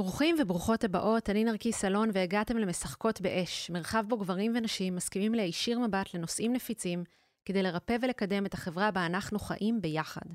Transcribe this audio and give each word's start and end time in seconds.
ברוכים 0.00 0.36
וברוכות 0.38 0.84
הבאות, 0.84 1.30
אני 1.30 1.44
נרקיס 1.44 1.84
אלון 1.84 2.10
והגעתם 2.12 2.56
למשחקות 2.56 3.20
באש, 3.20 3.70
מרחב 3.70 4.04
בו 4.08 4.18
גברים 4.18 4.52
ונשים 4.56 4.96
מסכימים 4.96 5.34
להישיר 5.34 5.78
מבט 5.78 6.14
לנושאים 6.14 6.52
נפיצים, 6.52 7.04
כדי 7.44 7.62
לרפא 7.62 7.96
ולקדם 8.02 8.46
את 8.46 8.54
החברה 8.54 8.90
בה 8.90 9.06
אנחנו 9.06 9.38
חיים 9.38 9.80
ביחד. 9.80 10.26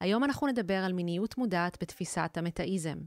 היום 0.00 0.24
אנחנו 0.24 0.46
נדבר 0.46 0.74
על 0.84 0.92
מיניות 0.92 1.38
מודעת 1.38 1.78
בתפיסת 1.82 2.30
המטאיזם. 2.36 2.98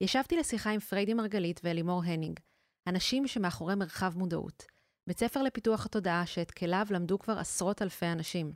ישבתי 0.00 0.36
לשיחה 0.36 0.70
עם 0.70 0.80
פריידי 0.80 1.14
מרגלית 1.14 1.60
ואלימור 1.64 2.02
הנינג, 2.04 2.40
אנשים 2.86 3.26
שמאחורי 3.26 3.74
מרחב 3.74 4.18
מודעות, 4.18 4.64
בית 5.06 5.18
ספר 5.18 5.42
לפיתוח 5.42 5.86
התודעה 5.86 6.26
שאת 6.26 6.50
כליו 6.50 6.86
למדו 6.90 7.18
כבר 7.18 7.38
עשרות 7.38 7.82
אלפי 7.82 8.06
אנשים. 8.06 8.52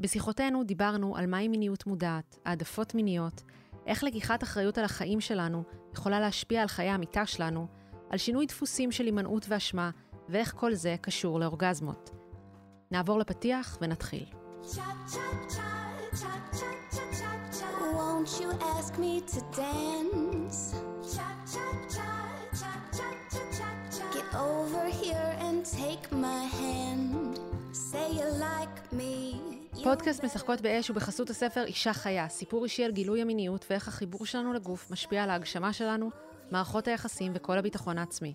בשיחותינו 0.00 0.64
דיברנו 0.64 1.16
על 1.16 1.26
מהי 1.26 1.48
מיניות 1.48 1.86
מודעת, 1.86 2.38
העדפות 2.44 2.94
מיניות, 2.94 3.42
איך 3.88 4.04
לקיחת 4.04 4.42
אחריות 4.42 4.78
על 4.78 4.84
החיים 4.84 5.20
שלנו 5.20 5.62
יכולה 5.92 6.20
להשפיע 6.20 6.62
על 6.62 6.68
חיי 6.68 6.88
המיטה 6.88 7.26
שלנו, 7.26 7.66
על 8.10 8.18
שינוי 8.18 8.46
דפוסים 8.46 8.92
של 8.92 9.04
הימנעות 9.04 9.46
ואשמה, 9.48 9.90
ואיך 10.28 10.52
כל 10.56 10.74
זה 10.74 10.96
קשור 11.00 11.40
לאורגזמות. 11.40 12.10
נעבור 12.90 13.18
לפתיח 13.18 13.78
ונתחיל. 13.80 14.24
You 18.40 18.50
ask 18.76 18.92
me 19.04 19.14
to 19.32 19.40
dance? 19.62 20.60
Get 24.16 24.30
over 24.50 24.84
here 25.02 25.30
and 25.46 25.58
take 25.80 26.04
my 26.28 26.44
hand. 26.60 27.34
Say 27.88 28.06
you 28.18 28.28
like 28.48 28.78
me. 28.92 29.57
פודקאסט 29.82 30.24
משחקות 30.24 30.60
באש 30.60 30.88
הוא 30.88 30.94
בחסות 30.94 31.30
הספר 31.30 31.64
אישה 31.64 31.92
חיה, 31.92 32.28
סיפור 32.28 32.64
אישי 32.64 32.84
על 32.84 32.92
גילוי 32.92 33.22
המיניות 33.22 33.66
ואיך 33.70 33.88
החיבור 33.88 34.26
שלנו 34.26 34.52
לגוף 34.52 34.90
משפיע 34.90 35.22
על 35.22 35.30
ההגשמה 35.30 35.72
שלנו, 35.72 36.10
מערכות 36.50 36.88
היחסים 36.88 37.32
וכל 37.34 37.58
הביטחון 37.58 37.98
העצמי. 37.98 38.34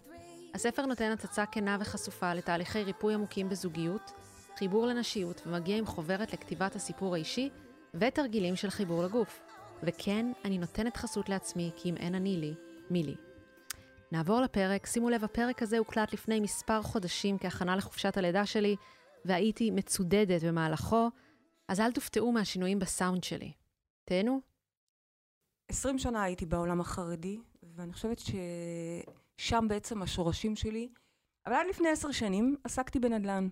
הספר 0.53 0.85
נותן 0.85 1.11
הצצה 1.11 1.45
כנה 1.45 1.77
וחשופה 1.79 2.33
לתהליכי 2.33 2.83
ריפוי 2.83 3.13
עמוקים 3.13 3.49
בזוגיות, 3.49 4.11
חיבור 4.57 4.87
לנשיות 4.87 5.41
ומגיע 5.45 5.77
עם 5.77 5.85
חוברת 5.85 6.33
לכתיבת 6.33 6.75
הסיפור 6.75 7.15
האישי 7.15 7.49
ותרגילים 7.93 8.55
של 8.55 8.69
חיבור 8.69 9.03
לגוף. 9.03 9.41
וכן, 9.83 10.25
אני 10.45 10.57
נותנת 10.57 10.97
חסות 10.97 11.29
לעצמי, 11.29 11.71
כי 11.75 11.89
אם 11.89 11.97
אין 11.97 12.15
אני 12.15 12.37
לי, 12.37 12.53
מי 12.89 13.03
לי. 13.03 13.15
נעבור 14.11 14.41
לפרק, 14.41 14.85
שימו 14.85 15.09
לב, 15.09 15.23
הפרק 15.23 15.61
הזה 15.61 15.77
הוקלט 15.77 16.13
לפני 16.13 16.39
מספר 16.39 16.81
חודשים 16.81 17.37
כהכנה 17.37 17.75
לחופשת 17.75 18.17
הלידה 18.17 18.45
שלי, 18.45 18.75
והייתי 19.25 19.71
מצודדת 19.71 20.43
במהלכו, 20.43 21.09
אז 21.67 21.79
אל 21.79 21.91
תופתעו 21.91 22.31
מהשינויים 22.31 22.79
בסאונד 22.79 23.23
שלי. 23.23 23.51
תהנו. 24.05 24.41
20 25.67 25.97
שנה 25.97 26.23
הייתי 26.23 26.45
בעולם 26.45 26.81
החרדי, 26.81 27.39
ואני 27.63 27.93
חושבת 27.93 28.19
ששם 28.19 29.65
בעצם 29.67 30.01
השורשים 30.01 30.55
שלי. 30.55 30.89
אבל 31.45 31.53
עד 31.55 31.65
לפני 31.69 31.89
עשר 31.89 32.11
שנים 32.11 32.55
עסקתי 32.63 32.99
בנדל"ן. 32.99 33.47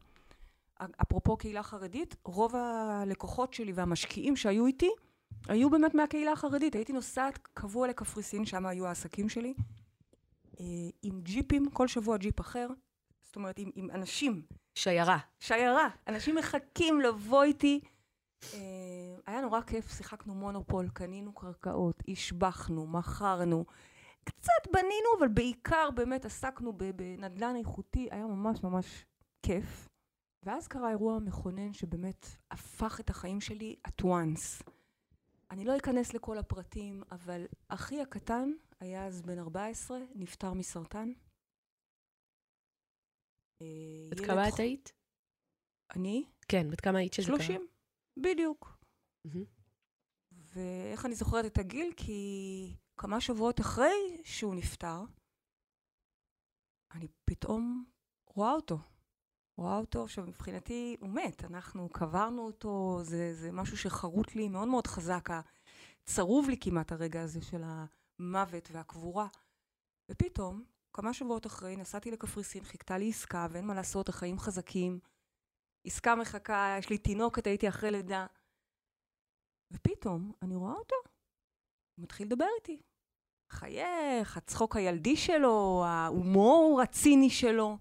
אפרופו 1.02 1.38
קהילה 1.38 1.64
חרדית, 1.64 2.16
רוב 2.26 2.56
הלקוחות 2.56 3.54
שלי 3.54 3.72
והמשקיעים 3.72 4.36
שהיו 4.36 4.66
איתי, 4.66 4.90
היו 5.48 5.70
באמת 5.70 5.96
מהקהילה 5.96 6.32
החרדית. 6.32 6.76
הייתי 6.76 6.94
נוסעת 6.94 7.38
קבוע 7.54 7.88
לקפריסין, 7.88 8.46
שם 8.46 8.66
היו 8.66 8.88
העסקים 8.88 9.30
שלי, 9.30 9.54
אה, 10.60 10.66
עם 11.02 11.22
ג'יפים, 11.22 11.70
כל 11.70 11.88
שבוע 11.88 12.18
ג'יפ 12.18 12.42
אחר. 12.42 12.68
זאת 13.24 13.36
אומרת, 13.36 13.60
עם, 13.60 13.70
עם 13.76 13.92
אנשים. 13.92 14.42
שיירה. 14.76 15.18
שיירה. 15.40 15.88
אנשים 16.08 16.36
מחכים 16.36 17.02
לבוא 17.02 17.44
איתי. 17.44 17.80
אה, 18.54 19.16
היה 19.26 19.42
נורא 19.42 19.62
כיף, 19.62 19.98
שיחקנו 19.98 20.36
מונופול, 20.36 20.90
קנינו 20.90 21.34
קרקעות, 21.34 22.04
השבחנו, 22.08 22.88
מכרנו. 22.88 23.66
קצת 24.24 24.72
בנינו, 24.74 25.10
אבל 25.20 25.28
בעיקר 25.28 25.90
באמת 25.96 26.26
עסקנו 26.26 26.74
בנדל"ן 26.78 27.56
איכותי, 27.56 28.08
היה 28.12 28.26
ממש 28.26 28.64
ממש 28.64 29.06
כיף. 29.46 29.88
ואז 30.44 30.68
קרה 30.68 30.90
אירוע 30.90 31.20
מכונן 31.20 31.74
שבאמת 31.74 32.26
הפך 32.52 33.00
את 33.00 33.10
החיים 33.10 33.42
שלי 33.42 33.76
at 33.88 34.06
once. 34.06 34.64
אני 35.52 35.66
לא 35.66 35.78
אכנס 35.78 36.14
לכל 36.14 36.38
הפרטים, 36.38 37.04
אבל 37.12 37.46
אחי 37.68 38.02
הקטן 38.02 38.52
היה 38.80 39.06
אז 39.06 39.22
בן 39.22 39.40
14, 39.40 40.00
נפטר 40.16 40.54
מסרטן. 40.54 41.12
אה, 43.62 43.68
בת 44.12 44.20
כמה 44.20 44.50
את 44.50 44.60
היית? 44.60 44.94
אני? 45.96 46.24
כן, 46.48 46.70
בת 46.70 46.82
כמה 46.82 47.00
היית 47.00 47.14
שזה 47.14 47.28
קרה? 47.28 47.38
30. 47.38 47.71
בדיוק. 48.18 48.78
ואיך 50.32 51.06
אני 51.06 51.16
זוכרת 51.16 51.46
את 51.46 51.58
הגיל? 51.58 51.94
כי 51.98 52.76
כמה 52.98 53.22
שבועות 53.22 53.60
אחרי 53.60 54.22
שהוא 54.24 54.56
נפטר, 54.56 55.04
אני 56.92 57.08
פתאום 57.26 57.86
רואה 58.28 58.52
אותו. 58.52 58.78
רואה 59.58 59.78
אותו, 59.78 60.04
עכשיו 60.04 60.26
מבחינתי 60.26 60.98
הוא 61.00 61.10
מת, 61.10 61.44
אנחנו 61.44 61.90
קברנו 61.90 62.42
אותו, 62.42 63.00
זה, 63.04 63.34
זה 63.34 63.52
משהו 63.52 63.78
שחרוט 63.78 64.36
לי 64.36 64.50
מאוד 64.50 64.68
מאוד 64.68 64.88
חזק, 64.88 65.30
צרוב 66.06 66.50
לי 66.50 66.58
כמעט 66.62 66.92
הרגע 66.92 67.22
הזה 67.22 67.42
של 67.42 67.62
המוות 67.64 68.72
והקבורה. 68.72 69.28
ופתאום, 70.12 70.64
כמה 70.94 71.14
שבועות 71.14 71.46
אחרי, 71.46 71.76
נסעתי 71.76 72.12
לקפריסין, 72.12 72.64
חיכתה 72.64 72.98
לי 72.98 73.10
עסקה, 73.10 73.48
ואין 73.52 73.66
מה 73.66 73.74
לעשות, 73.74 74.10
החיים 74.10 74.40
חזקים. 74.40 75.00
עסקה 75.86 76.16
מחכה, 76.16 76.76
יש 76.80 76.90
לי 76.90 76.98
תינוקת, 76.98 77.48
הייתי 77.48 77.68
אחרי 77.70 77.92
לידה. 77.92 78.26
ופתאום 79.72 80.32
אני 80.42 80.56
רואה 80.56 80.74
אותו, 80.74 80.96
הוא 81.96 82.04
מתחיל 82.04 82.28
לדבר 82.28 82.46
איתי. 82.60 82.82
חייך, 83.50 84.38
הצחוק 84.38 84.76
הילדי 84.76 85.16
שלו, 85.16 85.84
ההומור 85.86 86.82
הציני 86.84 87.30
שלו. 87.30 87.78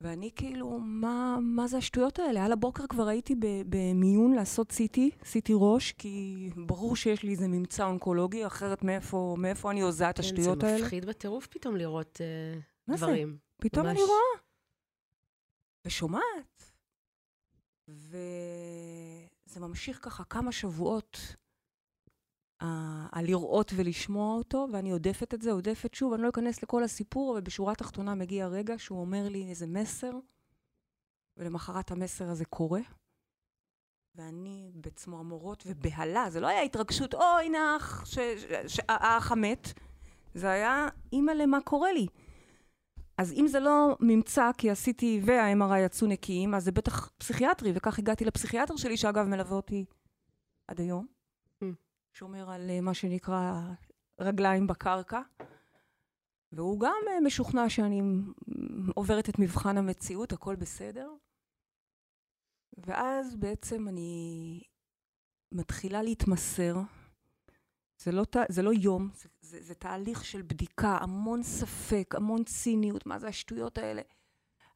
ואני 0.00 0.30
כאילו, 0.36 0.78
מה, 0.78 1.38
מה 1.40 1.66
זה 1.66 1.76
השטויות 1.76 2.18
האלה? 2.18 2.44
על 2.44 2.52
הבוקר 2.52 2.86
כבר 2.86 3.08
הייתי 3.08 3.34
במיון 3.68 4.32
לעשות 4.32 4.72
CT, 4.72 4.98
CT 5.22 5.52
ראש, 5.52 5.92
כי 5.92 6.48
ברור 6.56 6.96
שיש 6.96 7.22
לי 7.22 7.30
איזה 7.32 7.48
ממצא 7.48 7.84
אונקולוגי, 7.84 8.46
אחרת 8.46 8.82
מאיפה, 8.84 9.36
מאיפה 9.38 9.70
אני 9.70 9.80
הוזה 9.80 10.10
את 10.10 10.16
כן, 10.16 10.22
השטויות 10.22 10.62
האלה? 10.62 10.78
זה 10.78 10.84
מפחיד 10.84 11.04
בטירוף 11.06 11.46
פתאום 11.46 11.76
לראות 11.76 12.20
uh, 12.20 12.96
דברים. 12.96 13.28
מה 13.28 13.34
זה? 13.34 13.38
פתאום 13.62 13.86
ממש... 13.86 13.96
אני 13.96 14.04
רואה. 14.04 14.41
ושומעת. 15.84 16.72
וזה 17.88 19.60
ממשיך 19.60 19.98
ככה 20.02 20.24
כמה 20.24 20.52
שבועות 20.52 21.36
על 23.12 23.24
לראות 23.26 23.72
ולשמוע 23.76 24.36
אותו, 24.36 24.66
ואני 24.72 24.90
עודפת 24.90 25.34
את 25.34 25.42
זה, 25.42 25.52
עודפת 25.52 25.94
שוב, 25.94 26.12
אני 26.12 26.22
לא 26.22 26.28
אכנס 26.28 26.62
לכל 26.62 26.82
הסיפור, 26.82 27.32
אבל 27.32 27.40
בשורה 27.40 27.72
התחתונה 27.72 28.14
מגיע 28.14 28.46
רגע 28.46 28.78
שהוא 28.78 29.00
אומר 29.00 29.28
לי 29.28 29.50
איזה 29.50 29.66
מסר, 29.66 30.12
ולמחרת 31.36 31.90
המסר 31.90 32.28
הזה 32.28 32.44
קורה. 32.44 32.80
ואני 34.14 34.70
בצמרמורות 34.74 35.62
ובהלה, 35.66 36.30
זה 36.30 36.40
לא 36.40 36.46
היה 36.46 36.62
התרגשות, 36.62 37.14
או 37.14 37.38
הנה 37.44 37.76
האח 38.88 39.32
המת, 39.32 39.72
זה 40.34 40.50
היה, 40.50 40.88
אימא'לה, 41.12 41.46
מה 41.46 41.60
קורה 41.60 41.92
לי? 41.92 42.06
אז 43.22 43.32
אם 43.32 43.46
זה 43.48 43.60
לא 43.60 43.96
ממצא, 44.00 44.50
כי 44.58 44.70
עשיתי 44.70 45.20
וה-MRI 45.24 45.78
יצאו 45.78 46.06
נקיים, 46.06 46.54
אז 46.54 46.64
זה 46.64 46.72
בטח 46.72 47.10
פסיכיאטרי, 47.18 47.72
וכך 47.74 47.98
הגעתי 47.98 48.24
לפסיכיאטר 48.24 48.76
שלי, 48.76 48.96
שאגב 48.96 49.26
מלווה 49.26 49.56
אותי 49.56 49.84
עד 50.68 50.80
היום, 50.80 51.06
mm. 51.62 51.66
שומר 52.12 52.50
על 52.50 52.70
אה, 52.70 52.80
מה 52.80 52.94
שנקרא 52.94 53.62
רגליים 54.20 54.66
בקרקע, 54.66 55.20
והוא 56.52 56.80
גם 56.80 57.02
אה, 57.08 57.20
משוכנע 57.20 57.68
שאני 57.68 58.02
עוברת 58.94 59.28
את 59.28 59.38
מבחן 59.38 59.78
המציאות, 59.78 60.32
הכל 60.32 60.56
בסדר. 60.56 61.10
ואז 62.78 63.36
בעצם 63.36 63.88
אני 63.88 64.60
מתחילה 65.52 66.02
להתמסר 66.02 66.74
זה 68.04 68.12
לא, 68.12 68.24
זה 68.48 68.62
לא 68.62 68.72
יום, 68.72 69.08
זה, 69.14 69.28
זה, 69.40 69.62
זה 69.62 69.74
תהליך 69.74 70.24
של 70.24 70.42
בדיקה, 70.42 70.98
המון 71.00 71.42
ספק, 71.42 72.14
המון 72.16 72.44
ציניות, 72.44 73.06
מה 73.06 73.18
זה 73.18 73.28
השטויות 73.28 73.78
האלה. 73.78 74.02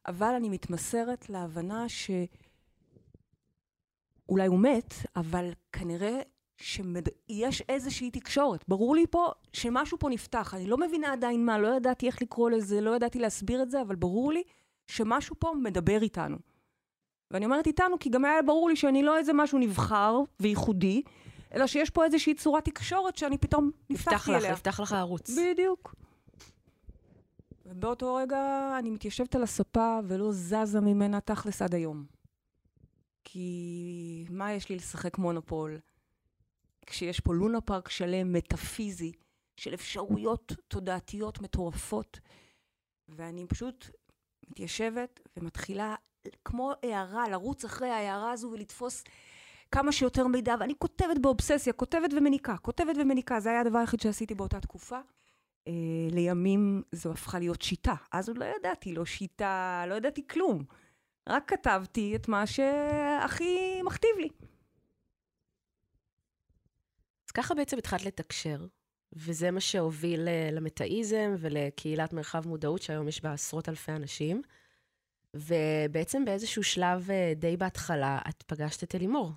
אבל 0.07 0.33
אני 0.33 0.49
מתמסרת 0.49 1.29
להבנה 1.29 1.85
שאולי 1.89 2.27
הוא 4.47 4.59
מת, 4.59 4.93
אבל 5.15 5.51
כנראה 5.71 6.19
שיש 6.57 7.61
איזושהי 7.69 8.11
תקשורת. 8.11 8.63
ברור 8.67 8.95
לי 8.95 9.05
פה 9.11 9.31
שמשהו 9.53 9.99
פה 9.99 10.09
נפתח. 10.09 10.53
אני 10.53 10.67
לא 10.67 10.77
מבינה 10.77 11.13
עדיין 11.13 11.45
מה, 11.45 11.57
לא 11.57 11.75
ידעתי 11.75 12.07
איך 12.07 12.21
לקרוא 12.21 12.49
לזה, 12.49 12.81
לא 12.81 12.95
ידעתי 12.95 13.19
להסביר 13.19 13.61
את 13.61 13.71
זה, 13.71 13.81
אבל 13.81 13.95
ברור 13.95 14.33
לי 14.33 14.43
שמשהו 14.87 15.35
פה 15.39 15.53
מדבר 15.63 16.01
איתנו. 16.01 16.37
ואני 17.31 17.45
אומרת 17.45 17.67
איתנו, 17.67 17.99
כי 17.99 18.09
גם 18.09 18.25
היה 18.25 18.41
ברור 18.41 18.69
לי 18.69 18.75
שאני 18.75 19.03
לא 19.03 19.17
איזה 19.17 19.33
משהו 19.33 19.59
נבחר 19.59 20.19
וייחודי, 20.39 21.01
אלא 21.53 21.67
שיש 21.67 21.89
פה 21.89 22.05
איזושהי 22.05 22.35
צורת 22.35 22.65
תקשורת 22.65 23.17
שאני 23.17 23.37
פתאום 23.37 23.71
נפתחתי 23.89 24.35
אליה. 24.35 24.51
נפתח 24.51 24.79
לך 24.79 24.93
ערוץ. 24.93 25.29
בדיוק. 25.29 25.95
ובאותו 27.65 28.15
רגע 28.15 28.75
אני 28.79 28.89
מתיישבת 28.89 29.35
על 29.35 29.43
הספה 29.43 29.99
ולא 30.07 30.31
זזה 30.31 30.81
ממנה 30.81 31.21
תכלס 31.21 31.61
עד 31.61 31.75
היום. 31.75 32.05
כי 33.23 34.25
מה 34.29 34.53
יש 34.53 34.69
לי 34.69 34.75
לשחק 34.75 35.17
מונופול? 35.17 35.79
כשיש 36.85 37.19
פה 37.19 37.33
לונה 37.33 37.61
פארק 37.61 37.89
שלם, 37.89 38.33
מטאפיזי, 38.33 39.11
של 39.57 39.73
אפשרויות 39.73 40.53
תודעתיות 40.67 41.41
מטורפות. 41.41 42.19
ואני 43.09 43.45
פשוט 43.47 43.89
מתיישבת 44.49 45.19
ומתחילה 45.37 45.95
כמו 46.45 46.71
הערה, 46.83 47.29
לרוץ 47.29 47.65
אחרי 47.65 47.89
ההערה 47.89 48.31
הזו 48.31 48.47
ולתפוס 48.47 49.03
כמה 49.71 49.91
שיותר 49.91 50.27
מידע, 50.27 50.55
ואני 50.59 50.73
כותבת 50.79 51.17
באובססיה, 51.21 51.73
כותבת 51.73 52.13
ומניקה, 52.17 52.57
כותבת 52.57 52.95
ומניקה, 52.99 53.39
זה 53.39 53.49
היה 53.49 53.61
הדבר 53.61 53.79
היחיד 53.79 53.99
שעשיתי 53.99 54.35
באותה 54.35 54.59
תקופה. 54.59 54.99
אה, 55.67 55.73
לימים 56.11 56.83
זו 56.91 57.11
הפכה 57.11 57.39
להיות 57.39 57.61
שיטה. 57.61 57.95
אז 58.11 58.27
עוד 58.29 58.37
לא 58.37 58.45
ידעתי, 58.59 58.93
לא 58.93 59.05
שיטה, 59.05 59.83
לא 59.87 59.95
ידעתי 59.95 60.27
כלום. 60.27 60.63
רק 61.29 61.49
כתבתי 61.49 62.15
את 62.15 62.27
מה 62.27 62.47
שהכי 62.47 63.81
מכתיב 63.83 64.11
לי. 64.19 64.29
אז 67.27 67.31
ככה 67.31 67.55
בעצם 67.55 67.77
התחלת 67.77 68.05
לתקשר, 68.05 68.65
וזה 69.13 69.51
מה 69.51 69.59
שהוביל 69.59 70.27
אה, 70.27 70.49
למטאיזם 70.51 71.35
ולקהילת 71.39 72.13
מרחב 72.13 72.47
מודעות, 72.47 72.81
שהיום 72.81 73.07
יש 73.07 73.23
בה 73.23 73.33
עשרות 73.33 73.69
אלפי 73.69 73.91
אנשים. 73.91 74.41
ובעצם 75.33 76.25
באיזשהו 76.25 76.63
שלב 76.63 77.11
אה, 77.11 77.33
די 77.35 77.57
בהתחלה, 77.57 78.19
את 78.29 78.43
פגשת 78.43 78.83
את 78.83 78.95
אלימור. 78.95 79.31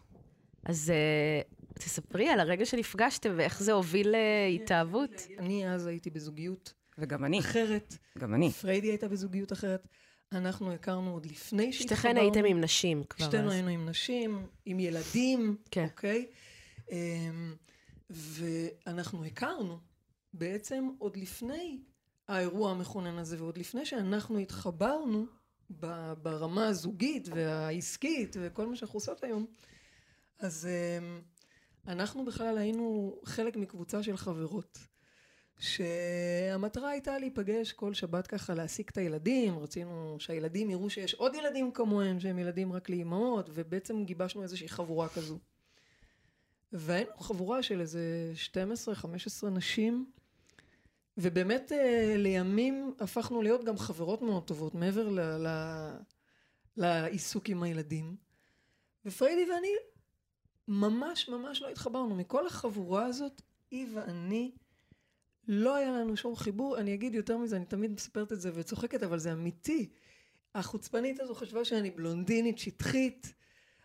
אז 0.65 0.93
uh, 0.93 1.75
תספרי 1.75 2.29
על 2.29 2.41
הרגע 2.41 2.67
שנפגשתם 2.67 3.33
ואיך 3.37 3.63
זה 3.63 3.73
הוביל 3.73 4.15
להתאהבות. 4.49 5.11
אני 5.39 5.69
אז 5.69 5.87
הייתי 5.87 6.11
בזוגיות. 6.11 6.73
וגם 6.99 7.25
אני. 7.25 7.39
אחרת. 7.39 7.97
גם 8.19 8.35
אני. 8.35 8.51
פריידי 8.51 8.89
הייתה 8.89 9.09
בזוגיות 9.09 9.53
אחרת. 9.53 9.89
אנחנו 10.33 10.73
הכרנו 10.73 11.13
עוד 11.13 11.27
לפני 11.27 11.73
שהתחברנו. 11.73 12.01
שתיכן 12.01 12.17
הייתם 12.17 12.45
עם 12.45 12.61
נשים 12.61 13.05
כבר 13.05 13.25
אז. 13.25 13.31
שתינו 13.33 13.51
היינו 13.51 13.69
עם 13.69 13.89
נשים, 13.89 14.47
עם 14.67 14.81
ילדים, 14.81 15.57
כן. 15.71 15.85
אוקיי? 15.85 16.27
אמ, 16.91 17.55
ואנחנו 18.11 19.25
הכרנו 19.25 19.79
בעצם 20.33 20.89
עוד 20.99 21.17
לפני 21.17 21.79
האירוע 22.29 22.71
המכונן 22.71 23.19
הזה, 23.19 23.37
ועוד 23.43 23.59
לפני 23.59 23.87
שאנחנו 23.87 24.39
התחברנו 24.39 25.27
ברמה 26.23 26.69
הזוגית 26.69 27.29
והעסקית 27.29 28.37
וכל 28.41 28.67
מה 28.67 28.77
שאנחנו 28.77 28.97
עושות 28.97 29.25
היום, 29.25 29.47
אז 30.41 30.69
אמ, 30.69 31.21
אנחנו 31.89 32.25
בכלל 32.25 32.59
היינו 32.59 33.19
חלק 33.25 33.57
מקבוצה 33.57 34.03
של 34.03 34.17
חברות. 34.17 34.79
שהמטרה 35.61 36.91
הייתה 36.91 37.19
להיפגש 37.19 37.73
כל 37.73 37.95
שבת 37.95 38.27
ככה 38.27 38.55
להעסיק 38.55 38.91
את 38.91 38.99
הילדים, 38.99 39.59
רצינו 39.59 40.17
שהילדים 40.19 40.71
יראו 40.71 40.91
שיש 40.91 41.15
עוד 41.15 41.35
ילדים 41.35 41.73
כמוהם 41.73 42.21
שהם 42.21 42.39
ילדים 42.39 42.73
רק 42.73 42.89
לאימהות, 42.89 43.51
ובעצם 43.55 44.05
גיבשנו 44.05 44.43
איזושהי 44.43 44.69
חבורה 44.69 45.09
כזו. 45.09 45.39
והיינו 46.73 47.11
חבורה 47.19 47.63
של 47.63 47.81
איזה 47.81 48.33
12-15 49.45 49.49
נשים, 49.49 50.11
ובאמת 51.19 51.73
אה, 51.73 52.15
לימים 52.17 52.95
הפכנו 53.01 53.43
להיות 53.43 53.65
גם 53.65 53.79
חברות 53.79 54.23
מאוד 54.23 54.45
טובות, 54.47 54.75
מעבר 54.75 55.09
ל- 55.09 55.47
ל- 55.47 55.97
לעיסוק 56.77 57.49
עם 57.49 57.63
הילדים. 57.63 58.17
ופריידי 59.05 59.51
ואני 59.51 59.69
ממש 60.71 61.29
ממש 61.29 61.63
לא 61.63 61.69
התחברנו. 61.69 62.15
מכל 62.15 62.47
החבורה 62.47 63.07
הזאת, 63.07 63.43
היא 63.71 63.87
ואני, 63.95 64.51
לא 65.49 65.75
היה 65.75 65.91
לנו 65.91 66.17
שום 66.17 66.37
חיבור. 66.37 66.79
אני 66.79 66.95
אגיד 66.95 67.15
יותר 67.15 67.37
מזה, 67.37 67.57
אני 67.57 67.65
תמיד 67.65 67.93
מספרת 67.93 68.33
את 68.33 68.41
זה 68.41 68.51
וצוחקת, 68.55 69.03
אבל 69.03 69.19
זה 69.19 69.33
אמיתי. 69.33 69.89
החוצפנית 70.55 71.21
הזו 71.21 71.35
חשבה 71.35 71.65
שאני 71.65 71.91
בלונדינית, 71.91 72.59
שטחית, 72.59 73.35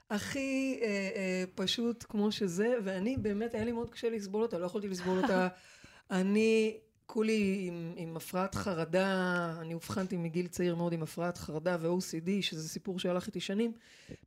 הכי 0.09 0.79
אה, 0.81 0.87
אה, 0.87 1.43
פשוט 1.55 2.05
כמו 2.09 2.31
שזה, 2.31 2.75
ואני 2.83 3.17
באמת, 3.17 3.53
היה 3.53 3.65
לי 3.65 3.71
מאוד 3.71 3.89
קשה 3.89 4.09
לסבול 4.09 4.41
אותה, 4.41 4.57
לא 4.57 4.65
יכולתי 4.65 4.87
לסבול 4.87 5.17
אותה. 5.17 5.47
אני 6.11 6.77
כולי 7.05 7.65
עם, 7.67 7.93
עם 7.97 8.17
הפרעת 8.17 8.55
חרדה, 8.55 9.55
אני 9.61 9.73
אובחנתי 9.73 10.17
מגיל 10.17 10.47
צעיר 10.47 10.75
מאוד 10.75 10.93
עם 10.93 11.03
הפרעת 11.03 11.37
חרדה 11.37 11.77
ו-OCD, 11.79 12.29
שזה 12.41 12.69
סיפור 12.69 12.99
שהלך 12.99 13.27
איתי 13.27 13.39
שנים. 13.39 13.73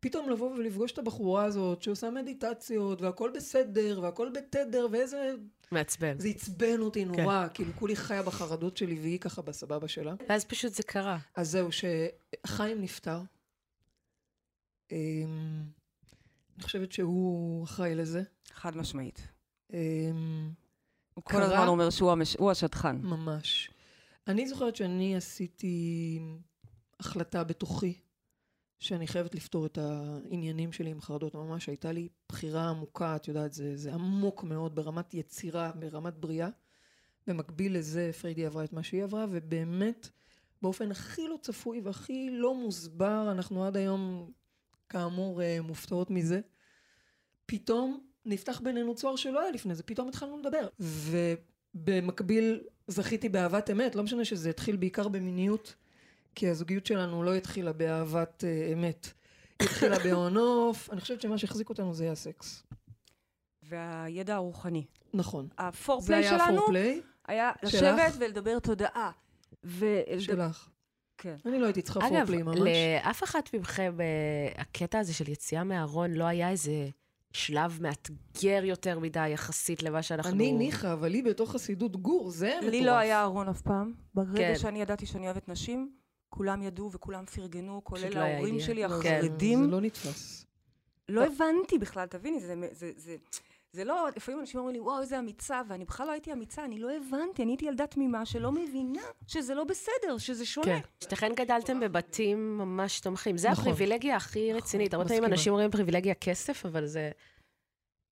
פתאום 0.00 0.30
לבוא 0.30 0.50
ולפגוש 0.50 0.92
את 0.92 0.98
הבחורה 0.98 1.44
הזאת 1.44 1.82
שעושה 1.82 2.10
מדיטציות, 2.10 3.02
והכל 3.02 3.30
בסדר, 3.34 4.00
והכל 4.02 4.30
בתדר, 4.34 4.86
ואיזה... 4.92 5.34
מעצבן. 5.72 6.18
זה 6.18 6.28
עצבן 6.28 6.80
אותי 6.80 7.04
כן. 7.04 7.10
נורא, 7.10 7.46
כן. 7.46 7.54
כאילו 7.54 7.72
כולי 7.74 7.96
חיה 7.96 8.22
בחרדות 8.22 8.76
שלי 8.76 8.98
והיא 9.00 9.18
ככה 9.18 9.42
בסבבה 9.42 9.88
שלה. 9.88 10.14
ואז 10.28 10.44
פשוט 10.44 10.74
זה 10.74 10.82
קרה. 10.82 11.18
אז 11.34 11.50
זהו, 11.50 11.68
שחיים 11.72 12.82
נפטר. 12.82 13.20
אמ, 14.92 14.96
אני 16.56 16.64
חושבת 16.64 16.92
שהוא 16.92 17.64
אחראי 17.64 17.94
לזה. 17.94 18.22
חד 18.52 18.76
משמעית. 18.76 19.28
הוא 21.18 21.24
כל 21.24 21.42
הזמן 21.42 21.68
אומר 21.68 21.90
שהוא 21.90 22.12
המש... 22.12 22.36
השטחן. 22.50 22.96
ממש. 23.02 23.70
אני 24.26 24.48
זוכרת 24.48 24.76
שאני 24.76 25.16
עשיתי 25.16 26.18
החלטה 27.00 27.44
בתוכי 27.44 28.00
שאני 28.78 29.06
חייבת 29.06 29.34
לפתור 29.34 29.66
את 29.66 29.78
העניינים 29.78 30.72
שלי 30.72 30.90
עם 30.90 31.00
חרדות. 31.00 31.34
ממש 31.34 31.66
הייתה 31.66 31.92
לי 31.92 32.08
בחירה 32.28 32.68
עמוקה, 32.68 33.16
את 33.16 33.28
יודעת, 33.28 33.52
זה, 33.52 33.76
זה 33.76 33.94
עמוק 33.94 34.44
מאוד 34.44 34.74
ברמת 34.74 35.14
יצירה, 35.14 35.72
ברמת 35.74 36.14
בריאה. 36.14 36.48
במקביל 37.26 37.76
לזה 37.76 38.10
פריידי 38.20 38.46
עברה 38.46 38.64
את 38.64 38.72
מה 38.72 38.82
שהיא 38.82 39.04
עברה, 39.04 39.26
ובאמת, 39.30 40.08
באופן 40.62 40.90
הכי 40.90 41.28
לא 41.28 41.36
צפוי 41.42 41.80
והכי 41.80 42.30
לא 42.32 42.54
מוסבר, 42.54 43.28
אנחנו 43.32 43.64
עד 43.64 43.76
היום, 43.76 44.32
כאמור, 44.88 45.42
אה, 45.42 45.58
מופתעות 45.62 46.10
מזה. 46.10 46.40
פתאום 47.46 48.07
נפתח 48.26 48.60
בינינו 48.60 48.94
צוהר 48.94 49.16
שלא 49.16 49.40
היה 49.40 49.50
לפני 49.50 49.74
זה, 49.74 49.82
פתאום 49.82 50.08
התחלנו 50.08 50.38
לדבר. 50.38 50.68
ובמקביל 51.74 52.60
זכיתי 52.86 53.28
באהבת 53.28 53.70
אמת, 53.70 53.94
לא 53.94 54.02
משנה 54.02 54.24
שזה 54.24 54.50
התחיל 54.50 54.76
בעיקר 54.76 55.08
במיניות, 55.08 55.74
כי 56.34 56.48
הזוגיות 56.48 56.86
שלנו 56.86 57.22
לא 57.22 57.34
התחילה 57.34 57.72
באהבת 57.72 58.44
אה, 58.44 58.72
אמת. 58.72 59.08
היא 59.60 59.68
התחילה 59.68 59.98
ב 60.04 60.15
on-off, 60.15 60.90
אני 60.90 61.00
חושבת 61.00 61.20
שמה 61.20 61.38
שהחזיק 61.38 61.68
אותנו 61.68 61.94
זה 61.94 62.04
היה 62.04 62.14
סקס. 62.14 62.62
והידע 63.62 64.34
הרוחני. 64.34 64.84
נכון. 65.14 65.48
ה 65.58 65.65
foreplay 65.65 66.24
שלנו 66.24 66.58
ה 66.58 66.62
foreplay. 66.62 67.00
היה 67.26 67.52
לשבת 67.62 68.12
ולדבר 68.18 68.58
תודעה. 68.58 69.10
ו... 69.64 69.86
שלך. 70.18 70.68
כן. 71.18 71.36
אני 71.46 71.58
לא 71.58 71.66
הייתי 71.66 71.82
צריכה 71.82 72.00
פורפליי 72.00 72.42
ממש. 72.42 72.56
אגב, 72.56 72.66
לאף 72.66 73.24
אחת 73.24 73.54
מכם, 73.54 74.00
אה, 74.00 74.60
הקטע 74.60 74.98
הזה 74.98 75.14
של 75.14 75.28
יציאה 75.28 75.64
מהארון 75.64 76.12
לא 76.12 76.24
היה 76.24 76.50
איזה... 76.50 76.88
שלב 77.32 77.78
מאתגר 77.82 78.64
יותר 78.64 78.98
מדי 78.98 79.28
יחסית 79.28 79.82
למה 79.82 80.02
שאנחנו... 80.02 80.30
אני 80.30 80.52
ניחא, 80.52 80.92
אבל 80.92 81.08
לי 81.08 81.22
בתוך 81.22 81.52
חסידות 81.52 81.96
גור, 81.96 82.30
זה 82.30 82.54
מטורף. 82.58 82.72
לי 82.72 82.84
לא 82.84 82.92
היה 82.92 83.22
ארון 83.22 83.48
אף 83.48 83.60
פעם. 83.60 83.92
ברגע 84.14 84.34
כן. 84.34 84.58
שאני 84.58 84.82
ידעתי 84.82 85.06
שאני 85.06 85.26
אוהבת 85.26 85.48
נשים, 85.48 85.92
כולם 86.28 86.62
ידעו 86.62 86.92
וכולם 86.92 87.26
פרגנו, 87.26 87.80
כולל 87.84 88.14
לא 88.14 88.20
ההורים 88.20 88.60
שלי, 88.60 88.82
לא, 88.82 88.86
החרדים. 88.86 89.64
זה 89.64 89.70
לא 89.70 89.80
נתפס. 89.80 90.46
לא 91.08 91.24
הבנתי 91.24 91.78
בכלל, 91.78 92.06
תביני, 92.06 92.40
זה, 92.40 92.54
זה, 92.72 92.90
זה, 92.96 93.16
זה 93.78 93.84
לא, 93.84 94.08
לפעמים 94.16 94.40
אנשים 94.40 94.60
אומרים 94.60 94.74
לי, 94.74 94.80
וואו, 94.80 95.00
איזה 95.00 95.18
אמיצה, 95.18 95.62
ואני 95.68 95.84
בכלל 95.84 96.06
לא 96.06 96.12
הייתי 96.12 96.32
אמיצה, 96.32 96.64
אני 96.64 96.78
לא 96.78 96.90
הבנתי, 96.96 97.42
אני 97.42 97.52
הייתי 97.52 97.64
ילדה 97.64 97.86
תמימה 97.86 98.26
שלא 98.26 98.52
מבינה 98.52 99.02
שזה 99.26 99.54
לא 99.54 99.64
בסדר, 99.64 100.18
שזה 100.18 100.46
שונה. 100.46 100.66
כן. 100.66 100.80
שתכן 101.04 101.34
גדלתם 101.34 101.80
בבתים 101.80 102.58
ממש 102.58 103.00
תומכים. 103.00 103.36
זה 103.36 103.50
נכון. 103.50 103.64
הפריבילגיה 103.64 104.16
הכי 104.16 104.48
נכון, 104.48 104.62
רצינית. 104.62 104.94
הרבה 104.94 105.08
פעמים 105.08 105.24
אנשים 105.24 105.52
אומרים 105.52 105.70
פריבילגיה 105.70 106.14
כסף, 106.14 106.66
אבל 106.66 106.86
זה 106.86 107.10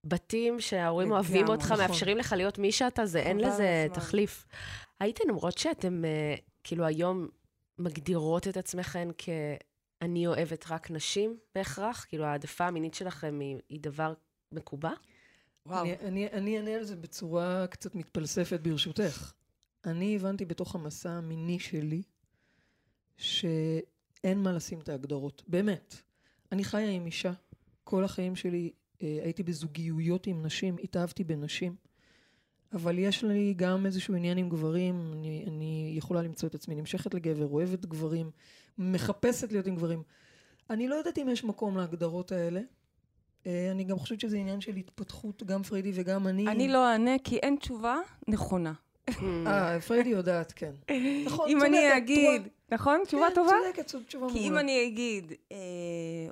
בתים 0.07 0.61
שההורים 0.61 1.13
אוהבים 1.13 1.49
אותך, 1.49 1.65
נכון. 1.65 1.79
מאפשרים 1.79 2.19
לך 2.19 2.33
להיות 2.33 2.59
מי 2.59 2.73
שאתה, 2.73 3.07
זה 3.07 3.21
אין 3.21 3.41
לזה 3.41 3.87
תחליף. 3.93 4.47
הייתן 5.01 5.31
אומרות 5.31 5.59
שאתם, 5.59 6.05
אה, 6.05 6.35
כאילו, 6.65 6.85
היום 6.85 7.29
מגדירות 7.79 8.49
את 8.49 8.57
עצמכן 8.57 9.09
כ... 9.19 9.29
אני 10.03 10.27
אוהבת 10.27 10.65
רק 10.71 10.91
נשים 10.91 11.39
בהכרח? 11.55 12.07
כאילו, 12.09 12.25
העדפה 12.25 12.67
המינית 12.67 12.95
שלכם 12.95 13.39
היא, 13.41 13.57
היא 13.69 13.81
דבר 13.81 14.15
מקובע? 14.53 14.93
וואו. 15.67 15.87
אני 16.33 16.57
אענה 16.57 16.71
על 16.71 16.85
זה 16.85 16.97
בצורה 16.97 17.67
קצת 17.67 17.95
מתפלספת 17.95 18.61
ברשותך. 18.61 19.33
אני 19.85 20.17
הבנתי 20.17 20.45
בתוך 20.45 20.75
המסע 20.75 21.11
המיני 21.11 21.59
שלי, 21.59 22.03
שאין 23.17 24.39
מה 24.39 24.53
לשים 24.53 24.81
את 24.81 24.89
ההגדרות. 24.89 25.43
באמת. 25.49 25.95
אני 26.53 26.65
חיה 26.65 26.91
עם 26.91 27.07
אישה. 27.07 27.33
כל 27.85 28.05
החיים 28.05 28.37
שלי 28.37 28.71
אה, 29.03 29.19
הייתי 29.23 29.43
בזוגיויות 29.43 30.27
עם 30.27 30.47
נשים, 30.47 30.77
התאהבתי 30.83 31.25
בנשים. 31.25 31.77
אבל 32.73 32.99
יש 32.99 33.25
לי 33.25 33.55
גם 33.57 33.87
איזשהו 33.87 34.15
עניין 34.15 34.39
עם 34.39 34.49
גברים, 34.49 35.13
אני, 35.13 35.45
אני 35.47 35.95
יכולה 35.97 36.23
למצוא 36.23 36.49
את 36.49 36.55
עצמי 36.55 36.75
נמשכת 36.75 37.15
לגבר, 37.15 37.47
אוהבת 37.47 37.87
גברים, 37.87 38.31
מחפשת 38.79 39.53
להיות 39.53 39.67
עם 39.67 39.77
גברים. 39.77 40.03
אני 40.71 40.89
לא 40.89 40.95
יודעת 40.95 41.19
אם 41.19 41.29
יש 41.29 41.45
מקום 41.45 41.77
להגדרות 41.77 42.33
האלה. 42.33 42.61
אה, 43.47 43.71
אני 43.71 43.85
גם 43.85 43.99
חושבת 43.99 44.21
שזה 44.21 44.37
עניין 44.37 44.61
של 44.61 44.77
התפתחות, 44.77 45.43
גם 45.43 45.63
פריידי 45.63 45.93
וגם 45.95 46.27
אני. 46.27 46.47
אני 46.49 46.69
לא 46.69 46.93
אענה, 46.93 47.19
כי 47.25 47.37
אין 47.37 47.57
תשובה 47.57 47.97
נכונה. 48.29 48.73
אה, 49.47 49.81
פריידי 49.81 50.09
יודעת, 50.09 50.53
כן. 50.57 50.73
נכון, 51.25 51.49
אם 51.49 51.63
אני 51.63 51.97
אגיד, 51.97 52.43
נכון? 52.73 53.01
תשובה 53.07 53.27
טובה? 53.35 53.53
כן, 53.75 53.83
צודקת, 53.83 54.09
תשובה 54.09 54.27
מעולה. 54.27 54.41
כי 54.41 54.49
אם 54.49 54.59
אני 54.59 54.87
אגיד, 54.87 55.33
אה, 55.53 55.57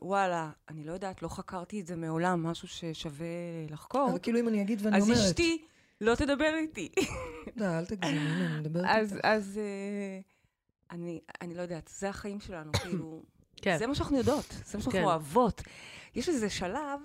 וואלה, 0.02 0.50
אני 0.68 0.84
לא 0.84 0.92
יודעת, 0.92 1.22
לא 1.22 1.28
חקרתי 1.28 1.80
את 1.80 1.86
זה 1.86 1.96
מעולם, 1.96 2.42
משהו 2.42 2.68
ששווה 2.68 3.26
לחקור. 3.70 4.10
אבל 4.10 4.18
כאילו 4.18 4.40
אם 4.40 4.48
אני 4.48 4.62
אגיד 4.62 4.80
ואני 4.82 5.00
אומרת. 5.00 5.18
אז 5.18 5.24
אשתי 5.24 5.58
לא 6.00 6.14
תדבר 6.14 6.54
איתי. 6.54 6.88
לא, 7.56 7.64
אל 7.64 7.84
תגזימי, 7.84 8.18
אני 8.18 8.58
מדברת 8.58 8.84
אז, 8.88 9.12
איתך. 9.12 9.24
אז 9.24 9.60
אה, 9.62 10.20
אני, 10.90 11.20
אני 11.40 11.54
לא 11.54 11.62
יודעת, 11.62 11.90
זה 11.98 12.08
החיים 12.08 12.40
שלנו, 12.40 12.72
כאילו, 12.82 13.22
כן. 13.56 13.78
זה 13.78 13.86
מה 13.86 13.94
שאנחנו 13.94 14.16
יודעות, 14.16 14.46
זה 14.50 14.78
מה 14.78 14.82
שאנחנו 14.82 14.90
כן. 14.90 15.04
אוהבות. 15.04 15.62
יש 16.14 16.28
איזה 16.28 16.50
שלב 16.50 17.00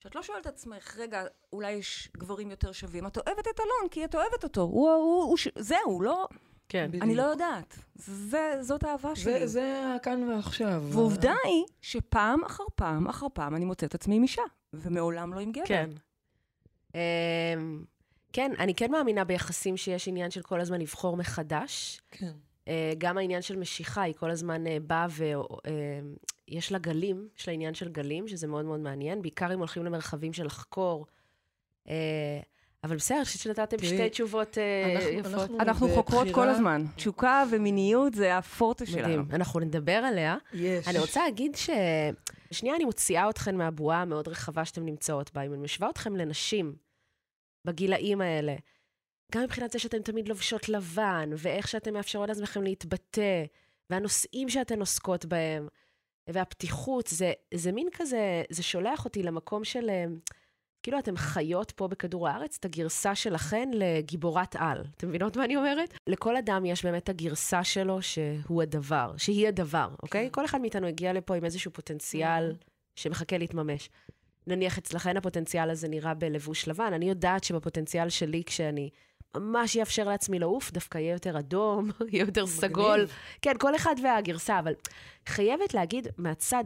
שאת 0.00 0.14
לא 0.14 0.22
שואלת 0.22 0.40
את 0.40 0.46
עצמך, 0.46 0.96
רגע, 0.98 1.24
אולי 1.52 1.72
יש 1.72 2.08
גברים 2.16 2.50
יותר 2.50 2.72
שווים. 2.72 3.06
את 3.06 3.16
אוהבת 3.16 3.48
את 3.48 3.60
אלון, 3.60 3.88
כי 3.90 4.04
את 4.04 4.14
אוהבת 4.14 4.44
אותו. 4.44 4.60
הוא, 4.60 4.90
הוא, 4.90 5.24
הוא, 5.24 5.36
זהו, 5.58 6.00
לא, 6.02 6.28
כן. 6.68 6.86
בדיוק. 6.88 7.04
אני 7.04 7.14
לא 7.14 7.22
יודעת. 7.22 7.78
זה, 7.94 8.58
זאת 8.60 8.84
האהבה 8.84 9.16
שלי. 9.16 9.38
זה, 9.40 9.46
זה 9.46 9.94
הכאן 9.96 10.22
ועכשיו. 10.22 10.84
ועובדה 10.90 11.34
היא 11.44 11.64
שפעם 11.80 12.44
אחר 12.44 12.64
פעם 12.74 13.08
אחר 13.08 13.26
פעם 13.32 13.54
אני 13.54 13.64
מוצאת 13.64 13.94
עצמי 13.94 14.16
עם 14.16 14.22
אישה, 14.22 14.42
ומעולם 14.72 15.34
לא 15.34 15.40
עם 15.40 15.52
גבר. 15.52 15.64
כן. 15.64 15.90
אמ, 16.94 17.84
כן, 18.32 18.52
אני 18.58 18.74
כן 18.74 18.90
מאמינה 18.90 19.24
ביחסים 19.24 19.76
שיש 19.76 20.08
עניין 20.08 20.30
של 20.30 20.42
כל 20.42 20.60
הזמן 20.60 20.80
לבחור 20.80 21.16
מחדש. 21.16 22.00
כן. 22.10 22.32
אה, 22.68 22.92
גם 22.98 23.18
העניין 23.18 23.42
של 23.42 23.56
משיכה, 23.56 24.02
היא 24.02 24.14
כל 24.14 24.30
הזמן 24.30 24.66
אה, 24.66 24.76
באה 24.86 25.06
ויש 26.48 26.72
לה 26.72 26.78
גלים, 26.78 27.28
יש 27.38 27.48
לה 27.48 27.54
עניין 27.54 27.74
של 27.74 27.88
גלים, 27.88 28.28
שזה 28.28 28.46
מאוד 28.46 28.64
מאוד 28.64 28.80
מעניין, 28.80 29.22
בעיקר 29.22 29.54
אם 29.54 29.58
הולכים 29.58 29.84
למרחבים 29.84 30.32
של 30.32 30.46
לחקור. 30.46 31.06
אה, 31.88 31.94
אבל 32.84 32.96
בסדר, 32.96 33.16
אני 33.16 33.24
חושבת 33.24 33.42
שנתתם 33.42 33.78
שתי 33.78 34.10
תשובות 34.10 34.58
אה, 34.58 34.94
אנחנו- 35.20 35.46
יפות. 35.48 35.60
אנחנו- 35.60 35.88
חוקרות 35.88 36.26
כל 36.32 36.48
הזמן. 36.48 36.84
תשוקה 36.96 37.44
ומיניות 37.50 38.14
זה 38.14 38.36
הפורטה 38.38 38.86
שלנו. 38.86 39.02
מדהים. 39.02 39.28
אנחנו 39.32 39.60
נדבר 39.60 39.92
עליה. 39.92 40.36
יש. 40.52 40.88
אני 40.88 40.98
רוצה 40.98 41.24
להגיד 41.24 41.54
ש... 41.56 41.70
שנייה, 42.50 42.76
אני 42.76 42.84
מוציאה 42.84 43.30
אתכן 43.30 43.56
מהבועה 43.56 44.02
המאוד 44.02 44.28
רחבה 44.28 44.64
שאתן 44.64 44.84
נמצאות 44.84 45.30
בה. 45.34 45.42
אם 45.42 45.52
אני 45.54 45.62
משווה 45.62 45.90
אתכן 45.90 46.12
לנשים 46.12 46.74
בגילאים 47.64 48.20
האלה, 48.20 48.54
גם 49.32 49.42
מבחינת 49.42 49.70
זה 49.70 49.78
שאתן 49.78 50.02
תמיד 50.02 50.28
לובשות 50.28 50.68
לבן, 50.68 51.30
ואיך 51.36 51.68
שאתן 51.68 51.94
מאפשרות 51.94 52.28
לעצמכם 52.28 52.62
להתבטא, 52.62 53.44
והנושאים 53.90 54.48
שאתן 54.48 54.80
עוסקות 54.80 55.24
בהם, 55.24 55.68
והפתיחות, 56.28 57.06
זה, 57.06 57.32
זה 57.54 57.72
מין 57.72 57.88
כזה, 57.92 58.42
זה 58.50 58.62
שולח 58.62 59.04
אותי 59.04 59.22
למקום 59.22 59.64
של... 59.64 59.90
אה, 59.90 60.04
כאילו 60.82 60.98
אתן 60.98 61.16
חיות 61.16 61.70
פה 61.70 61.88
בכדור 61.88 62.28
הארץ 62.28 62.56
את 62.60 62.64
הגרסה 62.64 63.14
שלכן 63.14 63.68
לגיבורת 63.72 64.56
על. 64.58 64.84
אתם 64.96 65.08
מבינות 65.08 65.36
מה 65.36 65.44
אני 65.44 65.56
אומרת? 65.56 65.94
לכל 66.06 66.36
אדם 66.36 66.66
יש 66.66 66.84
באמת 66.84 67.02
את 67.02 67.08
הגרסה 67.08 67.64
שלו 67.64 68.02
שהוא 68.02 68.62
הדבר, 68.62 69.14
שהיא 69.16 69.48
הדבר, 69.48 69.88
אוקיי? 70.02 70.28
כל 70.32 70.44
אחד 70.44 70.60
מאיתנו 70.60 70.86
הגיע 70.86 71.12
לפה 71.12 71.36
עם 71.36 71.44
איזשהו 71.44 71.72
פוטנציאל 71.72 72.54
שמחכה 72.96 73.38
להתממש. 73.38 73.90
נניח 74.46 74.78
אצלכן 74.78 75.16
הפוטנציאל 75.16 75.70
הזה 75.70 75.88
נראה 75.88 76.14
בלבוש 76.14 76.68
לבן, 76.68 76.92
אני 76.92 77.08
יודעת 77.08 77.44
שבפוטנציאל 77.44 78.08
שלי, 78.08 78.42
כשאני 78.46 78.90
ממש 79.36 79.76
אאפשר 79.76 80.08
לעצמי 80.08 80.38
לעוף, 80.38 80.70
דווקא 80.70 80.98
יהיה 80.98 81.12
יותר 81.12 81.38
אדום, 81.38 81.90
יהיה 82.12 82.24
יותר 82.24 82.46
סגול. 82.46 83.06
כן, 83.42 83.52
כל 83.58 83.76
אחד 83.76 83.94
והגרסה, 84.02 84.58
אבל 84.58 84.72
חייבת 85.26 85.74
להגיד 85.74 86.08
מהצד, 86.16 86.64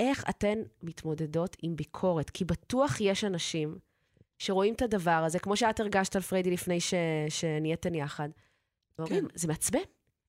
איך 0.00 0.24
אתן 0.30 0.58
מתמודדות 0.82 1.56
עם 1.62 1.76
ביקורת? 1.76 2.30
כי 2.30 2.44
בטוח 2.44 3.00
יש 3.00 3.24
אנשים 3.24 3.78
שרואים 4.38 4.74
את 4.74 4.82
הדבר 4.82 5.10
הזה, 5.26 5.38
כמו 5.38 5.56
שאת 5.56 5.80
הרגשת 5.80 6.16
על 6.16 6.22
פריידי 6.22 6.50
לפני 6.50 6.80
ש... 6.80 6.94
שנהייתן 7.28 7.94
יחד, 7.94 8.28
ואומרים, 8.98 9.28
כן. 9.28 9.38
זה 9.38 9.48
מעצבן. 9.48 9.78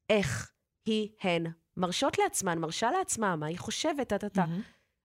איך 0.10 0.52
היא, 0.86 1.10
הן, 1.22 1.46
מרשות 1.78 2.18
לעצמן, 2.18 2.60
מרשה 2.60 2.92
לעצמה, 2.92 3.36
מה 3.36 3.46
היא 3.46 3.58
חושבת, 3.58 4.10
טה-טה-טה. 4.10 4.46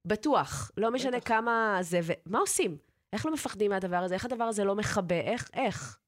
בטוח, 0.05 0.71
לא 0.77 0.91
משנה 0.91 1.17
בטח. 1.17 1.29
כמה 1.29 1.79
זה, 1.81 2.01
ומה 2.03 2.39
עושים? 2.39 2.77
איך 3.13 3.27
לא 3.27 3.33
מפחדים 3.33 3.71
מהדבר 3.71 3.97
הזה? 3.97 4.15
איך 4.15 4.25
הדבר 4.25 4.45
הזה 4.45 4.65
לא 4.65 4.75
מכבה? 4.75 5.21
איך? 5.21 5.51
איך? 5.55 5.99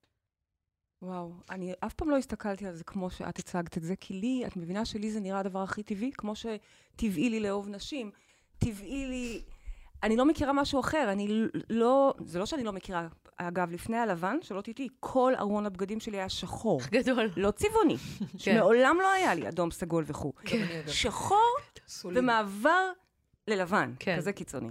וואו, 1.02 1.32
אני 1.50 1.72
אף 1.80 1.94
פעם 1.94 2.10
לא 2.10 2.16
הסתכלתי 2.16 2.66
על 2.66 2.74
זה 2.74 2.84
כמו 2.84 3.10
שאת 3.10 3.38
הצגת 3.38 3.76
את 3.76 3.82
זה, 3.82 3.96
כי 3.96 4.14
לי, 4.14 4.42
את 4.46 4.56
מבינה 4.56 4.84
שלי 4.84 5.10
זה 5.10 5.20
נראה 5.20 5.38
הדבר 5.38 5.62
הכי 5.62 5.82
טבעי, 5.82 6.10
כמו 6.12 6.32
שטבעי 6.36 7.30
לי 7.30 7.40
לאהוב 7.40 7.68
נשים, 7.68 8.10
טבעי 8.58 9.06
לי... 9.06 9.42
אני 10.02 10.16
לא 10.16 10.24
מכירה 10.24 10.52
משהו 10.52 10.80
אחר, 10.80 11.08
אני 11.12 11.28
לא... 11.70 12.14
זה 12.24 12.38
לא 12.38 12.46
שאני 12.46 12.64
לא 12.64 12.72
מכירה. 12.72 13.08
אגב, 13.36 13.70
לפני 13.70 13.96
הלבן, 13.96 14.36
שלא 14.42 14.60
תטעי, 14.60 14.88
כל 15.00 15.32
ארון 15.38 15.66
הבגדים 15.66 16.00
שלי 16.00 16.16
היה 16.16 16.28
שחור. 16.28 16.80
גדול. 16.90 17.30
לא 17.36 17.50
צבעוני, 17.50 17.96
שמעולם 18.38 18.96
לא 19.00 19.10
היה 19.12 19.34
לי 19.34 19.48
אדום, 19.48 19.70
סגול 19.70 20.04
וכו'. 20.06 20.32
אגב. 20.44 20.86
שחור. 20.86 21.56
ומעבר 22.04 22.92
ללבן, 23.48 23.94
כן. 23.98 24.16
כזה 24.16 24.32
קיצוני. 24.32 24.70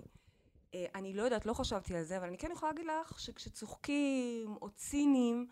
אה, 0.75 0.85
אני 0.95 1.13
לא 1.13 1.23
יודעת, 1.23 1.45
לא 1.45 1.53
חשבתי 1.53 1.95
על 1.95 2.03
זה, 2.03 2.17
אבל 2.17 2.27
אני 2.27 2.37
כן 2.37 2.49
יכולה 2.51 2.71
להגיד 2.71 2.85
לך 2.85 3.19
שכשצוחקים 3.19 4.55
או 4.61 4.69
ציניים, 4.69 5.47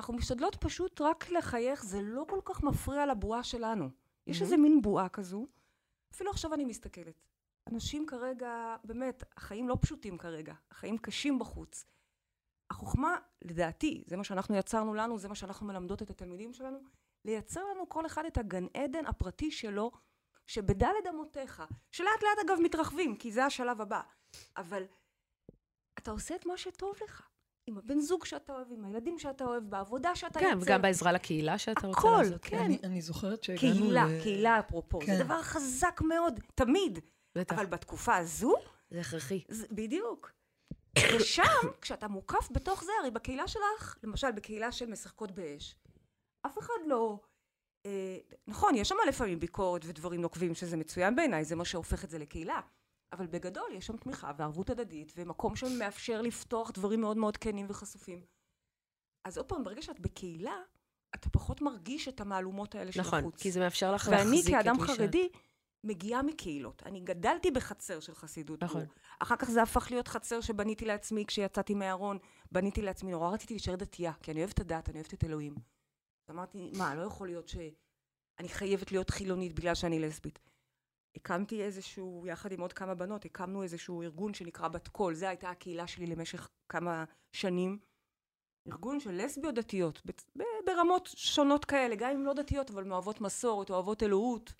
אנחנו 0.00 0.14
משתדלות 0.14 0.56
פשוט 0.56 1.00
רק 1.00 1.30
לחייך, 1.30 1.84
זה 1.84 2.02
לא 2.02 2.24
כל 2.28 2.40
כך 2.44 2.62
מפריע 2.62 3.06
לבועה 3.06 3.42
שלנו. 3.42 3.90
יש 4.26 4.36
מהמם. 4.36 4.44
איזה 4.44 4.56
מין 4.56 4.82
בועה 4.82 5.08
כזו. 5.08 5.46
אפילו 6.12 6.30
עכשיו 6.30 6.54
אני 6.54 6.64
מסתכלת. 6.64 7.20
אנשים 7.72 8.06
כרגע, 8.06 8.76
באמת, 8.84 9.24
החיים 9.36 9.68
לא 9.68 9.76
פשוטים 9.80 10.18
כרגע, 10.18 10.54
החיים 10.70 10.98
קשים 10.98 11.38
בחוץ. 11.38 11.84
החוכמה, 12.70 13.16
לדעתי, 13.42 14.04
זה 14.06 14.16
מה 14.16 14.24
שאנחנו 14.24 14.56
יצרנו 14.56 14.94
לנו, 14.94 15.18
זה 15.18 15.28
מה 15.28 15.34
שאנחנו 15.34 15.66
מלמדות 15.66 16.02
את 16.02 16.10
התלמידים 16.10 16.52
שלנו, 16.52 16.78
לייצר 17.24 17.64
לנו 17.64 17.88
כל 17.88 18.06
אחד 18.06 18.24
את 18.24 18.38
הגן 18.38 18.66
עדן 18.74 19.06
הפרטי 19.06 19.50
שלו, 19.50 19.90
שבדלת 20.46 21.06
אמותיך, 21.10 21.62
שלאט 21.90 22.22
לאט 22.22 22.46
אגב 22.46 22.58
מתרחבים, 22.62 23.16
כי 23.16 23.32
זה 23.32 23.44
השלב 23.44 23.80
הבא, 23.80 24.00
אבל 24.56 24.84
אתה 25.98 26.10
עושה 26.10 26.34
את 26.34 26.46
מה 26.46 26.56
שטוב 26.56 26.94
לך. 27.04 27.29
עם 27.70 27.78
הבן 27.78 28.00
זוג 28.00 28.24
שאתה 28.24 28.52
אוהב, 28.52 28.66
עם 28.72 28.84
הילדים 28.84 29.18
שאתה 29.18 29.44
אוהב, 29.44 29.70
בעבודה 29.70 30.14
שאתה 30.14 30.40
כן, 30.40 30.46
יוצר. 30.52 30.66
וגם 30.66 30.82
בעזרה 30.82 31.12
לקהילה 31.12 31.58
שאתה 31.58 31.86
רוצה 31.86 31.98
הכל, 31.98 32.22
לעשות. 32.22 32.44
כן. 32.44 32.58
אני, 32.58 32.78
אני 32.84 33.02
זוכרת 33.02 33.42
שהגענו 33.42 33.74
קהילה, 33.74 34.04
ל... 34.06 34.22
קהילה 34.22 34.58
אפרופו, 34.58 34.98
כן. 35.00 35.16
זה 35.16 35.24
דבר 35.24 35.42
חזק 35.42 36.00
מאוד, 36.04 36.40
תמיד. 36.54 36.98
בטח, 37.34 37.54
אבל 37.54 37.66
בתקופה 37.66 38.16
הזו, 38.16 38.54
זה 38.90 39.00
הכרחי. 39.00 39.44
זה, 39.48 39.66
בדיוק. 39.70 40.32
ושם, 41.16 41.42
כשאתה 41.80 42.08
מוקף 42.08 42.48
בתוך 42.50 42.84
זה, 42.84 42.92
הרי 43.00 43.10
בקהילה 43.10 43.48
שלך, 43.48 43.96
למשל 44.02 44.30
בקהילה 44.30 44.72
של 44.72 44.86
משחקות 44.90 45.30
באש, 45.30 45.76
אף 46.46 46.58
אחד 46.58 46.74
לא... 46.86 47.18
אה, 47.86 48.18
נכון, 48.46 48.74
יש 48.74 48.88
שם 48.88 48.94
לפעמים 49.08 49.40
ביקורת 49.40 49.82
ודברים 49.84 50.20
נוקבים, 50.20 50.54
שזה 50.54 50.76
מצוין 50.76 51.16
בעיניי, 51.16 51.44
זה 51.44 51.56
מה 51.56 51.64
שהופך 51.64 52.04
את 52.04 52.10
זה 52.10 52.18
לקהילה. 52.18 52.60
אבל 53.12 53.26
בגדול 53.26 53.70
יש 53.72 53.86
שם 53.86 53.96
תמיכה 53.96 54.32
וערבות 54.36 54.70
הדדית, 54.70 55.12
ומקום 55.16 55.56
שמאפשר 55.56 56.22
לפתוח 56.22 56.70
דברים 56.70 57.00
מאוד 57.00 57.16
מאוד 57.16 57.36
כנים 57.36 57.66
וחשופים. 57.68 58.24
אז 59.24 59.38
עוד 59.38 59.46
פעם, 59.46 59.64
ברגע 59.64 59.82
שאת 59.82 60.00
בקהילה, 60.00 60.56
אתה 61.14 61.30
פחות 61.30 61.60
מרגיש 61.60 62.08
את 62.08 62.20
המהלומות 62.20 62.74
האלה 62.74 62.92
של 62.92 63.00
נכון, 63.00 63.18
החוץ. 63.18 63.42
כי 63.42 63.50
זה 63.50 63.60
מאפשר 63.60 63.92
לך 63.92 64.08
ואני 64.12 64.30
להחזיק 64.30 64.46
את 64.46 64.50
כאדם 64.50 64.76
מי 64.76 64.86
שאת. 64.86 64.96
חרדי, 64.96 65.28
מגיעה 65.84 66.22
מקהילות. 66.22 66.82
אני 66.86 67.00
גדלתי 67.00 67.50
בחצר 67.50 68.00
של 68.00 68.14
חסידות 68.14 68.62
נכון. 68.62 68.84
גור. 68.84 68.94
אחר 69.18 69.36
כך 69.36 69.50
זה 69.50 69.62
הפך 69.62 69.90
להיות 69.90 70.08
חצר 70.08 70.40
שבניתי 70.40 70.84
לעצמי 70.84 71.24
כשיצאתי 71.26 71.74
מהארון. 71.74 72.18
בניתי 72.52 72.82
לעצמי, 72.82 73.10
נורא 73.10 73.30
רציתי 73.30 73.54
להישאר 73.54 73.76
דתייה, 73.76 74.12
כי 74.22 74.30
אני 74.30 74.40
אוהבת 74.40 74.54
את 74.54 74.60
הדת, 74.60 74.88
אני 74.88 74.98
אוהבת 74.98 75.14
את 75.14 75.24
אלוהים. 75.24 75.54
אמרתי, 76.30 76.72
מה, 76.78 76.94
לא 76.94 77.02
יכול 77.02 77.28
להיות 77.28 77.48
שאני 77.48 78.48
חייבת 78.48 78.92
להיות 78.92 79.10
חילונית 79.10 79.52
בגלל 79.52 79.74
שאני 79.74 79.98
לסבית. 79.98 80.38
הקמתי 81.16 81.62
איזשהו, 81.62 82.26
יחד 82.26 82.52
עם 82.52 82.60
עוד 82.60 82.72
כמה 82.72 82.94
בנות, 82.94 83.24
הקמנו 83.24 83.62
איזשהו 83.62 84.02
ארגון 84.02 84.34
שנקרא 84.34 84.68
בת 84.68 84.88
קול. 84.88 85.14
זו 85.14 85.26
הייתה 85.26 85.50
הקהילה 85.50 85.86
שלי 85.86 86.06
למשך 86.06 86.48
כמה 86.68 87.04
שנים. 87.32 87.78
ארגון 88.68 89.00
של 89.00 89.24
לסביות 89.24 89.54
דתיות, 89.54 90.02
ברמות 90.66 91.10
שונות 91.16 91.64
כאלה, 91.64 91.96
גם 91.96 92.10
אם 92.10 92.24
לא 92.24 92.32
דתיות, 92.32 92.70
אבל 92.70 92.84
מאוהבות 92.84 93.20
מסורת, 93.20 93.70
אוהבות 93.70 94.02
אלוהות. 94.02 94.52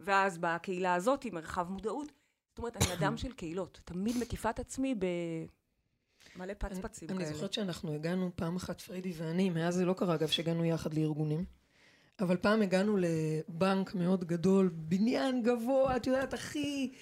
ואז 0.00 0.38
באה 0.38 0.54
הקהילה 0.54 0.94
הזאת 0.94 1.24
עם 1.24 1.34
מרחב 1.34 1.68
מודעות. 1.70 2.12
זאת 2.48 2.58
אומרת, 2.58 2.76
אני 2.76 2.94
אדם 2.94 3.16
של 3.16 3.32
קהילות, 3.32 3.80
תמיד 3.84 4.16
מקיפה 4.20 4.50
את 4.50 4.58
עצמי 4.58 4.94
במלא 4.94 6.54
פצפצים 6.54 7.10
אני 7.10 7.18
כאלה. 7.18 7.32
זוכרת 7.32 7.52
שאנחנו 7.52 7.94
הגענו 7.94 8.30
פעם 8.36 8.56
אחת, 8.56 8.80
פריידי 8.80 9.12
ואני, 9.16 9.50
מאז 9.50 9.74
זה 9.74 9.84
לא 9.84 9.92
קרה 9.92 10.14
אגב, 10.14 10.28
שהגענו 10.28 10.64
יחד 10.64 10.94
לארגונים. 10.94 11.44
אבל 12.20 12.36
פעם 12.36 12.62
הגענו 12.62 12.96
לבנק 12.96 13.94
מאוד 13.94 14.24
גדול, 14.24 14.70
בניין 14.74 15.42
גבוה, 15.42 15.96
את 15.96 16.06
יודעת, 16.06 16.34
הכי 16.34 16.92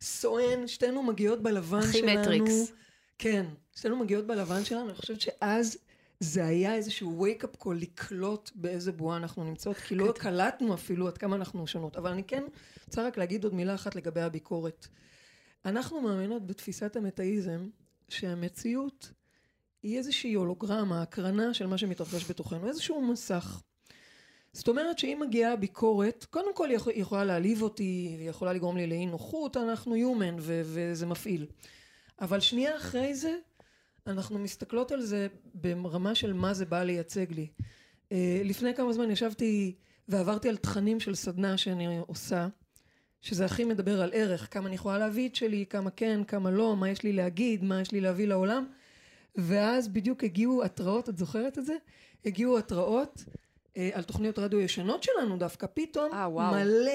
סואן, 0.00 0.66
שתינו 0.66 1.02
מגיעות 1.02 1.42
בלבן 1.42 1.78
הכי 1.78 1.98
שלנו. 1.98 2.20
מטריקס. 2.20 2.72
כן, 3.18 3.46
שתינו 3.76 3.96
מגיעות 3.96 4.26
בלבן 4.26 4.64
שלנו, 4.64 4.88
אני 4.88 4.94
חושבת 4.94 5.20
שאז 5.20 5.78
זה 6.20 6.44
היה 6.44 6.74
איזשהו 6.74 7.26
wake-up 7.26 7.64
call 7.64 7.74
לקלוט 7.74 8.50
באיזה 8.54 8.92
בועה 8.92 9.16
אנחנו 9.16 9.44
נמצאות, 9.44 9.76
כי 9.76 9.94
לא 9.94 10.12
קלטנו 10.16 10.74
אפילו 10.74 11.08
עד 11.08 11.18
כמה 11.18 11.36
אנחנו 11.36 11.66
שונות. 11.66 11.96
אבל 11.96 12.10
אני 12.10 12.24
כן 12.24 12.42
רוצה 12.86 13.06
רק 13.06 13.18
להגיד 13.18 13.44
עוד 13.44 13.54
מילה 13.54 13.74
אחת 13.74 13.94
לגבי 13.94 14.20
הביקורת. 14.20 14.86
אנחנו 15.64 16.00
מאמינות 16.00 16.46
בתפיסת 16.46 16.96
המטאיזם, 16.96 17.68
שהמציאות 18.08 19.12
היא 19.82 19.98
איזושהי 19.98 20.34
הולוגרמה, 20.34 21.02
הקרנה 21.02 21.54
של 21.54 21.66
מה 21.66 21.78
שמתרחש 21.78 22.30
בתוכנו, 22.30 22.68
איזשהו 22.68 23.02
מסך. 23.02 23.62
זאת 24.56 24.68
אומרת 24.68 24.98
שאם 24.98 25.22
מגיעה 25.26 25.56
ביקורת, 25.56 26.26
קודם 26.30 26.54
כל 26.54 26.68
היא 26.68 26.76
יכול- 26.76 26.92
היא 26.92 27.02
יכולה 27.02 27.24
להעליב 27.24 27.62
אותי, 27.62 28.16
היא 28.18 28.30
יכולה 28.30 28.52
לגרום 28.52 28.76
לי 28.76 28.86
לאי 28.86 29.06
נוחות, 29.06 29.56
אנחנו 29.56 29.94
human 29.94 30.34
ו- 30.38 30.62
וזה 30.64 31.06
מפעיל. 31.06 31.46
אבל 32.20 32.40
שנייה 32.40 32.76
אחרי 32.76 33.14
זה, 33.14 33.36
אנחנו 34.06 34.38
מסתכלות 34.38 34.92
על 34.92 35.02
זה 35.02 35.26
ברמה 35.54 36.14
של 36.14 36.32
מה 36.32 36.54
זה 36.54 36.64
בא 36.64 36.82
לייצג 36.82 37.32
לי. 37.32 37.46
אה, 38.12 38.40
לפני 38.44 38.74
כמה 38.74 38.92
זמן 38.92 39.10
ישבתי 39.10 39.74
ועברתי 40.08 40.48
על 40.48 40.56
תכנים 40.56 41.00
של 41.00 41.14
סדנה 41.14 41.56
שאני 41.56 41.98
עושה, 42.06 42.48
שזה 43.20 43.44
הכי 43.44 43.64
מדבר 43.64 44.02
על 44.02 44.10
ערך, 44.12 44.48
כמה 44.50 44.66
אני 44.66 44.74
יכולה 44.74 44.98
להביא 44.98 45.28
את 45.28 45.34
שלי, 45.34 45.66
כמה 45.70 45.90
כן, 45.90 46.24
כמה 46.24 46.50
לא, 46.50 46.76
מה 46.76 46.90
יש 46.90 47.02
לי 47.02 47.12
להגיד, 47.12 47.64
מה 47.64 47.80
יש 47.80 47.92
לי 47.92 48.00
להביא 48.00 48.26
לעולם. 48.26 48.66
ואז 49.34 49.88
בדיוק 49.88 50.24
הגיעו 50.24 50.64
התראות, 50.64 51.08
את 51.08 51.16
זוכרת 51.16 51.58
את 51.58 51.66
זה? 51.66 51.74
הגיעו 52.24 52.58
התראות 52.58 53.24
על 53.92 54.02
תוכניות 54.02 54.38
רדיו 54.38 54.60
ישנות 54.60 55.02
שלנו 55.02 55.36
דווקא, 55.36 55.66
פתאום 55.74 56.12
אה. 56.12 56.28
מלא 56.28 56.92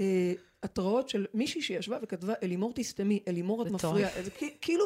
אה, 0.00 0.32
התראות 0.62 1.08
של 1.08 1.26
מישהי 1.34 1.62
שישבה 1.62 1.98
וכתבה, 2.02 2.34
אלימור 2.42 2.72
תסתמי, 2.74 3.22
אלימור 3.28 3.66
את. 3.66 3.70
מפריעה. 3.70 4.10
כאילו, 4.60 4.84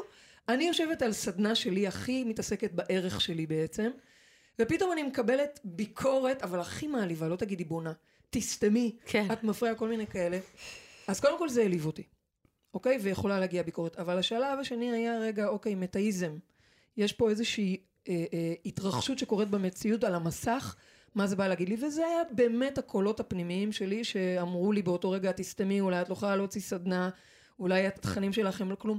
אני 0.48 0.64
יושבת 0.64 1.02
על 1.02 1.12
סדנה 1.12 1.54
שלי, 1.54 1.86
הכי 1.86 2.24
מתעסקת 2.24 2.72
בערך 2.72 3.20
שלי 3.20 3.46
בעצם, 3.46 3.90
ופתאום 4.58 4.92
אני 4.92 5.02
מקבלת 5.02 5.60
ביקורת, 5.64 6.42
אבל 6.42 6.60
הכי 6.60 6.86
מעליבה, 6.86 7.28
לא 7.28 7.36
תגידי 7.36 7.64
בונה, 7.64 7.92
תסתמי, 8.30 8.96
כן. 9.06 9.26
את 9.32 9.44
מפריעה, 9.44 9.74
כל 9.74 9.88
מיני 9.88 10.06
כאלה. 10.06 10.38
אז 11.08 11.20
קודם 11.20 11.38
כל 11.38 11.48
זה 11.48 11.60
העליב 11.60 11.86
אותי, 11.86 12.02
אוקיי? 12.74 12.98
ויכולה 13.02 13.40
להגיע 13.40 13.62
ביקורת. 13.62 13.96
אבל 13.96 14.18
השלב 14.18 14.58
השני 14.60 14.92
היה, 14.92 15.18
רגע, 15.18 15.48
אוקיי, 15.48 15.74
מטאיזם. 15.74 16.38
יש 16.96 17.12
פה 17.12 17.30
איזושהי 17.30 17.76
אה, 18.08 18.24
אה, 18.32 18.54
התרחשות 18.66 19.18
שקורית 19.18 19.48
במציאות 19.48 20.04
על 20.04 20.14
המסך, 20.14 20.76
מה 21.14 21.26
זה 21.26 21.36
בא 21.36 21.48
להגיד 21.48 21.68
לי, 21.68 21.86
וזה 21.86 22.06
היה 22.06 22.22
באמת 22.30 22.78
הקולות 22.78 23.20
הפנימיים 23.20 23.72
שלי, 23.72 24.04
שאמרו 24.04 24.72
לי 24.72 24.82
באותו 24.82 25.10
רגע, 25.10 25.32
תסתמי, 25.32 25.80
אולי 25.80 26.02
את 26.02 26.08
לא 26.08 26.12
יכולה 26.12 26.36
להוציא 26.36 26.60
סדנה, 26.60 27.10
אולי 27.58 27.86
התכנים 27.86 28.32
שלך 28.32 28.60
הם 28.60 28.70
לא 28.70 28.74
כלום. 28.74 28.98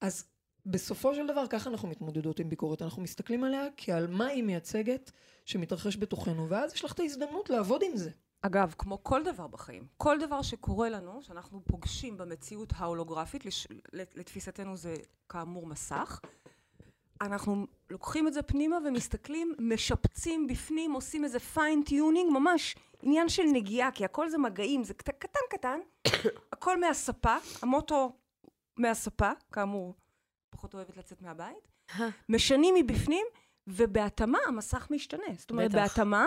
אז 0.00 0.24
בסופו 0.66 1.14
של 1.14 1.26
דבר 1.26 1.46
ככה 1.50 1.70
אנחנו 1.70 1.88
מתמודדות 1.88 2.40
עם 2.40 2.48
ביקורת, 2.48 2.82
אנחנו 2.82 3.02
מסתכלים 3.02 3.44
עליה 3.44 3.66
כעל 3.76 4.06
מה 4.06 4.26
היא 4.26 4.42
מייצגת 4.42 5.10
שמתרחש 5.44 5.96
בתוכנו, 5.96 6.48
ואז 6.48 6.74
יש 6.74 6.84
לך 6.84 6.92
את 6.92 7.00
ההזדמנות 7.00 7.50
לעבוד 7.50 7.82
עם 7.90 7.96
זה. 7.96 8.10
אגב, 8.42 8.74
כמו 8.78 9.04
כל 9.04 9.22
דבר 9.24 9.46
בחיים, 9.46 9.86
כל 9.96 10.18
דבר 10.20 10.42
שקורה 10.42 10.88
לנו, 10.88 11.22
שאנחנו 11.22 11.60
פוגשים 11.64 12.16
במציאות 12.16 12.72
ההולוגרפית, 12.76 13.46
לש... 13.46 13.66
לתפיסתנו 13.92 14.76
זה 14.76 14.94
כאמור 15.28 15.66
מסך, 15.66 16.20
אנחנו 17.22 17.66
לוקחים 17.90 18.28
את 18.28 18.32
זה 18.32 18.42
פנימה 18.42 18.76
ומסתכלים, 18.86 19.54
משפצים 19.58 20.46
בפנים, 20.46 20.92
עושים 20.92 21.24
איזה 21.24 21.38
fine-tuning, 21.40 22.30
ממש 22.32 22.76
עניין 23.02 23.28
של 23.28 23.42
נגיעה, 23.52 23.90
כי 23.90 24.04
הכל 24.04 24.28
זה 24.28 24.38
מגעים, 24.38 24.84
זה 24.84 24.94
קט- 24.94 25.10
קטן 25.18 25.40
קטן, 25.50 25.80
הכל 26.52 26.80
מהספה, 26.80 27.36
המוטו 27.62 28.12
מהספה, 28.76 29.30
כאמור, 29.52 29.94
פחות 30.50 30.74
אוהבת 30.74 30.96
לצאת 30.96 31.22
מהבית, 31.22 31.68
משנים 32.28 32.74
מבפנים, 32.74 33.26
ובהתאמה 33.66 34.38
המסך 34.46 34.88
משתנה. 34.90 35.24
זאת 35.38 35.50
אומרת, 35.50 35.70
בטח. 35.70 35.80
בהתאמה, 35.80 36.26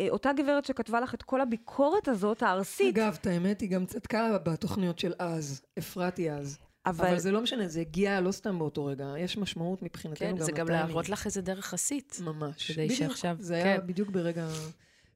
אה, 0.00 0.06
אותה 0.10 0.32
גברת 0.32 0.64
שכתבה 0.64 1.00
לך 1.00 1.14
את 1.14 1.22
כל 1.22 1.40
הביקורת 1.40 2.08
הזאת, 2.08 2.42
הארסית, 2.42 2.98
אגב, 2.98 3.16
את 3.20 3.26
האמת, 3.26 3.60
היא 3.60 3.70
גם 3.70 3.86
צדקה 3.86 4.38
בתוכניות 4.38 4.98
של 4.98 5.12
אז, 5.18 5.62
אפרתי 5.78 6.30
אז. 6.30 6.58
אבל... 6.86 7.06
אבל 7.06 7.18
זה 7.18 7.30
לא 7.30 7.40
משנה, 7.40 7.68
זה 7.68 7.80
הגיע 7.80 8.20
לא 8.20 8.32
סתם 8.32 8.58
באותו 8.58 8.84
רגע, 8.84 9.14
יש 9.18 9.38
משמעות 9.38 9.82
מבחינתנו 9.82 10.26
כן, 10.28 10.36
גם 10.36 10.44
זה 10.44 10.52
גם. 10.52 10.68
להראות 10.68 11.08
לך 11.08 11.26
איזה 11.26 11.40
דרך 11.42 11.74
עשית. 11.74 12.18
ממש. 12.24 12.70
כדי 12.72 12.84
בדיוק. 12.84 12.98
שעכשיו- 12.98 13.36
זה 13.40 13.54
היה 13.54 13.80
כן. 13.80 13.86
בדיוק 13.86 14.10
ברגע... 14.10 14.48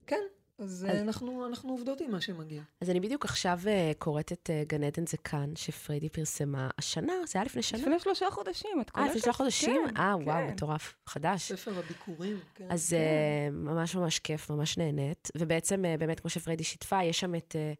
כן, 0.07 0.21
אז, 0.59 0.65
אז- 0.89 0.97
אז... 0.97 1.03
אנחנו, 1.03 1.47
אנחנו 1.47 1.71
עובדות 1.73 2.01
עם 2.01 2.11
מה 2.11 2.21
שמגיע. 2.21 2.63
אז 2.81 2.91
אני 2.91 3.01
בדיוק 3.01 3.25
עכשיו 3.25 3.61
אה, 3.67 3.93
קוראת 3.99 4.33
את 4.33 4.51
אה, 4.53 4.63
גן 4.67 4.85
עדן 4.85 5.07
זה 5.07 5.17
כאן, 5.17 5.53
שפריידי 5.57 6.09
פרסמה 6.09 6.71
השנה, 6.79 7.13
זה 7.27 7.39
היה 7.39 7.45
לפני 7.45 7.63
שנה? 7.63 7.79
לפני 7.81 8.01
שלושה 8.01 8.27
חודשים, 8.31 8.81
את 8.81 8.87
אה, 8.89 8.93
קולטת? 8.93 9.09
לפני 9.09 9.21
שלושה 9.21 9.33
חודשים? 9.33 9.83
כן, 9.89 9.97
אה, 9.97 10.17
וואו, 10.17 10.27
כן. 10.47 10.53
מטורף, 10.53 10.95
חדש. 11.07 11.53
ספר 11.53 11.79
הביקורים, 11.79 12.41
כן. 12.55 12.67
אז 12.71 12.93
אה, 12.93 13.49
ממש 13.53 13.95
ממש 13.97 14.19
כיף, 14.19 14.51
ממש 14.51 14.79
נהנית. 14.79 15.31
ובעצם, 15.39 15.85
אה, 15.85 15.95
באמת, 15.99 16.21
כמו 16.21 16.31
שפריידי 16.31 16.65
שיתפה, 16.65 17.05
יש 17.05 17.21
שם 17.21 17.35
את 17.35 17.57
אה, 17.57 17.61
אה, 17.61 17.73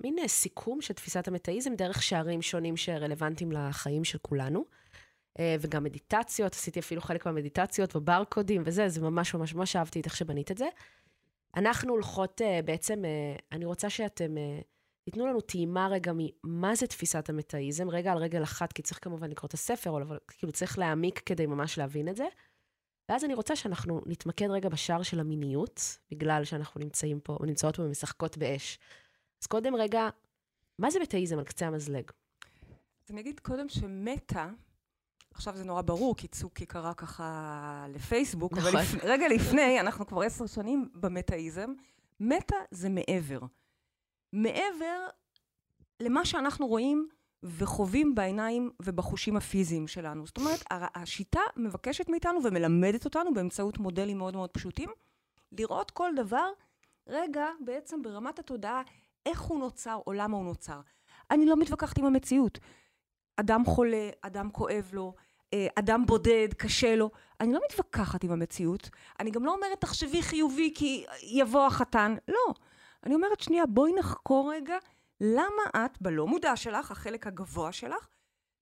מין 0.00 0.18
אה, 0.18 0.28
סיכום 0.28 0.80
של 0.80 0.94
תפיסת 0.94 1.28
המטאיזם 1.28 1.74
דרך 1.74 2.02
שערים 2.02 2.42
שונים 2.42 2.76
שרלוונטיים 2.76 3.52
לחיים 3.52 4.04
של 4.04 4.18
כולנו. 4.18 4.64
אה, 5.38 5.56
וגם 5.60 5.84
מדיטציות, 5.84 6.52
עשיתי 6.52 6.80
אפילו 6.80 7.00
חלק 7.00 7.26
מהמדיטציות 7.26 7.96
וברקודים 7.96 8.62
וזה, 8.64 8.88
זה 8.88 9.00
ממש 9.00 9.34
ממש 9.34 9.54
ממש 9.54 9.76
אהבתי 9.76 10.00
את 10.00 10.06
איך 10.06 10.16
שבנית 10.16 10.50
את 10.50 10.58
זה. 10.58 10.66
אנחנו 11.56 11.92
הולכות 11.92 12.42
אה, 12.42 12.60
בעצם, 12.64 13.02
אני 13.52 13.64
רוצה 13.64 13.90
שאתם 13.90 14.34
תיתנו 15.04 15.26
לנו 15.26 15.40
טעימה 15.40 15.88
רגע 15.88 16.12
ממה 16.14 16.74
זה 16.74 16.86
תפיסת 16.86 17.28
המטאיזם, 17.28 17.90
רגע 17.90 18.12
על 18.12 18.18
רגל 18.18 18.42
אחת, 18.42 18.72
כי 18.72 18.82
צריך 18.82 18.98
כמובן 19.02 19.30
לקרוא 19.30 19.48
את 19.48 19.54
הספר, 19.54 20.02
אבל 20.02 20.18
כאילו 20.28 20.52
צריך 20.52 20.78
להעמיק 20.78 21.18
כדי 21.26 21.46
ממש 21.46 21.78
להבין 21.78 22.08
את 22.08 22.16
זה. 22.16 22.26
ואז 23.08 23.24
אני 23.24 23.34
רוצה 23.34 23.56
שאנחנו 23.56 24.00
נתמקד 24.06 24.50
רגע 24.50 24.68
בשער 24.68 25.02
של 25.02 25.20
המיניות, 25.20 25.98
בגלל 26.10 26.44
שאנחנו 26.44 26.80
נמצאים 26.80 27.20
פה, 27.20 27.38
נמצאות 27.46 27.76
פה 27.76 27.82
ומשחקות 27.82 28.38
באש. 28.38 28.78
אז 29.40 29.46
קודם 29.46 29.74
רגע, 29.74 30.08
מה 30.78 30.90
זה 30.90 31.00
מטאיזם 31.00 31.38
על 31.38 31.44
קצה 31.44 31.66
המזלג? 31.66 32.10
אז 33.04 33.10
אני 33.10 33.20
אגיד 33.20 33.40
קודם 33.40 33.68
שמטה, 33.68 34.50
עכשיו 35.34 35.56
זה 35.56 35.64
נורא 35.64 35.82
ברור, 35.82 36.16
כי 36.16 36.28
צוקי 36.28 36.66
קרא 36.66 36.92
ככה 36.92 37.86
לפייסבוק, 37.88 38.52
אבל 38.52 38.68
נכון. 38.68 38.80
לפ... 38.80 39.04
רגע 39.04 39.28
לפני, 39.28 39.80
אנחנו 39.80 40.06
כבר 40.06 40.22
עשר 40.22 40.46
שנים 40.46 40.88
במטאיזם, 40.94 41.72
מטה 42.20 42.56
זה 42.70 42.88
מעבר. 42.88 43.40
מעבר 44.32 45.06
למה 46.00 46.24
שאנחנו 46.24 46.66
רואים 46.66 47.08
וחווים 47.42 48.14
בעיניים 48.14 48.70
ובחושים 48.82 49.36
הפיזיים 49.36 49.88
שלנו. 49.88 50.26
זאת 50.26 50.36
אומרת, 50.38 50.64
השיטה 50.70 51.40
מבקשת 51.56 52.08
מאיתנו 52.08 52.40
ומלמדת 52.44 53.04
אותנו 53.04 53.34
באמצעות 53.34 53.78
מודלים 53.78 54.18
מאוד 54.18 54.36
מאוד 54.36 54.50
פשוטים, 54.50 54.90
לראות 55.52 55.90
כל 55.90 56.10
דבר, 56.16 56.50
רגע, 57.06 57.46
בעצם 57.64 58.02
ברמת 58.02 58.38
התודעה, 58.38 58.82
איך 59.26 59.40
הוא 59.40 59.58
נוצר 59.58 59.98
או 60.06 60.12
למה 60.12 60.36
הוא 60.36 60.44
נוצר. 60.44 60.80
אני 61.30 61.46
לא 61.46 61.56
מתווכחת 61.56 61.98
עם 61.98 62.04
המציאות. 62.04 62.58
אדם 63.36 63.64
חולה, 63.64 64.10
אדם 64.22 64.50
כואב 64.50 64.90
לו, 64.92 65.14
אה, 65.54 65.66
אדם 65.74 66.06
בודד, 66.06 66.48
קשה 66.56 66.96
לו. 66.96 67.10
אני 67.40 67.52
לא 67.52 67.60
מתווכחת 67.64 68.24
עם 68.24 68.30
המציאות. 68.30 68.90
אני 69.20 69.30
גם 69.30 69.44
לא 69.44 69.54
אומרת, 69.54 69.80
תחשבי 69.80 70.22
חיובי 70.22 70.72
כי 70.74 71.04
יבוא 71.22 71.66
החתן. 71.66 72.16
לא. 72.28 72.54
אני 73.06 73.14
אומרת, 73.14 73.40
שנייה, 73.40 73.66
בואי 73.66 73.92
נחקור 73.92 74.52
רגע 74.52 74.76
למה 75.20 75.62
את, 75.76 76.02
בלא 76.02 76.26
מודע 76.26 76.56
שלך, 76.56 76.90
החלק 76.90 77.26
הגבוה 77.26 77.72
שלך, 77.72 78.08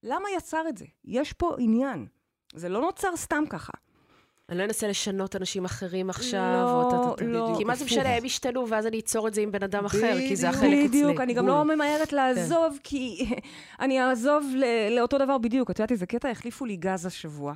למה 0.03 0.31
יצר 0.37 0.68
את 0.68 0.77
זה? 0.77 0.85
יש 1.05 1.33
פה 1.33 1.57
עניין. 1.59 2.07
זה 2.55 2.68
לא 2.68 2.81
נוצר 2.81 3.16
סתם 3.16 3.44
ככה. 3.51 3.73
אני 4.49 4.59
לא 4.59 4.65
אנסה 4.65 4.89
לשנות 4.89 5.37
אנשים 5.37 5.65
אחרים 5.65 6.11
עכשיו, 6.11 6.53
לא, 6.55 6.83
או 6.83 6.91
טה, 6.91 6.97
טה, 6.97 7.17
טה. 7.17 7.25
לא. 7.25 7.55
כי 7.59 7.65
מה 7.65 7.75
זה. 7.75 7.85
משנה, 7.85 8.17
הם 8.17 8.25
ישתנו, 8.25 8.69
ואז 8.69 8.87
אני 8.87 8.99
אצור 9.01 9.29
את 9.29 9.35
זה 9.35 9.41
עם 9.41 9.53
בן 9.53 9.63
אדם 9.63 9.85
אחר, 9.85 10.15
כי 10.29 10.37
זה. 10.37 10.49
החלק 10.49 10.63
אצלי. 10.65 10.89
בדיוק, 10.89 11.21
אני 11.21 11.35
גם 11.35 11.45
בול. 11.47 11.55
לא 11.55 11.65
ממהרת 11.65 12.13
לעזוב, 12.13 12.79
כי 12.83 13.27
אני 13.81 14.03
אעזוב 14.03 14.45
ל- 14.57 14.97
לאותו 14.97 15.19
דבר 15.19 15.39
בדיוק. 15.39 15.71
את 15.71 15.79
יודעת 15.79 15.93
איזה 15.93 16.07
קטע? 16.07 16.31
החליפו 16.31 16.65
לי 16.65 16.77
גז 16.77 17.07
השבוע. 17.07 17.55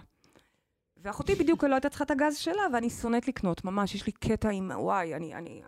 ואחותי 1.04 1.34
בדיוק 1.34 1.64
לא 1.64 1.74
הייתה 1.74 1.88
צריכה 1.88 2.04
את 2.04 2.10
הגז 2.10 2.36
שלה, 2.36 2.62
ואני 2.72 2.90
שונאת 2.90 3.28
לקנות, 3.28 3.64
ממש, 3.64 3.94
יש 3.94 4.06
לי 4.06 4.12
קטע 4.12 4.48
עם, 4.50 4.70
וואי, 4.74 5.14
אני, 5.14 5.34
אני, 5.34 5.62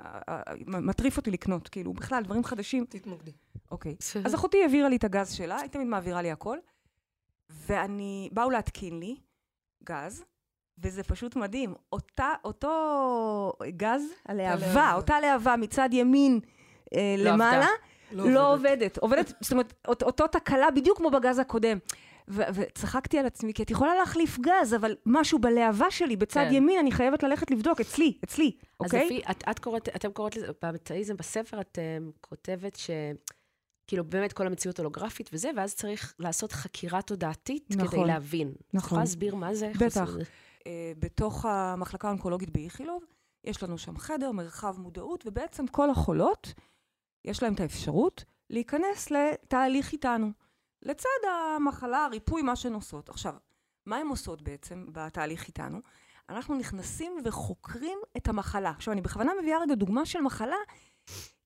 מטריף 0.67 1.17
אותי 1.17 1.31
לקנות, 1.31 1.69
כאילו, 1.69 1.93
בכלל, 1.93 2.23
דברים 2.23 2.45
חדשים. 2.45 2.85
תתמקדי. 2.89 3.33
אוקיי. 3.71 3.97
אז 4.25 4.35
אחותי 4.35 4.63
העבירה 4.63 4.89
לי 4.89 4.97
את 4.97 5.05
הגז 5.05 5.33
שלה, 5.33 5.57
היא 5.57 5.71
תמיד 5.71 5.87
מעבירה 5.87 6.23
לי 6.23 6.31
הכל, 6.31 6.59
ואני, 7.51 8.29
באו 8.33 8.51
להתקין 8.51 8.99
לי 9.01 9.17
גז, 9.85 10.25
וזה 10.79 11.03
פשוט 11.03 11.37
מדהים. 11.37 11.75
אותה, 11.93 12.29
אותו 12.45 12.73
גז, 13.77 14.03
הלהבה, 14.29 14.67
להבה. 14.67 14.95
אותה 14.95 15.21
להבה 15.21 15.57
מצד 15.57 15.89
ימין 15.93 16.41
אה, 16.95 17.15
לא 17.19 17.31
למעלה, 17.31 17.67
עבדה. 18.13 18.31
לא 18.31 18.53
עובדת. 18.55 18.99
עובדת, 18.99 19.33
זאת 19.41 19.53
אומרת, 19.53 19.75
אות- 19.89 20.03
אותו 20.03 20.27
תקלה 20.27 20.71
בדיוק 20.71 20.99
כמו 20.99 21.11
בגז 21.11 21.39
הקודם. 21.39 21.79
וצחקתי 22.29 23.19
על 23.19 23.27
עצמי, 23.27 23.55
כי 23.55 23.63
את 23.63 23.71
יכולה 23.71 23.95
להחליף 23.95 24.39
גז, 24.39 24.75
אבל 24.75 24.97
משהו 25.07 25.39
בלהבה 25.39 25.91
שלי 25.91 26.17
בצד 26.17 26.45
כן. 26.49 26.55
ימין, 26.55 26.79
אני 26.79 26.93
חייבת 26.93 27.23
ללכת 27.23 27.51
לבדוק, 27.51 27.81
אצלי, 27.81 28.19
אצלי, 28.25 28.53
אז 28.81 28.87
אוקיי? 28.87 29.05
לפי, 29.05 29.21
את, 29.31 29.45
את 29.51 29.59
קוראת, 29.59 29.89
אתם 29.97 30.13
קוראות 30.13 30.37
לזה, 30.37 30.47
במטאיזם 30.63 31.17
בספר 31.17 31.61
את 31.61 31.79
um, 31.79 32.13
כותבת 32.21 32.77
ש... 32.77 32.91
כאילו 33.87 34.05
באמת 34.05 34.33
כל 34.33 34.47
המציאות 34.47 34.79
הולוגרפית 34.79 35.31
וזה, 35.33 35.51
ואז 35.57 35.75
צריך 35.75 36.15
לעשות 36.19 36.53
חקירה 36.53 37.03
תודעתית 37.03 37.67
נכון, 37.71 37.89
כדי 37.89 38.05
להבין. 38.05 38.49
אז 38.49 38.55
את 38.55 38.75
נכון. 38.75 38.87
יכולה 38.87 39.01
להסביר 39.01 39.35
מה 39.35 39.55
זה? 39.55 39.73
בטח. 39.81 40.11
בתוך 40.99 41.45
המחלקה 41.45 42.09
האונקולוגית 42.09 42.51
באיכילוב, 42.51 43.05
יש 43.45 43.63
לנו 43.63 43.79
שם 43.79 43.99
חדר, 43.99 44.33
מרחב 44.33 44.79
מודעות, 44.79 45.27
ובעצם 45.27 45.67
כל 45.67 45.91
החולות, 45.91 46.55
יש 47.25 47.43
להם 47.43 47.55
את 47.55 47.61
האפשרות 47.61 48.25
להיכנס 48.51 49.11
לתהליך 49.11 49.93
איתנו. 49.93 50.31
לצד 50.83 51.09
המחלה, 51.57 52.05
הריפוי, 52.05 52.43
מה 52.43 52.57
שהן 52.57 52.75
עושות. 52.75 53.09
עכשיו, 53.09 53.35
מה 53.87 53.97
הן 53.97 54.07
עושות 54.07 54.43
בעצם 54.43 54.87
בתהליך 54.93 55.47
איתנו? 55.47 55.79
אנחנו 56.29 56.55
נכנסים 56.55 57.17
וחוקרים 57.25 57.99
את 58.17 58.29
המחלה. 58.29 58.71
עכשיו, 58.71 58.93
אני 58.93 59.01
בכוונה 59.01 59.33
מביאה 59.41 59.59
רגע 59.59 59.75
דוגמה 59.75 60.07
של 60.07 60.21
מחלה, 60.21 60.57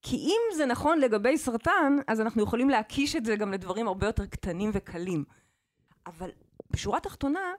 כי 0.03 0.17
אם 0.17 0.57
זה 0.57 0.67
נכון 0.67 0.99
לגבי 0.99 1.39
סרטן, 1.39 1.97
אז 2.07 2.21
אנחנו 2.21 2.43
יכולים 2.43 2.71
להקיש 2.71 3.17
את 3.17 3.25
זה 3.25 3.37
גם 3.37 3.53
לדברים 3.53 3.89
הרבה 3.89 4.07
יותר 4.07 4.27
קטנים 4.27 4.71
וקלים. 4.73 5.25
אבל 6.07 6.31
בשורה 6.71 6.99
התחתונה, 6.99 7.53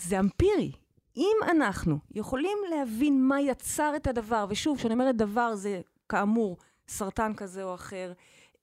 זה 0.00 0.20
אמפירי. 0.20 0.72
אם 1.16 1.36
אנחנו 1.50 1.98
יכולים 2.14 2.58
להבין 2.70 3.22
מה 3.22 3.40
יצר 3.40 3.92
את 3.96 4.06
הדבר, 4.06 4.46
ושוב, 4.48 4.78
כשאני 4.78 4.94
אומרת 4.94 5.16
דבר, 5.16 5.54
זה 5.54 5.80
כאמור 6.08 6.56
סרטן 6.88 7.34
כזה 7.34 7.64
או 7.64 7.74
אחר, 7.74 8.12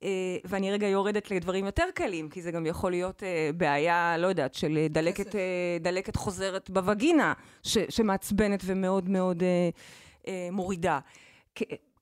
אה, 0.04 0.10
ואני 0.46 0.72
רגע 0.72 0.88
יורדת 0.88 1.32
לדברים 1.32 1.66
יותר 1.66 1.84
קלים, 1.94 2.30
כי 2.30 2.42
זה 2.42 2.52
גם 2.52 2.66
יכול 2.66 2.92
להיות 2.92 3.24
אה, 3.24 3.50
בעיה, 3.58 4.18
לא 4.18 4.28
יודעת, 4.28 4.54
של 4.54 4.88
דלקת, 4.90 5.36
אה, 5.36 5.78
דלקת 5.80 6.16
חוזרת 6.16 6.70
בווגינה, 6.70 7.34
ש, 7.64 7.78
שמעצבנת 7.90 8.60
ומאוד 8.66 9.10
מאוד 9.10 9.44
מורידה. 10.52 11.00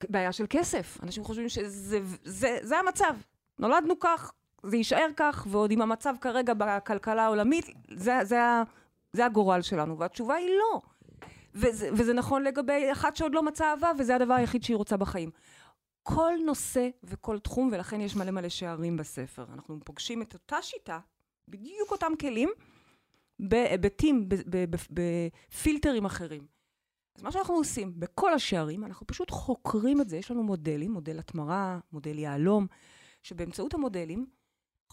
בעיה 0.10 0.32
של 0.32 0.46
כסף. 0.50 0.98
אנשים 1.04 1.24
חושבים 1.24 1.50
שזה 1.50 2.00
זה, 2.24 2.58
זה 2.62 2.78
המצב. 2.78 3.16
נולדנו 3.60 4.00
כך, 4.00 4.32
זה 4.64 4.78
יישאר 4.78 5.08
כך, 5.18 5.48
ועוד 5.50 5.72
עם 5.72 5.82
המצב 5.82 6.16
כרגע 6.22 6.54
בכלכלה 6.54 7.26
העולמית, 7.26 7.66
זה, 7.96 8.20
זה, 8.24 8.38
זה 9.16 9.26
הגורל 9.26 9.62
שלנו. 9.62 9.98
והתשובה 9.98 10.36
היא 10.36 10.50
לא. 10.60 10.82
וזה, 11.54 11.90
וזה 11.94 12.14
נכון 12.14 12.44
לגבי 12.44 12.92
אחת 12.92 13.16
שעוד 13.16 13.34
לא 13.34 13.44
מצאה 13.44 13.72
אהבה, 13.72 13.92
וזה 14.00 14.16
הדבר 14.16 14.34
היחיד 14.34 14.64
שהיא 14.64 14.78
רוצה 14.78 14.98
בחיים. 14.98 15.30
כל 16.04 16.34
נושא 16.46 16.90
וכל 17.04 17.40
תחום, 17.40 17.70
ולכן 17.72 18.02
יש 18.02 18.16
מלא 18.16 18.32
מלא 18.32 18.50
שערים 18.50 18.98
בספר. 18.98 19.46
אנחנו 19.54 19.80
פוגשים 19.84 20.22
את 20.22 20.34
אותה 20.34 20.62
שיטה, 20.62 21.00
בדיוק 21.48 21.92
אותם 21.92 22.12
כלים, 22.20 22.50
בהיבטים, 23.40 24.30
בפילטרים 24.90 26.06
אחרים. 26.06 26.48
אז 27.16 27.24
מה 27.24 27.32
שאנחנו 27.32 27.54
עושים 27.54 28.00
בכל 28.00 28.34
השערים, 28.34 28.86
אנחנו 28.86 29.08
פשוט 29.08 29.32
חוקרים 29.32 30.02
את 30.02 30.10
זה. 30.10 30.18
יש 30.18 30.32
לנו 30.32 30.44
מודלים, 30.44 30.92
מודל 30.92 31.20
התמרה, 31.20 31.80
מודל 31.92 32.20
יהלום, 32.20 32.68
שבאמצעות 33.24 33.74
המודלים, 33.74 34.26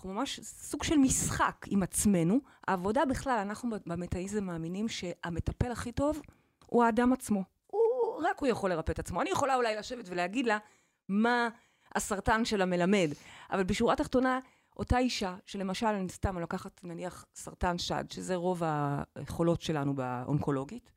אנחנו 0.03 0.15
ממש 0.15 0.41
סוג 0.41 0.83
של 0.83 0.97
משחק 0.97 1.67
עם 1.69 1.83
עצמנו. 1.83 2.41
העבודה 2.69 3.05
בכלל, 3.05 3.39
אנחנו 3.39 3.71
במטאיזם 3.87 4.45
מאמינים 4.45 4.89
שהמטפל 4.89 5.73
הכי 5.73 5.93
טוב 5.93 6.23
הוא 6.67 6.85
האדם 6.85 7.13
עצמו. 7.13 7.45
הוא, 7.67 7.81
רק 8.23 8.39
הוא 8.39 8.49
יכול 8.49 8.71
לרפא 8.71 8.93
את 8.93 8.99
עצמו. 8.99 9.23
אני 9.23 9.31
יכולה 9.31 9.55
אולי 9.55 9.77
לשבת 9.77 10.05
ולהגיד 10.09 10.47
לה 10.47 10.59
מה 11.09 11.49
הסרטן 11.95 12.45
שלה 12.45 12.67
מלמד, 12.67 13.11
אבל 13.51 13.65
בשורה 13.65 13.93
התחתונה, 13.93 14.41
אותה 14.77 14.99
אישה, 14.99 15.37
שלמשל, 15.47 15.87
אני 15.87 16.09
סתם 16.09 16.39
לוקחת 16.39 16.81
נניח 16.85 17.25
סרטן 17.35 17.79
שד, 17.79 18.05
שזה 18.11 18.35
רוב 18.35 18.63
היכולות 19.17 19.63
שלנו 19.63 19.95
באונקולוגית, 19.95 20.93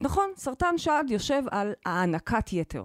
נכון, 0.00 0.30
סרטן 0.36 0.78
שד 0.78 1.04
יושב 1.08 1.42
על 1.50 1.72
הענקת 1.86 2.52
יתר. 2.52 2.84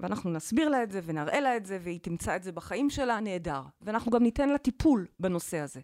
ואנחנו 0.00 0.30
נסביר 0.30 0.68
לה 0.68 0.82
את 0.82 0.90
זה 0.90 1.00
ונראה 1.04 1.40
לה 1.40 1.56
את 1.56 1.66
זה, 1.66 1.78
והיא 1.82 2.00
תמצא 2.02 2.36
את 2.36 2.42
זה 2.42 2.52
בחיים 2.52 2.90
שלה, 2.90 3.20
נהדר. 3.20 3.62
ואנחנו 3.80 4.10
גם 4.10 4.22
ניתן 4.22 4.48
לה 4.48 4.58
טיפול 4.58 5.06
בנושא 5.20 5.58
הזה. 5.58 5.80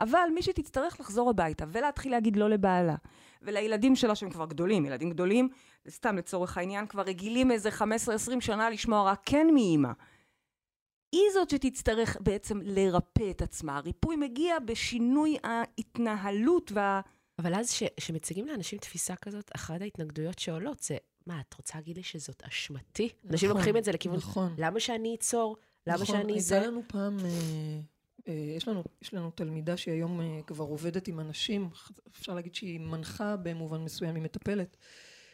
אבל 0.00 0.28
מי 0.34 0.42
שתצטרך 0.42 1.00
לחזור 1.00 1.30
הביתה 1.30 1.64
ולהתחיל 1.68 2.12
להגיד 2.12 2.36
לא 2.36 2.50
לבעלה, 2.50 2.94
ולילדים 3.42 3.96
שלה 3.96 4.14
שהם 4.14 4.30
כבר 4.30 4.46
גדולים, 4.46 4.86
ילדים 4.86 5.10
גדולים, 5.10 5.48
סתם 5.88 6.16
לצורך 6.16 6.58
העניין, 6.58 6.86
כבר 6.86 7.02
רגילים 7.02 7.50
איזה 7.50 7.68
15-20 7.68 8.40
שנה 8.40 8.70
לשמוע 8.70 9.10
רק 9.10 9.22
כן 9.26 9.46
מאימא. 9.54 9.92
היא 11.12 11.30
זאת 11.34 11.50
שתצטרך 11.50 12.16
בעצם 12.20 12.60
לרפא 12.62 13.30
את 13.30 13.42
עצמה. 13.42 13.76
הריפוי 13.76 14.16
מגיע 14.16 14.58
בשינוי 14.58 15.36
ההתנהלות 15.44 16.72
וה... 16.74 17.00
אבל 17.38 17.54
אז 17.54 17.72
כשמציגים 17.96 18.46
לאנשים 18.46 18.78
תפיסה 18.78 19.16
כזאת, 19.16 19.50
אחת 19.56 19.80
ההתנגדויות 19.80 20.38
שעולות 20.38 20.78
זה, 20.80 20.96
מה, 21.28 21.40
את 21.40 21.54
רוצה 21.54 21.78
להגיד 21.78 21.96
לי 21.96 22.02
שזאת 22.02 22.42
אשמתי? 22.42 23.06
נכון, 23.06 23.30
אנשים 23.30 23.50
לוקחים 23.50 23.76
את 23.76 23.84
זה 23.84 23.92
לכיוון, 23.92 24.16
נכון. 24.16 24.54
למה 24.58 24.80
שאני 24.80 25.14
אצור? 25.14 25.56
למה 25.86 26.02
נכון, 26.02 26.06
שאני 26.06 26.40
זה? 26.40 26.56
נכון, 26.56 26.64
הייתה 26.64 26.70
לנו 26.70 26.82
פעם, 26.88 27.18
אה, 27.18 27.80
אה, 28.28 28.52
יש, 28.56 28.68
לנו, 28.68 28.84
יש 29.02 29.14
לנו 29.14 29.30
תלמידה 29.30 29.76
שהיום 29.76 30.20
אה, 30.20 30.40
כבר 30.46 30.64
עובדת 30.64 31.08
עם 31.08 31.20
אנשים, 31.20 31.70
אפשר 32.10 32.34
להגיד 32.34 32.54
שהיא 32.54 32.80
מנחה 32.80 33.36
במובן 33.36 33.80
מסוים, 33.80 34.14
היא 34.14 34.22
מטפלת, 34.22 34.76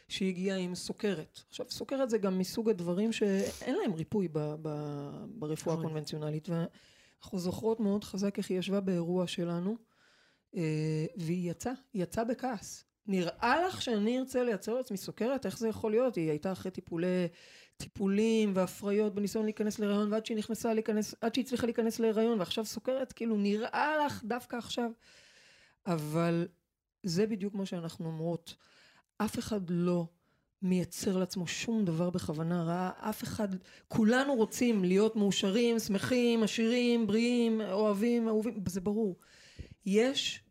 שהיא 0.07 0.29
הגיעה 0.29 0.57
עם 0.57 0.75
סוכרת. 0.75 1.39
עכשיו, 1.49 1.65
סוכרת 1.69 2.09
זה 2.09 2.17
גם 2.17 2.39
מסוג 2.39 2.69
הדברים 2.69 3.11
שאין 3.11 3.75
להם 3.75 3.93
ריפוי 3.93 4.27
ב, 4.27 4.39
ב, 4.61 4.69
ברפואה 5.27 5.75
נכון. 5.75 5.85
הקונבנציונלית, 5.85 6.49
ואנחנו 6.49 7.39
זוכרות 7.39 7.79
מאוד 7.79 8.03
חזק 8.03 8.37
איך 8.37 8.49
היא 8.49 8.59
ישבה 8.59 8.79
באירוע 8.79 9.27
שלנו, 9.27 9.77
אה, 10.55 11.05
והיא 11.17 11.51
יצאה, 11.51 11.73
היא 11.93 12.03
יצאה 12.03 12.23
בכעס. 12.23 12.85
נראה 13.07 13.67
לך 13.67 13.81
שאני 13.81 14.19
ארצה 14.19 14.43
לייצר 14.43 14.73
לעצמי 14.73 14.97
סוכרת? 14.97 15.45
איך 15.45 15.57
זה 15.57 15.67
יכול 15.67 15.91
להיות? 15.91 16.15
היא 16.15 16.29
הייתה 16.29 16.51
אחרי 16.51 16.71
טיפולי, 16.71 17.27
טיפולים 17.77 18.51
והפריות 18.55 19.15
בניסיון 19.15 19.45
להיכנס 19.45 19.79
להיריון, 19.79 20.13
ועד 20.13 20.25
שהיא 20.25 20.37
נכנסה 20.37 20.73
להיכנס, 20.73 21.15
עד 21.21 21.33
שהיא 21.33 21.45
הצליחה 21.45 21.65
להיכנס 21.65 21.99
להיריון, 21.99 22.39
ועכשיו 22.39 22.65
סוכרת, 22.65 23.13
כאילו 23.13 23.37
נראה 23.37 24.05
לך 24.05 24.23
דווקא 24.23 24.55
עכשיו. 24.55 24.91
אבל 25.87 26.47
זה 27.03 27.27
בדיוק 27.27 27.55
מה 27.55 27.65
שאנחנו 27.65 28.05
אומרות. 28.05 28.55
אף 29.17 29.39
אחד 29.39 29.61
לא 29.69 30.05
מייצר 30.61 31.17
לעצמו 31.17 31.47
שום 31.47 31.85
דבר 31.85 32.09
בכוונה 32.09 32.63
רעה, 32.63 32.91
אף 32.97 33.23
אחד, 33.23 33.47
כולנו 33.87 34.35
רוצים 34.35 34.83
להיות 34.83 35.15
מאושרים, 35.15 35.79
שמחים, 35.79 36.43
עשירים, 36.43 37.07
בריאים, 37.07 37.61
אוהבים, 37.61 38.27
אהובים, 38.27 38.63
זה 38.67 38.81
ברור. 38.81 39.15
יש 39.85 40.43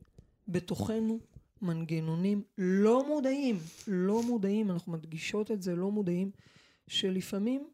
בתוכנו 0.49 1.19
מנגנונים 1.63 2.43
לא 2.59 3.07
מודעים, 3.07 3.59
לא 3.87 4.23
מודעים, 4.23 4.71
אנחנו 4.71 4.93
מדגישות 4.93 5.51
את 5.51 5.63
זה, 5.63 5.77
לא 5.77 5.91
מודעים, 5.91 6.31
שלפעמים 6.89 7.69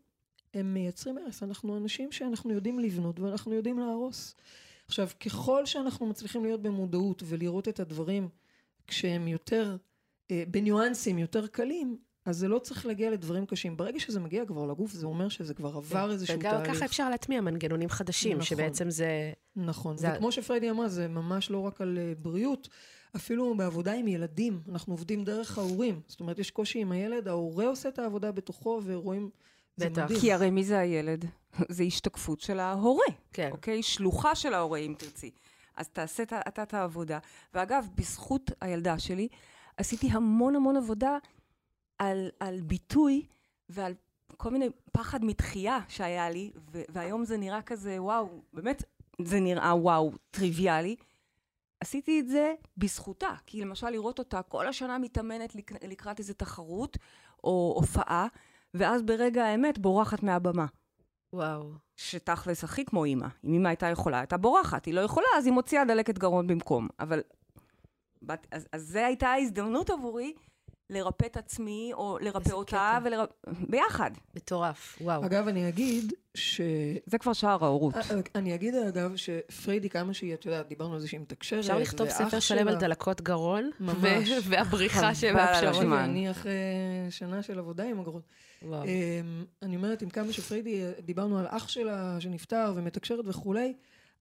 הם 0.55 0.75
מייצרים 0.75 1.19
הרס. 1.19 1.43
אנחנו 1.43 1.77
אנשים 1.77 2.13
שאנחנו 2.13 2.53
יודעים 2.53 2.79
לבנות 2.79 3.21
ואנחנו 3.21 3.55
יודעים 3.55 3.79
להרוס. 3.79 4.35
עכשיו, 4.87 5.09
ככל 5.21 5.67
שאנחנו 5.67 6.07
מצליחים 6.07 6.45
להיות 6.45 6.63
במודעות 6.63 7.23
ולראות 7.27 7.69
את 7.69 7.81
הדברים 7.81 8.29
כשהם 8.87 9.29
יותר, 9.29 9.77
אה, 10.31 10.43
בניואנסים 10.51 11.19
יותר 11.19 11.47
קלים, 11.47 11.99
אז 12.25 12.37
זה 12.39 12.49
לא 12.49 12.59
צריך 12.59 12.87
להגיע 12.87 13.11
לדברים 13.11 13.47
קשים. 13.47 13.77
ברגע 13.77 14.01
שזה 14.01 14.21
מגיע 14.21 14.45
כבר 14.47 14.67
לגוף, 14.67 14.93
זה 14.93 15.07
אומר 15.07 15.29
שזה 15.29 15.55
כבר 15.55 15.77
עבר 15.77 16.07
כן. 16.07 16.11
איזשהו 16.11 16.39
תהליך. 16.39 16.61
וגם 16.61 16.75
ככה 16.75 16.85
אפשר 16.85 17.11
להטמיע 17.11 17.41
מנגנונים 17.41 17.89
חדשים, 17.89 18.33
נכון, 18.33 18.45
שבעצם 18.45 18.91
זה... 18.91 19.33
נכון, 19.57 19.97
זה... 19.97 20.13
וכמו 20.15 20.33
שפריידי 20.33 20.71
אמרה, 20.71 20.89
זה 20.89 21.09
ממש 21.09 21.51
לא 21.51 21.59
רק 21.59 21.81
על 21.81 21.99
uh, 21.99 22.23
בריאות, 22.23 22.69
אפילו 23.17 23.55
בעבודה 23.57 23.93
עם 23.93 24.09
ילדים, 24.09 24.61
אנחנו 24.69 24.93
עובדים 24.93 25.25
דרך 25.25 25.59
ההורים. 25.59 26.01
זאת 26.07 26.21
אומרת, 26.21 26.39
יש 26.39 26.51
קושי 26.51 26.79
עם 26.79 26.93
הילד, 26.93 27.29
ההורה 27.29 27.67
עושה 27.67 27.89
את 27.89 27.99
העבודה 27.99 28.33
בתוכו, 28.33 28.81
ורואים... 28.85 29.31
בטח. 29.79 30.07
כי 30.21 30.33
הרי 30.33 30.51
מי 30.51 30.65
זה 30.65 30.79
הילד? 30.79 31.25
זה 31.69 31.83
השתקפות 31.83 32.41
של 32.41 32.59
ההורה. 32.61 33.07
כן. 33.33 33.49
אוקיי? 33.53 33.83
שלוחה 33.83 34.35
של 34.35 34.55
ההורה, 34.55 34.79
אם 34.79 34.95
תרצי. 34.99 35.31
אז 35.77 35.89
תעשה 35.89 36.23
אתה 36.23 36.63
את 36.63 36.75
העבודה. 36.75 37.19
ואגב, 37.55 37.87
בזכות 37.95 38.51
הילדה 38.61 38.99
שלי, 38.99 39.29
עשיתי 39.77 40.09
המון 40.11 40.57
המון 40.57 40.77
עבודה 40.77 41.19
על, 42.01 42.29
על 42.41 42.61
ביטוי 42.61 43.27
ועל 43.69 43.95
כל 44.37 44.51
מיני 44.51 44.69
פחד 44.93 45.25
מתחייה 45.25 45.79
שהיה 45.89 46.31
לי, 46.31 46.51
ו- 46.73 46.83
והיום 46.89 47.25
זה 47.25 47.37
נראה 47.37 47.63
כזה, 47.63 48.03
וואו, 48.03 48.43
באמת, 48.53 48.83
זה 49.23 49.41
נראה 49.41 49.75
וואו, 49.77 50.13
טריוויאלי. 50.31 50.97
עשיתי 51.81 52.21
את 52.21 52.29
זה 52.29 52.55
בזכותה, 52.77 53.29
כי 53.47 53.61
למשל 53.61 53.91
לראות 53.91 54.19
אותה 54.19 54.43
כל 54.43 54.69
השנה 54.69 54.99
מתאמנת 54.99 55.55
לק- 55.55 55.85
לקראת 55.85 56.19
איזו 56.19 56.35
תחרות 56.35 56.99
או 57.45 57.75
הופעה, 57.77 58.27
ואז 58.75 59.03
ברגע 59.03 59.45
האמת 59.45 59.79
בורחת 59.79 60.23
מהבמה. 60.23 60.67
וואו. 61.33 61.73
שתכלס 61.97 62.65
הכי 62.65 62.85
כמו 62.85 63.05
אימא. 63.05 63.27
אם 63.45 63.53
אימא 63.53 63.69
הייתה 63.69 63.87
יכולה, 63.87 64.19
הייתה 64.21 64.37
בורחת. 64.37 64.85
היא 64.85 64.95
לא 64.95 65.01
יכולה, 65.01 65.27
אז 65.37 65.47
היא 65.47 65.53
מוציאה 65.55 65.85
דלקת 65.85 66.19
גרון 66.19 66.47
במקום. 66.47 66.89
אבל... 67.01 67.21
אז, 68.51 68.69
אז 68.73 68.83
זו 68.89 68.99
הייתה 68.99 69.29
ההזדמנות 69.29 69.91
עבורי 69.91 70.35
לרפא 70.91 71.27
את 71.27 71.37
עצמי, 71.37 71.91
או 71.95 72.19
לרפא 72.21 72.53
אותה, 72.53 72.99
ולרפ... 73.05 73.29
ביחד. 73.69 74.11
מטורף, 74.35 74.99
וואו. 75.01 75.25
אגב, 75.25 75.49
אני 75.49 75.69
אגיד 75.69 76.13
ש... 76.35 76.61
זה 77.07 77.19
כבר 77.19 77.33
שער 77.33 77.65
ההורות. 77.65 77.95
אה, 77.95 78.01
אה, 78.11 78.21
אני 78.35 78.55
אגיד, 78.55 78.75
אגב, 78.75 79.17
שפריידי, 79.17 79.91
כמה 79.91 80.15
שהיא, 80.15 80.35
את 80.35 80.47
יודעת, 80.47 80.69
דיברנו 80.69 80.95
על 80.95 81.01
זה 81.01 81.09
שהיא 81.09 81.21
מתקשרת, 81.21 81.61
אפשר 81.61 81.79
לכתוב 81.79 82.09
ספר 82.09 82.41
שלם 82.41 82.69
על 82.69 82.77
דלקות 82.77 83.21
גרון, 83.21 83.71
ממש. 83.81 84.31
והבריחה 84.45 85.15
שמאפשרות. 85.15 85.87
אני 85.93 86.31
אחרי 86.31 86.53
שנה 87.11 87.43
של 87.43 87.59
עבודה 87.59 87.85
עם 87.85 88.01
הגרון. 88.01 88.23
וואו. 88.63 88.85
אמ, 88.85 89.45
אני 89.63 89.77
אומרת, 89.77 90.03
עם 90.03 90.11
כמה 90.11 90.33
שפריידי, 90.33 90.83
דיברנו 91.05 91.39
על 91.39 91.47
אח 91.49 91.69
שלה 91.69 92.21
שנפטר 92.21 92.73
ומתקשרת 92.77 93.25
וכולי, 93.29 93.75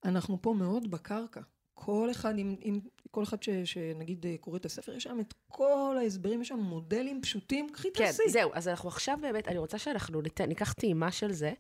אנחנו 0.06 0.42
פה 0.42 0.54
מאוד 0.54 0.92
בקרקע. 0.92 1.42
כל 1.74 2.12
אחד, 2.12 2.38
עם, 2.38 2.56
עם 2.62 2.80
כל 3.12 3.24
אחד 3.24 3.44
ש, 3.44 3.50
שנגיד 3.50 4.26
אה, 4.26 4.36
קורא 4.40 4.58
את 4.58 4.66
הספר, 4.66 4.94
יש 4.94 5.04
שם 5.04 5.20
את 5.20 5.34
כל 5.48 5.98
ההסברים, 6.00 6.42
יש 6.42 6.48
שם 6.48 6.60
מודלים 6.60 7.22
פשוטים, 7.22 7.70
קחי 7.70 7.88
כן, 7.94 8.06
תעשי. 8.06 8.24
כן, 8.26 8.30
זהו, 8.30 8.52
אז 8.54 8.68
אנחנו 8.68 8.90
עכשיו 8.90 9.18
באמת, 9.22 9.48
אני 9.48 9.58
רוצה 9.58 9.78
שאנחנו 9.78 10.22
ניתן, 10.22 10.46
ניקח 10.46 10.74
טעימה 10.74 11.12
של 11.12 11.32
זה. 11.32 11.52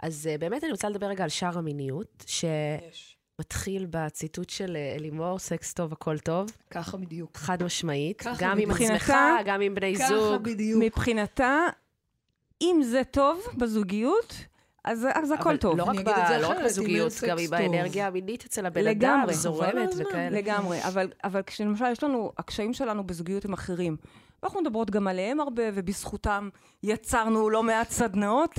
אז 0.00 0.28
uh, 0.34 0.38
באמת 0.38 0.64
אני 0.64 0.72
רוצה 0.72 0.88
לדבר 0.88 1.06
רגע 1.06 1.24
על 1.24 1.30
שער 1.30 1.58
המיניות, 1.58 2.24
שמתחיל 2.26 3.86
בציטוט 3.90 4.50
של 4.50 4.76
אה, 4.76 4.94
אלימור, 4.94 5.38
סקס 5.38 5.72
טוב, 5.72 5.92
הכל 5.92 6.18
טוב. 6.18 6.50
ככה 6.70 6.96
בדיוק. 6.96 7.36
חד 7.36 7.62
משמעית. 7.62 8.22
גם 8.38 8.58
עם 8.58 8.70
עצמך, 8.70 9.12
גם 9.44 9.60
עם 9.60 9.74
בני 9.74 9.96
ככה 9.96 10.08
זוג. 10.08 10.28
ככה 10.28 10.38
בדיוק. 10.38 10.82
מבחינתה, 10.84 11.66
אם 12.62 12.80
זה 12.84 13.02
טוב 13.10 13.46
בזוגיות, 13.58 14.34
אז, 14.84 15.06
אז 15.14 15.30
הכל 15.30 15.56
טוב. 15.56 15.78
לא 15.78 15.84
רק, 15.84 15.96
ב, 15.96 16.08
לא 16.40 16.48
רק 16.48 16.56
בזוגיות, 16.64 17.12
גם 17.28 17.38
עם 17.38 17.46
סקס 17.46 17.52
האנרגיה 17.52 18.06
המינית 18.06 18.44
אצל 18.44 18.66
הבן 18.66 18.86
אדם, 18.86 19.26
זורמת. 19.30 19.90
וכאלה. 19.98 20.38
לגמרי, 20.38 20.84
אבל, 20.84 21.12
אבל 21.24 21.42
כשלמשל 21.46 21.84
יש 21.92 22.02
לנו, 22.02 22.32
הקשיים 22.38 22.72
שלנו 22.72 23.04
בזוגיות 23.04 23.44
הם 23.44 23.52
אחרים. 23.52 23.96
ואנחנו 24.42 24.60
מדברות 24.60 24.90
גם 24.90 25.08
עליהם 25.08 25.40
הרבה, 25.40 25.62
ובזכותם 25.74 26.48
יצרנו 26.82 27.50
לא 27.50 27.62
מעט 27.62 27.90
סדנאות. 27.90 28.54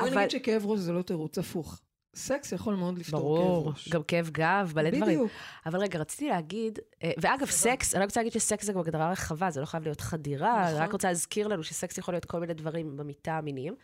אבל 0.00 0.18
נגיד 0.18 0.30
שכאב 0.30 0.66
ראש 0.66 0.80
זה 0.80 0.92
לא 0.92 1.02
תירוץ, 1.02 1.38
הפוך. 1.38 1.80
סקס 2.14 2.52
יכול 2.52 2.74
מאוד 2.74 2.98
לפתור 2.98 3.20
כאב 3.20 3.46
ברור, 3.46 3.68
ראש. 3.68 3.88
גם 3.88 4.02
כאב 4.02 4.30
גב, 4.32 4.72
מלא 4.76 4.90
דברים. 4.90 5.02
בדיוק. 5.02 5.30
אבל 5.66 5.78
רגע, 5.80 5.98
רציתי 5.98 6.28
להגיד, 6.28 6.78
אה, 7.02 7.10
ואגב, 7.20 7.46
סקס, 7.46 7.94
אני 7.94 8.02
רק 8.02 8.08
רוצה 8.08 8.20
להגיד 8.20 8.32
שסקס 8.32 8.64
זה 8.64 8.72
גם 8.72 8.78
הגדרה 8.78 9.10
רחבה, 9.10 9.50
זה 9.50 9.60
לא 9.60 9.66
חייב 9.66 9.82
להיות 9.82 10.00
חדירה, 10.00 10.68
אני 10.68 10.74
רק 10.74 10.80
נכון. 10.80 10.92
רוצה 10.92 11.08
להזכיר 11.08 11.48
לנו 11.48 11.62
שסקס 11.62 11.98
יכול 11.98 12.14
להיות 12.14 12.24
כל 12.24 12.40
מיני 12.40 12.54
דברים 12.54 12.96
במיטה 12.96 13.38
המיניים, 13.38 13.74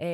אמ, 0.00 0.06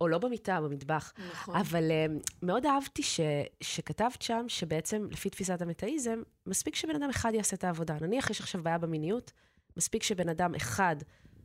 או 0.00 0.08
לא 0.08 0.18
במיטה, 0.18 0.60
במטבח. 0.60 1.12
נכון. 1.30 1.56
אבל 1.56 1.92
אמ, 1.92 2.18
מאוד 2.42 2.66
אהבתי 2.66 3.02
ש, 3.02 3.20
שכתבת 3.60 4.22
שם, 4.22 4.44
שבעצם, 4.48 5.08
לפי 5.10 5.30
תפיסת 5.30 5.62
המטאיזם, 5.62 6.22
מספיק 6.46 6.74
שבן 6.74 6.94
אדם 6.94 7.10
אחד 7.10 7.34
יעשה 7.34 7.56
את 7.56 7.64
העבודה. 7.64 7.96
נניח 8.00 8.30
יש 8.30 8.40
עכשיו 8.40 8.62
בעיה 8.62 8.78
במיניות, 8.78 9.32
מספיק 9.76 10.02
שבן 10.02 10.28
אדם 10.28 10.54
אחד 10.54 10.96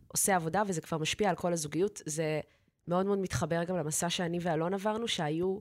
עושה 0.07 0.35
עבודה, 0.35 0.63
וזה 0.67 0.81
כבר 0.81 0.97
משפיע 0.97 1.29
על 1.29 1.35
כל 1.35 1.53
הזוגיות. 1.53 2.01
זה 2.05 2.39
מאוד 2.87 3.05
מאוד 3.05 3.19
מתחבר 3.19 3.63
גם 3.63 3.77
למסע 3.77 4.09
שאני 4.09 4.39
ואלון 4.41 4.73
עברנו, 4.73 5.07
שהיו 5.07 5.59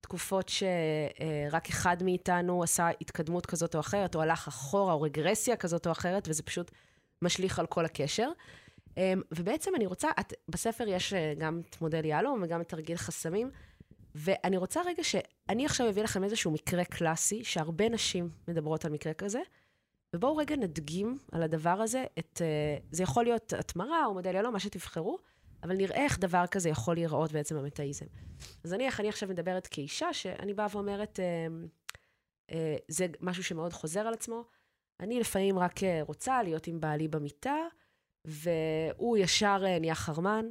תקופות 0.00 0.48
שרק 0.48 1.68
אחד 1.68 2.02
מאיתנו 2.02 2.62
עשה 2.62 2.88
התקדמות 3.00 3.46
כזאת 3.46 3.74
או 3.74 3.80
אחרת, 3.80 4.14
או 4.14 4.22
הלך 4.22 4.48
אחורה, 4.48 4.92
או 4.92 5.02
רגרסיה 5.02 5.56
כזאת 5.56 5.86
או 5.86 5.92
אחרת, 5.92 6.28
וזה 6.28 6.42
פשוט 6.42 6.70
משליך 7.22 7.58
על 7.58 7.66
כל 7.66 7.84
הקשר. 7.84 8.28
אמ, 8.96 9.22
ובעצם 9.32 9.70
אני 9.76 9.86
רוצה, 9.86 10.08
את, 10.20 10.32
בספר 10.48 10.88
יש 10.88 11.12
אה, 11.12 11.34
גם 11.38 11.60
את 11.70 11.80
מודל 11.80 12.04
יהלום 12.04 12.42
וגם 12.42 12.60
את 12.60 12.68
תרגיל 12.68 12.96
חסמים, 12.96 13.50
ואני 14.14 14.56
רוצה 14.56 14.80
רגע 14.86 15.04
שאני 15.04 15.66
עכשיו 15.66 15.88
אביא 15.88 16.02
לכם 16.02 16.24
איזשהו 16.24 16.50
מקרה 16.50 16.84
קלאסי, 16.84 17.44
שהרבה 17.44 17.88
נשים 17.88 18.30
מדברות 18.48 18.84
על 18.84 18.92
מקרה 18.92 19.14
כזה, 19.14 19.40
ובואו 20.14 20.36
רגע 20.36 20.56
נדגים 20.56 21.18
על 21.32 21.42
הדבר 21.42 21.70
הזה 21.70 22.04
את... 22.18 22.42
אה, 22.44 22.78
זה 22.90 23.02
יכול 23.02 23.24
להיות 23.24 23.52
התמרה 23.52 24.06
או 24.06 24.14
מודל 24.14 24.34
יהלום, 24.34 24.52
מה 24.52 24.60
שתבחרו, 24.60 25.18
אבל 25.62 25.76
נראה 25.76 25.96
איך 25.96 26.18
דבר 26.18 26.44
כזה 26.50 26.68
יכול 26.68 26.94
להיראות 26.94 27.32
בעצם 27.32 27.56
במטאיזם. 27.56 28.06
אז 28.64 28.72
נניח, 28.72 29.00
אני 29.00 29.08
עכשיו 29.08 29.28
מדברת 29.28 29.66
כאישה, 29.66 30.12
שאני 30.12 30.54
באה 30.54 30.66
ואומרת, 30.70 31.20
אה, 31.20 31.46
אה, 32.50 32.76
זה 32.88 33.06
משהו 33.20 33.44
שמאוד 33.44 33.72
חוזר 33.72 34.00
על 34.00 34.14
עצמו. 34.14 34.44
אני 35.00 35.20
לפעמים 35.20 35.58
רק 35.58 35.80
רוצה 36.02 36.42
להיות 36.42 36.66
עם 36.66 36.80
בעלי 36.80 37.08
במיטה, 37.08 37.56
והוא 38.26 39.16
ישר 39.16 39.62
אה, 39.66 39.78
נהיה 39.78 39.94
חרמן, 39.94 40.44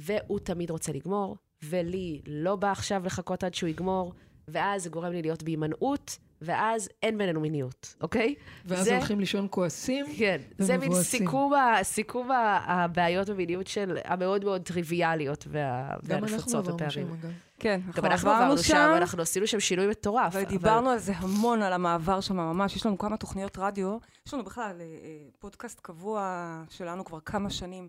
והוא 0.00 0.38
תמיד 0.38 0.70
רוצה 0.70 0.92
לגמור, 0.92 1.36
ולי 1.64 2.20
לא 2.26 2.56
בא 2.56 2.70
עכשיו 2.70 3.02
לחכות 3.04 3.44
עד 3.44 3.54
שהוא 3.54 3.68
יגמור, 3.68 4.12
ואז 4.48 4.82
זה 4.82 4.90
גורם 4.90 5.12
לי 5.12 5.22
להיות 5.22 5.42
בהימנעות, 5.42 6.18
ואז 6.42 6.88
אין 7.02 7.18
בינינו 7.18 7.40
מיניות, 7.40 7.94
אוקיי? 8.00 8.34
ואז 8.64 8.84
זה- 8.84 8.96
הולכים 8.96 9.20
לישון 9.20 9.46
כועסים. 9.50 10.06
כן, 10.18 10.40
זה 10.58 10.78
מין. 10.78 10.92
סיכום, 11.02 11.54
ה- 11.54 11.78
סיכום 11.82 12.28
הבעיות 12.66 13.28
במיניות 13.28 13.66
של 13.66 13.98
המאוד 14.04 14.44
מאוד 14.44 14.62
טריוויאליות 14.62 15.44
וה- 15.50 15.88
גם 16.06 16.16
אנחנו 16.18 16.28
והנפוצות 16.36 16.54
עברנו 16.68 16.74
הפערים. 16.84 17.06
שם, 17.08 17.12
אגב. 17.14 17.32
כן, 17.58 17.80
גם 17.94 18.04
אנחנו 18.04 18.30
עברנו 18.30 18.58
שם, 18.58 18.92
אנחנו 18.96 19.22
עשינו 19.22 19.46
שם 19.46 19.60
שינוי 19.60 19.86
מטורף. 19.86 20.34
אבל- 20.34 20.42
ודיברנו 20.42 20.90
על 20.90 20.98
זה 20.98 21.12
המון, 21.16 21.62
על 21.62 21.72
המעבר 21.72 22.20
שם 22.20 22.36
ממש. 22.36 22.76
יש 22.76 22.86
לנו 22.86 22.98
כמה 22.98 23.16
תוכניות 23.16 23.58
רדיו. 23.58 23.98
יש 24.26 24.34
לנו 24.34 24.44
בכלל 24.44 24.76
אה, 24.80 24.84
אה, 24.84 25.28
פודקאסט 25.38 25.80
קבוע 25.80 26.46
שלנו 26.70 27.04
כבר 27.04 27.20
כמה 27.20 27.50
שנים 27.50 27.88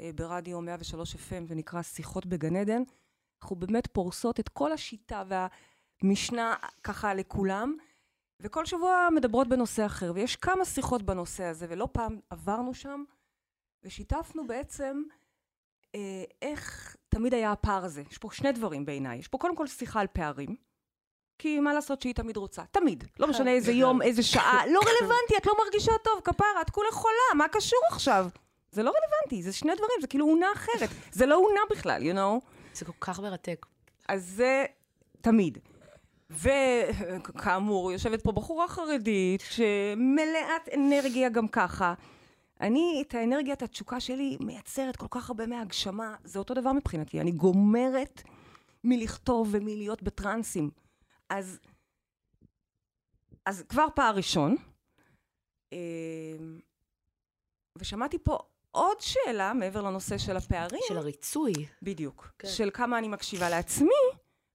אה, 0.00 0.10
ברדיו 0.14 0.60
103 0.60 1.14
FM, 1.14 1.48
זה 1.48 1.54
נקרא 1.54 1.82
שיחות 1.82 2.26
בגן 2.26 2.56
עדן. 2.56 2.82
אנחנו 3.42 3.56
באמת 3.56 3.86
פורסות 3.86 4.40
את 4.40 4.48
כל 4.48 4.72
השיטה 4.72 5.22
והמשנה 6.02 6.54
ככה 6.82 7.14
לכולם, 7.14 7.76
וכל 8.40 8.66
שבוע 8.66 9.08
מדברות 9.14 9.48
בנושא 9.48 9.86
אחר. 9.86 10.12
ויש 10.14 10.36
כמה 10.36 10.64
שיחות 10.64 11.02
בנושא 11.02 11.44
הזה, 11.44 11.66
ולא 11.68 11.88
פעם 11.92 12.18
עברנו 12.30 12.74
שם, 12.74 13.04
ושיתפנו 13.82 14.46
בעצם 14.46 15.02
איך 16.42 16.96
תמיד 17.08 17.34
היה 17.34 17.52
הפער 17.52 17.84
הזה. 17.84 18.02
יש 18.10 18.18
פה 18.18 18.28
שני 18.32 18.52
דברים 18.52 18.84
בעיניי. 18.84 19.18
יש 19.18 19.28
פה 19.28 19.38
קודם 19.38 19.56
כל 19.56 19.66
שיחה 19.66 20.00
על 20.00 20.06
פערים. 20.06 20.56
כי 21.38 21.60
מה 21.60 21.74
לעשות 21.74 22.02
שהיא 22.02 22.14
תמיד 22.14 22.36
רוצה? 22.36 22.62
תמיד. 22.70 23.04
לא 23.20 23.28
משנה 23.28 23.50
איזה 23.50 23.72
גדל. 23.72 23.80
יום, 23.80 24.02
איזה 24.02 24.22
שעה, 24.22 24.66
לא 24.66 24.80
רלוונטי, 24.80 25.36
את 25.36 25.46
לא 25.46 25.52
מרגישה 25.64 25.92
טוב, 26.04 26.20
כפרה, 26.24 26.60
את 26.62 26.70
כולה 26.70 26.90
חולה, 26.92 27.34
מה 27.34 27.48
קשור 27.48 27.80
עכשיו? 27.88 28.26
זה 28.72 28.82
לא 28.82 28.90
רלוונטי, 28.90 29.42
זה 29.42 29.52
שני 29.52 29.72
דברים, 29.74 30.00
זה 30.00 30.06
כאילו 30.06 30.26
אונה 30.26 30.46
אחרת. 30.52 30.88
זה 31.12 31.26
לא 31.26 31.36
אונה 31.36 31.60
בכלל, 31.70 32.02
you 32.02 32.14
know? 32.14 32.46
זה 32.74 32.84
כל 32.84 32.92
כך 33.00 33.20
מרתק. 33.20 33.66
אז 34.08 34.24
זה 34.36 34.64
תמיד. 35.20 35.58
וכאמור, 36.30 37.92
יושבת 37.92 38.22
פה 38.22 38.32
בחורה 38.32 38.68
חרדית 38.68 39.42
שמלאת 39.50 40.68
אנרגיה 40.74 41.28
גם 41.28 41.48
ככה. 41.48 41.94
אני, 42.60 43.02
את 43.06 43.14
האנרגיית 43.14 43.62
התשוקה 43.62 44.00
שלי 44.00 44.36
מייצרת 44.40 44.96
כל 44.96 45.06
כך 45.10 45.30
הרבה 45.30 45.46
מהגשמה. 45.46 46.16
זה 46.24 46.38
אותו 46.38 46.54
דבר 46.54 46.72
מבחינתי, 46.72 47.20
אני 47.20 47.30
גומרת 47.30 48.22
מלכתוב 48.84 49.48
ומלהיות 49.50 50.02
בטרנסים. 50.02 50.70
אז, 51.30 51.58
אז 53.46 53.64
כבר 53.68 53.86
פער 53.94 54.16
ראשון. 54.16 54.56
אה, 55.72 56.36
ושמעתי 57.78 58.18
פה 58.18 58.38
עוד 58.70 59.00
שאלה 59.00 59.52
מעבר 59.52 59.82
לנושא 59.82 60.18
של 60.18 60.36
הפערים. 60.36 60.80
של 60.88 60.98
הריצוי. 60.98 61.52
בדיוק. 61.82 62.30
כן. 62.38 62.48
של 62.48 62.70
כמה 62.74 62.98
אני 62.98 63.08
מקשיבה 63.08 63.50
לעצמי, 63.50 64.04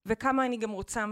וכמה 0.05 0.45
אני 0.45 0.57
גם 0.57 0.71
רוצה... 0.71 1.05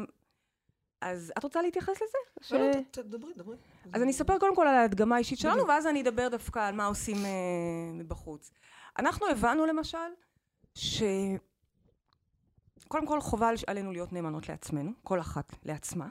אז 1.01 1.33
את 1.37 1.43
רוצה 1.43 1.61
להתייחס 1.61 1.95
לזה? 1.95 2.17
ש... 2.41 2.51
לא, 2.51 2.59
לא, 2.59 2.73
תדברי, 2.91 3.33
דברי. 3.37 3.57
אז 3.93 4.01
אני 4.01 4.11
אספר 4.11 4.39
קודם 4.39 4.55
כל 4.55 4.67
על 4.67 4.75
ההדגמה 4.75 5.15
האישית 5.15 5.39
שלנו. 5.39 5.67
ואז 5.67 5.87
אני 5.87 6.01
אדבר 6.01 6.29
דווקא 6.29 6.67
על 6.67 6.75
מה 6.75 6.85
עושים 6.85 7.17
אה, 7.25 7.91
מבחוץ. 7.93 8.51
אנחנו 8.99 9.27
הבנו 9.27 9.65
למשל, 9.65 9.97
ש... 10.75 11.03
קודם 12.87 13.07
כל 13.07 13.21
חובה 13.21 13.49
עלינו 13.67 13.91
להיות 13.91 14.13
נאמנות 14.13 14.49
לעצמנו, 14.49 14.91
כל 15.03 15.19
אחת 15.19 15.51
לעצמה, 15.63 16.07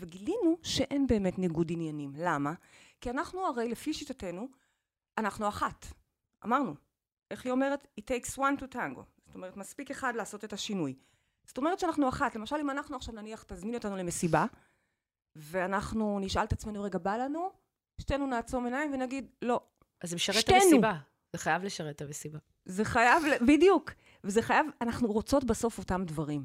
וגילינו 0.00 0.58
שאין 0.62 1.06
באמת 1.06 1.38
ניגוד 1.38 1.72
עניינים. 1.72 2.12
למה? 2.16 2.52
כי 3.00 3.10
אנחנו 3.10 3.46
הרי, 3.46 3.68
לפי 3.68 3.94
שיטתנו, 3.94 4.48
אנחנו 5.18 5.48
אחת. 5.48 5.86
אמרנו. 6.44 6.74
איך 7.30 7.44
היא 7.44 7.52
אומרת? 7.52 7.86
It 8.00 8.02
takes 8.02 8.36
one 8.36 8.60
to 8.60 8.74
tango. 8.74 9.02
זאת 9.26 9.34
אומרת, 9.34 9.56
מספיק 9.56 9.90
אחד 9.90 10.14
לעשות 10.16 10.44
את 10.44 10.52
השינוי. 10.52 10.94
זאת 11.46 11.58
אומרת 11.58 11.78
שאנחנו 11.78 12.08
אחת. 12.08 12.34
למשל, 12.36 12.56
אם 12.56 12.70
אנחנו 12.70 12.96
עכשיו 12.96 13.14
נניח 13.14 13.42
תזמין 13.42 13.74
אותנו 13.74 13.96
למסיבה, 13.96 14.46
ואנחנו 15.36 16.18
נשאל 16.20 16.44
את 16.44 16.52
עצמנו, 16.52 16.82
רגע, 16.82 16.98
בא 16.98 17.16
לנו? 17.16 17.50
שתינו 18.00 18.26
נעצום 18.26 18.64
עיניים 18.64 18.92
ונגיד, 18.94 19.26
לא. 19.42 19.60
אז 20.00 20.10
זה 20.10 20.16
משרת 20.16 20.36
את 20.36 20.40
שתינו. 20.40 20.60
המסיבה. 20.62 20.94
זה 21.32 21.38
חייב 21.38 21.64
לשרת 21.64 21.96
את 21.96 22.02
המסיבה. 22.02 22.38
זה 22.64 22.84
חייב, 22.84 23.22
בדיוק. 23.48 23.90
וזה 24.24 24.42
חייב, 24.42 24.66
אנחנו 24.80 25.08
רוצות 25.12 25.44
בסוף 25.44 25.78
אותם 25.78 26.04
דברים. 26.04 26.44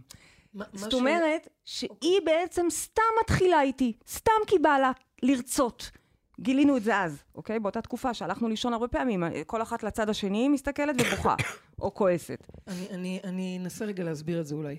מה- 0.54 0.66
מה 0.74 0.80
זאת 0.80 0.92
ש- 0.92 0.94
אומרת, 0.94 1.48
שהיא 1.66 2.20
בעצם 2.26 2.66
סתם 2.70 3.02
מתחילה 3.24 3.62
איתי, 3.62 3.94
סתם 4.08 4.32
כי 4.48 4.60
בא 4.60 4.78
לה 4.78 4.92
לרצות. 5.24 5.92
גילינו 6.41 6.78
את 6.78 6.84
זה 6.84 6.97
אז, 6.97 7.23
אוקיי? 7.36 7.60
באותה 7.60 7.82
תקופה 7.82 8.13
שהלכנו 8.13 8.49
לישון 8.49 8.73
הרבה 8.73 8.88
פעמים, 8.88 9.23
כל 9.45 9.62
אחת 9.62 9.84
לצד 9.84 10.10
השני 10.10 10.49
מסתכלת 10.49 10.95
ובוכה, 11.02 11.36
או 11.82 11.93
כועסת. 11.93 12.47
אני, 12.67 12.88
אני, 12.91 13.19
אני 13.23 13.58
אנסה 13.62 13.86
רגע 13.86 14.04
להסביר 14.04 14.41
את 14.41 14.47
זה 14.47 14.56
אולי. 14.56 14.78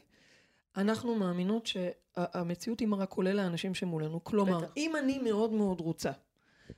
אנחנו 0.77 1.15
מאמינות 1.15 1.67
שהמציאות 1.67 2.81
היא 2.81 2.89
מראה 2.89 3.07
כולל 3.07 3.39
האנשים 3.39 3.75
שמולנו. 3.75 4.25
כלומר, 4.25 4.59
בטח. 4.59 4.69
אם 4.77 4.97
אני 4.97 5.19
מאוד 5.19 5.53
מאוד 5.53 5.81
רוצה, 5.81 6.11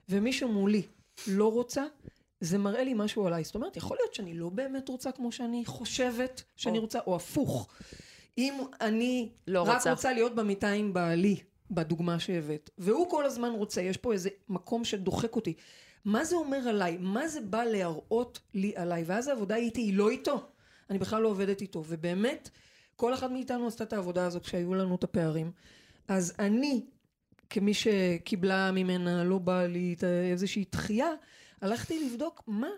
ומישהו 0.08 0.48
מולי 0.48 0.82
לא 1.26 1.52
רוצה, 1.52 1.84
זה 2.40 2.58
מראה 2.58 2.84
לי 2.84 2.94
משהו 2.94 3.26
עליי. 3.26 3.44
זאת 3.44 3.54
אומרת, 3.54 3.76
יכול 3.76 3.96
להיות 4.00 4.14
שאני 4.14 4.34
לא 4.34 4.48
באמת 4.48 4.88
רוצה 4.88 5.12
כמו 5.12 5.32
שאני 5.32 5.64
חושבת 5.64 6.42
שאני 6.56 6.78
או. 6.78 6.82
רוצה, 6.82 6.98
או 7.06 7.16
הפוך. 7.16 7.68
אם 8.38 8.54
אני 8.80 9.28
לא 9.46 9.62
רק 9.62 9.74
רוצה. 9.74 9.90
רוצה 9.90 10.12
להיות 10.12 10.34
במיטה 10.34 10.70
עם 10.70 10.92
בעלי, 10.92 11.36
בדוגמה 11.72 12.20
שהבאת, 12.20 12.70
והוא 12.78 13.10
כל 13.10 13.26
הזמן 13.26 13.50
רוצה, 13.50 13.80
יש 13.82 13.96
פה 13.96 14.12
איזה 14.12 14.28
מקום 14.48 14.84
שדוחק 14.84 15.36
אותי. 15.36 15.54
מה 16.04 16.24
זה 16.24 16.36
אומר 16.36 16.68
עליי? 16.68 16.96
מה 17.00 17.28
זה 17.28 17.40
בא 17.40 17.64
להראות 17.64 18.40
לי 18.54 18.72
עליי? 18.76 19.04
ואז 19.06 19.28
העבודה 19.28 19.56
איתי 19.56 19.80
היא 19.80 19.94
לא 19.96 20.10
איתו. 20.10 20.46
אני 20.90 20.98
בכלל 20.98 21.22
לא 21.22 21.28
עובדת 21.28 21.60
איתו. 21.60 21.84
ובאמת, 21.88 22.50
כל 22.96 23.14
אחד 23.14 23.32
מאיתנו 23.32 23.66
עשתה 23.66 23.84
את 23.84 23.92
העבודה 23.92 24.26
הזו 24.26 24.40
כשהיו 24.40 24.74
לנו 24.74 24.94
את 24.94 25.04
הפערים. 25.04 25.52
אז 26.08 26.34
אני, 26.38 26.84
כמי 27.50 27.74
שקיבלה 27.74 28.72
ממנה, 28.72 29.24
לא 29.24 29.38
בא 29.38 29.66
לי 29.66 29.96
איזושהי 30.32 30.64
דחייה, 30.72 31.10
הלכתי 31.60 32.06
לבדוק 32.06 32.42
מה, 32.46 32.68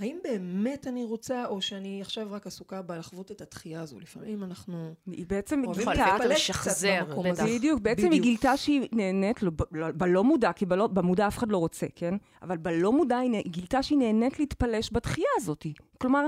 האם 0.00 0.18
באמת 0.24 0.86
אני 0.86 1.04
רוצה, 1.04 1.46
או 1.46 1.62
שאני 1.62 2.00
עכשיו 2.00 2.26
רק 2.30 2.46
עסוקה 2.46 2.82
בלחוות 2.82 3.30
את 3.30 3.40
הדחייה 3.40 3.80
הזו. 3.80 4.00
לפעמים 4.00 4.42
אנחנו 4.44 4.94
היא 5.06 5.26
בעצם 5.26 5.62
גילתה, 5.72 6.16
לשחזר, 6.28 7.04
בטח. 7.24 7.44
בדיוק, 7.44 7.80
בעצם 7.80 8.02
היא 8.02 8.08
בדיוק. 8.10 8.24
גילתה 8.24 8.56
שהיא 8.56 8.88
נהנית, 8.92 9.42
לא, 9.42 9.50
לא- 9.72 9.90
בלא 9.90 10.24
מודע, 10.24 10.52
כי 10.52 10.66
בלא, 10.66 10.86
במודע 10.86 11.26
אף 11.28 11.38
אחד 11.38 11.52
לא 11.52 11.58
רוצה, 11.58 11.86
כן? 11.94 12.14
אבל 12.42 12.56
בלא 12.56 12.92
מודע 12.92 13.18
היא 13.18 13.32
היא 13.32 13.52
גילתה 13.52 13.82
שהיא 13.82 13.98
נהנית 13.98 14.38
להתפלש 14.38 14.90
בתחייה 14.92 15.28
הזאת. 15.36 15.66
כלומר, 16.00 16.26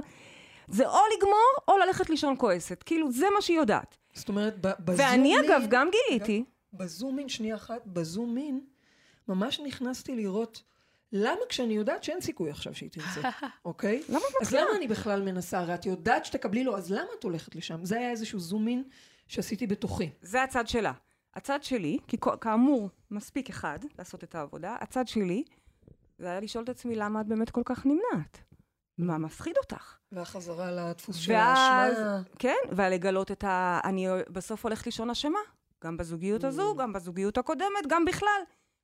זה 0.68 0.88
או 0.88 0.98
לגמור, 1.16 1.52
או 1.68 1.78
ללכת 1.78 2.10
לישון 2.10 2.34
כועסת. 2.38 2.82
כאילו, 2.82 3.12
זה 3.12 3.26
מה 3.34 3.42
שהיא 3.42 3.56
יודעת. 3.56 3.96
זאת 4.14 4.28
אומרת, 4.28 4.60
בזום 4.60 5.06
ואני, 5.06 5.40
אגב, 5.40 5.62
גם 5.68 5.88
גיליתי, 6.08 6.44
בזום 6.72 7.18
אין, 7.18 7.28
שנייה 7.28 7.56
אחת, 7.56 7.86
בזום 7.86 8.38
אין, 8.38 8.60
ממש 9.28 9.60
נכנסתי 9.60 10.16
לראות 10.16 10.62
למה 11.12 11.40
כשאני 11.48 11.74
יודעת 11.74 12.04
שאין 12.04 12.20
סיכוי 12.20 12.50
עכשיו 12.50 12.74
שהיא 12.74 12.90
תרצה, 12.90 13.30
אוקיי? 13.64 14.02
למה 14.08 14.18
את 14.18 14.42
אז? 14.42 14.52
למה 14.52 14.76
אני 14.76 14.88
בכלל 14.88 15.22
מנסה? 15.22 15.58
הרי 15.58 15.74
את 15.74 15.86
יודעת 15.86 16.24
שתקבלי 16.24 16.64
לו, 16.64 16.76
אז 16.76 16.92
למה 16.92 17.08
את 17.18 17.24
הולכת 17.24 17.54
לשם? 17.54 17.84
זה 17.84 17.98
היה 17.98 18.10
איזשהו 18.10 18.38
זום 18.40 18.68
אין 18.68 18.84
שעשיתי 19.26 19.66
בתוכי. 19.66 20.10
זה 20.22 20.42
הצד 20.42 20.68
שלה. 20.68 20.92
הצד 21.34 21.62
שלי, 21.62 21.98
כי 22.08 22.16
כאמור, 22.40 22.90
מספיק 23.10 23.50
אחד 23.50 23.78
לעשות 23.98 24.24
את 24.24 24.34
העבודה, 24.34 24.76
הצד 24.80 25.08
שלי, 25.08 25.44
זה 26.18 26.26
היה 26.26 26.40
לשאול 26.40 26.64
את 26.64 26.68
עצמי 26.68 26.94
למה 26.94 27.20
את 27.20 27.26
באמת 27.26 27.50
כל 27.50 27.62
כך 27.64 27.86
נמנעת. 27.86 28.38
מה 28.98 29.18
מפחיד 29.18 29.56
אותך? 29.58 29.96
והחזרה 30.12 30.72
לדפוס 30.72 31.16
של 31.16 31.32
האשמה. 31.32 32.22
כן, 32.38 32.56
ולגלות 32.76 33.30
את 33.32 33.44
ה... 33.44 33.80
אני 33.84 34.06
בסוף 34.30 34.64
הולכת 34.64 34.86
לישון 34.86 35.10
אשמה. 35.10 35.38
גם 35.84 35.96
בזוגיות 35.96 36.44
הזו, 36.44 36.76
גם 36.76 36.92
בזוגיות 36.92 37.38
הקודמת, 37.38 37.86
גם 37.88 38.04
בכלל. 38.04 38.42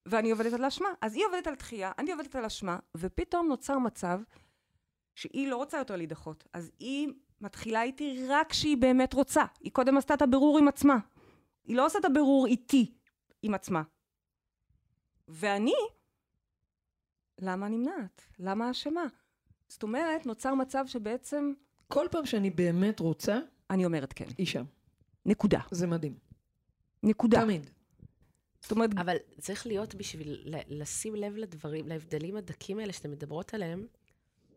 ואני 0.09 0.31
עובדת 0.31 0.53
על 0.53 0.65
אשמה. 0.65 0.89
אז 1.01 1.15
היא 1.15 1.27
עובדת 1.27 1.47
על 1.47 1.55
דחייה, 1.55 1.93
אני 1.99 2.13
עובדת 2.13 2.37
על 2.37 2.45
אשמה, 2.45 2.79
ופתאום 2.97 3.49
נוצר 3.49 3.79
מצב 3.79 4.21
שהיא 5.15 5.49
לא 5.49 5.57
רוצה 5.57 5.79
יותר 5.79 5.97
להידחות. 5.97 6.45
אז 6.53 6.71
היא 6.79 7.09
מתחילה 7.41 7.83
איתי 7.83 8.27
רק 8.29 8.51
כשהיא 8.51 8.77
באמת 8.77 9.13
רוצה. 9.13 9.45
היא 9.61 9.73
קודם 9.73 9.97
עשתה 9.97 10.15
את 10.15 10.23
הבירור 10.23 10.59
עם 10.59 10.69
עצמה. 10.69 10.99
היא 11.65 11.77
לא 11.77 11.87
עושה 11.87 11.99
את 11.99 12.05
הבירור 12.05 12.47
איתי, 12.47 12.95
עם 13.43 13.55
עצמה. 13.55 13.83
ואני, 15.29 15.75
למה 17.41 17.69
נמנעת? 17.69 18.23
למה 18.39 18.71
אשמה? 18.71 19.07
זאת 19.69 19.83
אומרת, 19.83 20.27
נוצר 20.27 20.55
מצב 20.55 20.85
שבעצם 20.87 21.53
כל 21.89 22.07
פעם 22.11 22.27
שאני 22.27 22.51
באמת 22.51 23.01
רוצה, 23.01 23.39
אני 23.71 23.85
אומרת 23.85 24.13
כן. 24.13 24.25
היא 24.39 24.47
שם. 24.47 24.65
נקודה. 25.27 25.61
זה 25.71 25.87
מדהים. 25.87 26.15
נקודה. 27.03 27.43
תמיד. 27.43 27.71
זאת 28.61 28.71
אומרת, 28.73 28.91
אבל 29.01 29.17
צריך 29.41 29.67
להיות 29.67 29.95
בשביל 29.95 30.55
לשים 30.69 31.15
לב 31.15 31.37
לדברים, 31.37 31.89
להבדלים 31.89 32.37
הדקים 32.37 32.79
האלה 32.79 32.93
שאתן 32.93 33.11
מדברות 33.11 33.55
עליהם, 33.55 33.87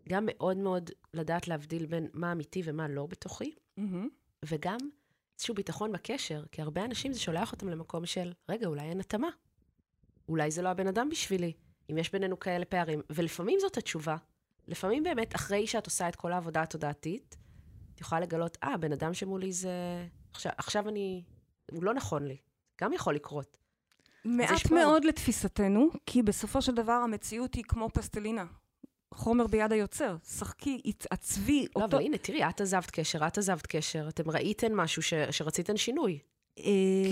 גם 0.09 0.23
מאוד 0.25 0.57
מאוד 0.57 0.89
לדעת 1.13 1.47
להבדיל 1.47 1.85
בין 1.85 2.07
מה 2.13 2.31
אמיתי 2.31 2.61
ומה 2.65 2.87
לא 2.87 3.05
בתוכי, 3.05 3.55
מהמם. 3.77 4.09
וגם 4.45 4.77
איזשהו 5.37 5.55
ביטחון 5.55 5.91
בקשר, 5.91 6.43
כי 6.51 6.61
הרבה 6.61 6.85
אנשים 6.85 7.13
זה 7.13 7.19
שולח 7.19 7.51
אותם 7.51 7.69
למקום 7.69 8.05
של, 8.05 8.33
רגע, 8.49 8.67
אולי 8.67 8.81
אין 8.81 8.99
התאמה. 8.99 9.29
אולי 10.29 10.51
זה 10.51 10.61
לא 10.61 10.69
הבן 10.69 10.87
אדם 10.87 11.09
בשבילי, 11.09 11.53
אם 11.91 11.97
יש 11.97 12.11
בינינו 12.11 12.39
כאלה 12.39 12.65
פערים. 12.65 13.01
ולפעמים 13.09 13.59
זאת 13.59 13.77
התשובה. 13.77 14.17
לפעמים 14.67 15.03
באמת, 15.03 15.35
אחרי 15.35 15.67
שאת 15.67 15.85
עושה 15.85 16.09
את 16.09 16.15
כל 16.15 16.31
העבודה 16.33 16.61
התודעתית, 16.61 17.37
את 17.95 18.01
יכולה 18.01 18.21
לגלות, 18.21 18.57
אה, 18.63 18.73
הבן 18.73 18.91
אדם 18.91 19.13
שמולי 19.13 19.51
זה... 19.51 20.07
עכשיו, 20.33 20.51
עכשיו 20.57 20.89
אני... 20.89 21.23
הוא 21.71 21.83
לא 21.83 21.93
נכון 21.93 22.25
לי. 22.27 22.37
גם 22.81 22.93
יכול 22.93 23.15
לקרות. 23.15 23.57
מעט 24.25 24.71
מאוד 24.71 25.05
לתפיסתנו, 25.05 25.89
כי 26.05 26.21
בסופו 26.21 26.61
של 26.61 26.75
דבר 26.75 26.91
המציאות 26.91 27.55
היא 27.55 27.63
כמו 27.67 27.89
פסטלינה. 27.93 28.45
חומר 29.13 29.47
ביד 29.47 29.71
היוצר. 29.71 30.15
שחקי, 30.37 30.81
עצבי, 31.09 31.65
לא, 31.75 31.83
אותו... 31.83 31.97
אבל 31.97 32.05
הנה, 32.05 32.17
תראי, 32.17 32.49
את 32.49 32.61
עזבת 32.61 32.91
קשר, 32.91 33.27
את 33.27 33.37
עזבת 33.37 33.67
קשר, 33.67 34.09
אתם 34.09 34.29
ראיתן 34.29 34.73
משהו 34.73 35.01
ש... 35.01 35.13
שרציתן 35.31 35.77
שינוי. 35.77 36.19
אה, 36.59 36.63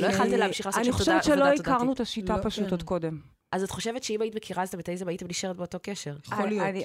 לא 0.02 0.08
יכלת 0.08 0.32
להמשיך 0.32 0.66
לעשות 0.66 0.82
אני 0.82 0.92
שם 0.92 0.98
חושבת 0.98 1.24
שלא 1.24 1.46
הכרנו. 1.46 1.94
את 1.94 2.00
השיטה 2.00 2.38
לא, 2.38 2.44
פשוט 2.44 2.66
כן. 2.66 2.72
עוד 2.72 2.84
קודם. 2.84 3.20
אז 3.52 3.64
את 3.64 3.72
חושבת 3.72 4.04
שאם 4.04 4.22
היית 4.22 4.36
מכירה 4.36 4.64
את 4.64 4.68
זה 4.68 4.78
בתייזה, 4.78 5.06
הייתם 5.08 5.26
נשארת 5.30 5.56
באותו 5.56 5.78
קשר? 5.82 6.16
יכול 6.28 6.48
להיות. 6.50 6.76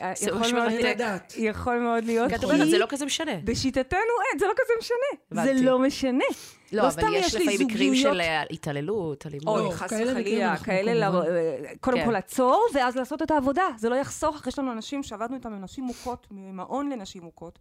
יכול 1.36 1.78
מאוד- 1.78 2.04
להיות, 2.04 2.28
כי 2.30 2.34
את 2.36 2.44
אומרת, 2.44 2.68
זה 2.70 2.78
לא 2.78 2.86
כזה 2.88 3.04
משנה. 3.06 3.32
בשיטתנו 3.44 3.98
אין, 4.30 4.38
זה 4.38 4.46
לא 4.46 4.52
כזה 4.56 4.72
משנה. 4.78 5.44
זה 5.44 5.62
לא 5.64 5.78
משנה. 5.78 6.24
לא, 6.72 6.82
לא 6.82 6.88
אבל 6.88 7.14
יש 7.14 7.34
לפעמים 7.34 7.66
מקרים 7.66 7.94
של 7.94 8.20
התעללות, 8.50 9.26
אלימות. 9.26 9.60
לא, 9.60 9.70
חס 9.76 9.92
וחלילה, 9.92 10.56
כאלה, 10.56 11.06
כמובן- 11.10 11.26
ל- 11.28 11.76
קודם 11.80 11.96
כן. 11.98 12.04
כל 12.04 12.12
לעצור, 12.12 12.66
ואז 12.74 12.96
לעשות 12.96 13.22
את 13.22 13.30
העבודה. 13.30 13.62
זה 13.76 13.88
לא 13.88 13.94
יחסוך, 13.94 14.46
יש 14.46 14.58
לנו 14.58 14.72
אנשים 14.72 15.02
שעבדנו 15.02 15.36
איתם 15.36 15.52
עם 15.52 15.62
נשים 15.64 15.84
מוכות, 15.84 16.26
ממעון 16.30 16.90
לנשים 16.90 17.22
מוכות. 17.22 17.58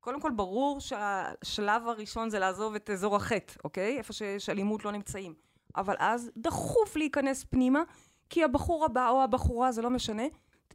קודם 0.00 0.20
כל, 0.20 0.30
ברור 0.36 0.80
שהשלב 0.80 1.88
הראשון 1.88 2.30
זה 2.30 2.38
לעזוב 2.38 2.74
את 2.74 2.90
אזור 2.90 3.16
החטא, 3.16 3.52
אוקיי? 3.64 3.98
איפה 3.98 4.12
שיש 4.12 4.48
אלימות 4.48 4.84
לא 4.84 4.92
נמצאים. 4.92 5.34
אבל 5.76 5.94
אז 5.98 6.30
דחוף 6.36 6.96
להיכנס 6.96 7.44
פנימה, 7.50 7.82
כי 8.30 8.44
הבחור 8.44 8.84
הבא 8.84 9.08
או 9.08 9.22
הבחורה, 9.22 9.72
זה 9.72 9.82
לא 9.82 9.90
משנה, 9.90 10.22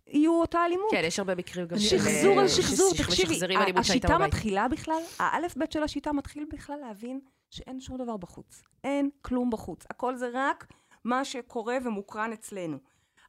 יהיו 0.07 0.33
אותה 0.41 0.65
אלימות. 0.65 0.91
כן, 0.91 1.01
יש 1.05 1.19
הרבה 1.19 1.35
מקרים 1.35 1.67
גם. 1.67 1.79
שחזור 1.79 2.37
אה, 2.37 2.41
על 2.41 2.47
שחזור, 2.47 2.93
ש- 2.95 3.01
תקשיבי, 3.01 3.39
השיטה. 3.75 4.17
מתחילה 4.17 4.67
בכלל, 4.67 5.01
האלף 5.19 5.57
בית 5.57 5.71
של 5.71 5.83
השיטה 5.83 6.13
מתחיל 6.13 6.45
בכלל 6.53 6.75
להבין 6.81 7.19
שאין 7.49 7.79
שום 7.79 7.97
דבר 7.97 8.17
בחוץ. 8.17 8.61
אין 8.83 9.09
כלום 9.21 9.49
בחוץ. 9.49 9.83
הכל 9.89 10.15
זה 10.15 10.29
רק 10.33 10.67
מה 11.03 11.25
שקורה 11.25 11.77
ומוקרן 11.83 12.33
אצלנו. 12.33 12.77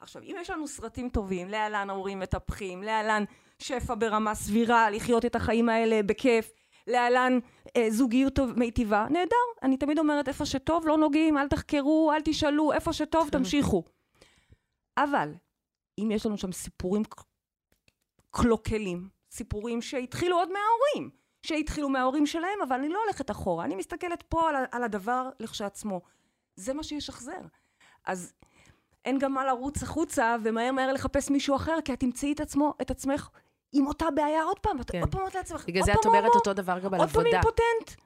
עכשיו, 0.00 0.22
אם 0.22 0.36
יש 0.40 0.50
לנו 0.50 0.66
סרטים 0.68 1.08
טובים, 1.08 1.48
להלן 1.48 1.90
ההורים 1.90 2.20
מטפחים, 2.20 2.82
להלן 2.82 3.24
שפע 3.58 3.94
ברמה 3.98 4.34
סבירה, 4.34 4.90
לחיות 4.90 5.24
את 5.24 5.36
החיים 5.36 5.68
האלה 5.68 6.02
בכיף, 6.02 6.52
להלן 6.86 7.38
אה, 7.76 7.90
זוגיות 7.90 8.34
טוב, 8.34 8.58
מיטיבה, 8.58 9.06
נהדר. 9.10 9.36
אני 9.62 9.76
תמיד 9.76 9.98
אומרת, 9.98 10.28
איפה 10.28 10.46
שטוב 10.46 10.86
לא 10.86 10.96
נוגעים, 10.98 11.38
אל 11.38 11.48
תחקרו, 11.48 12.12
אל 12.14 12.20
תשאלו, 12.24 12.72
איפה 12.72 12.92
שטוב 12.92 13.28
תמשיכו. 13.32 13.82
אבל, 14.96 15.34
אם 15.98 16.10
יש 16.10 16.26
לנו 16.26 16.38
שם 16.38 16.52
סיפורים 16.52 17.02
קלוקלים, 18.30 19.08
סיפורים 19.30 19.82
שהתחילו 19.82 20.36
עוד 20.36 20.48
מההורים, 20.48 21.10
שהתחילו 21.42 21.88
מההורים 21.88 22.26
שלהם, 22.26 22.62
אבל 22.68 22.76
אני 22.76 22.88
לא 22.88 23.02
הולכת 23.04 23.30
אחורה, 23.30 23.64
אני 23.64 23.74
מסתכלת 23.74 24.22
פה 24.22 24.48
על, 24.48 24.54
על 24.72 24.82
הדבר 24.82 25.28
לכשעצמו. 25.40 26.00
זה 26.56 26.74
מה 26.74 26.82
שישחזר. 26.82 27.40
אז 28.04 28.32
אין 29.04 29.18
גם 29.18 29.32
מה 29.32 29.44
לרוץ 29.44 29.82
החוצה 29.82 30.36
ומהר 30.44 30.72
מהר 30.72 30.92
לחפש 30.92 31.30
מישהו 31.30 31.56
אחר, 31.56 31.78
כי 31.84 31.92
את 31.92 32.00
תמצאי 32.00 32.32
את 32.32 32.40
עצמו, 32.40 32.74
את 32.82 32.90
עצמך 32.90 33.28
עם 33.72 33.86
אותה 33.86 34.06
בעיה 34.14 34.42
עוד 34.42 34.58
פעם, 34.58 34.82
כן. 34.82 35.00
עוד 35.00 35.10
פעם 35.10 35.20
אומרת 35.20 35.34
לעצמך, 35.34 35.64
בגלל 35.66 35.80
עוד 35.80 35.86
זה 35.86 35.92
את 36.00 36.06
אומרת 36.06 36.34
אותו 36.34 36.52
דבר 36.52 36.78
גם 36.78 36.94
על 36.94 37.00
עוד 37.00 37.08
פעם 37.08 37.20
עבודה. 37.20 37.36
אימפוטנט. 37.36 38.00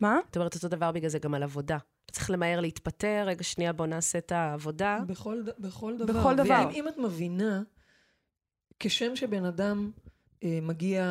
מה? 0.00 0.18
את 0.30 0.36
אומרת 0.36 0.54
אותו 0.54 0.68
דבר 0.68 0.92
בגלל 0.92 1.10
זה 1.10 1.18
גם 1.18 1.34
על 1.34 1.42
עבודה. 1.42 1.78
צריך 2.12 2.30
למהר 2.30 2.60
להתפטר, 2.60 3.24
רגע, 3.26 3.42
שנייה, 3.42 3.72
בוא 3.72 3.86
נעשה 3.86 4.18
את 4.18 4.32
העבודה. 4.32 4.98
בכל, 5.06 5.42
בכל 5.58 5.96
דבר. 5.98 6.20
בכל 6.20 6.36
דבר. 6.36 6.64
ואם 6.68 6.70
אם 6.74 6.88
את 6.88 6.98
מבינה, 6.98 7.62
כשם 8.80 9.16
שבן 9.16 9.44
אדם 9.44 9.90
אה, 10.44 10.58
מגיע 10.62 11.04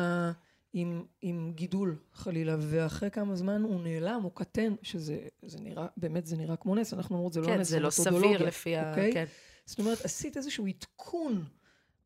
עם, 0.72 1.04
עם 1.22 1.52
גידול, 1.54 1.96
חלילה, 2.12 2.56
ואחרי 2.60 3.10
כמה 3.10 3.36
זמן 3.36 3.62
הוא 3.62 3.80
נעלם, 3.80 4.20
הוא 4.22 4.32
קטן, 4.34 4.74
שזה 4.82 5.18
זה 5.42 5.60
נראה, 5.60 5.86
באמת 5.96 6.26
זה 6.26 6.36
נראה 6.36 6.56
כמו 6.56 6.74
נס, 6.74 6.94
אנחנו 6.94 7.16
אומרות, 7.16 7.32
זה 7.32 7.40
לא 7.40 7.46
כן, 7.46 7.60
נס, 7.60 7.68
זה 7.68 7.80
לא 7.80 7.90
סביר 7.90 8.46
לפי 8.46 8.76
ה... 8.76 8.90
אוקיי? 8.90 9.12
כן. 9.12 9.24
זאת 9.66 9.78
אומרת, 9.78 10.04
עשית 10.04 10.36
איזשהו 10.36 10.66
עדכון 10.66 11.44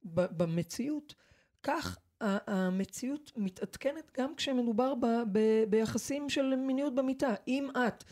במציאות, 0.05 1.15
כך 1.63 1.99
המציאות 2.21 3.33
מתעדכנת 3.37 4.11
גם 4.19 4.35
כשמדובר 4.35 4.95
ב- 4.95 5.23
ב- 5.33 5.65
ביחסים 5.69 6.31
של 6.31 6.57
מיניות 6.57 6.95
במיטה. 6.95 7.35
אם 7.49 7.69
את 7.71 8.05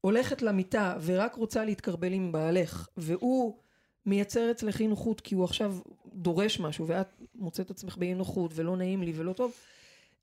הולכת 0.00 0.42
למיטה 0.42 0.96
ורק 1.04 1.34
רוצה 1.34 1.64
להתקרבל 1.64 2.12
עם 2.12 2.32
בעלך, 2.32 2.88
והוא 2.96 3.56
מייצר 4.06 4.50
אצלך 4.50 4.80
אי 4.80 4.86
נוחות 4.86 5.20
כי 5.20 5.34
הוא 5.34 5.44
עכשיו 5.44 5.76
דורש 6.14 6.60
משהו, 6.60 6.86
ואת 6.86 7.22
מוצאת 7.34 7.70
עצמך 7.70 7.96
באי 7.96 8.14
נוחות 8.14 8.50
ולא 8.54 8.76
נעים 8.76 9.02
לי 9.02 9.12
ולא 9.16 9.32
טוב, 9.32 9.52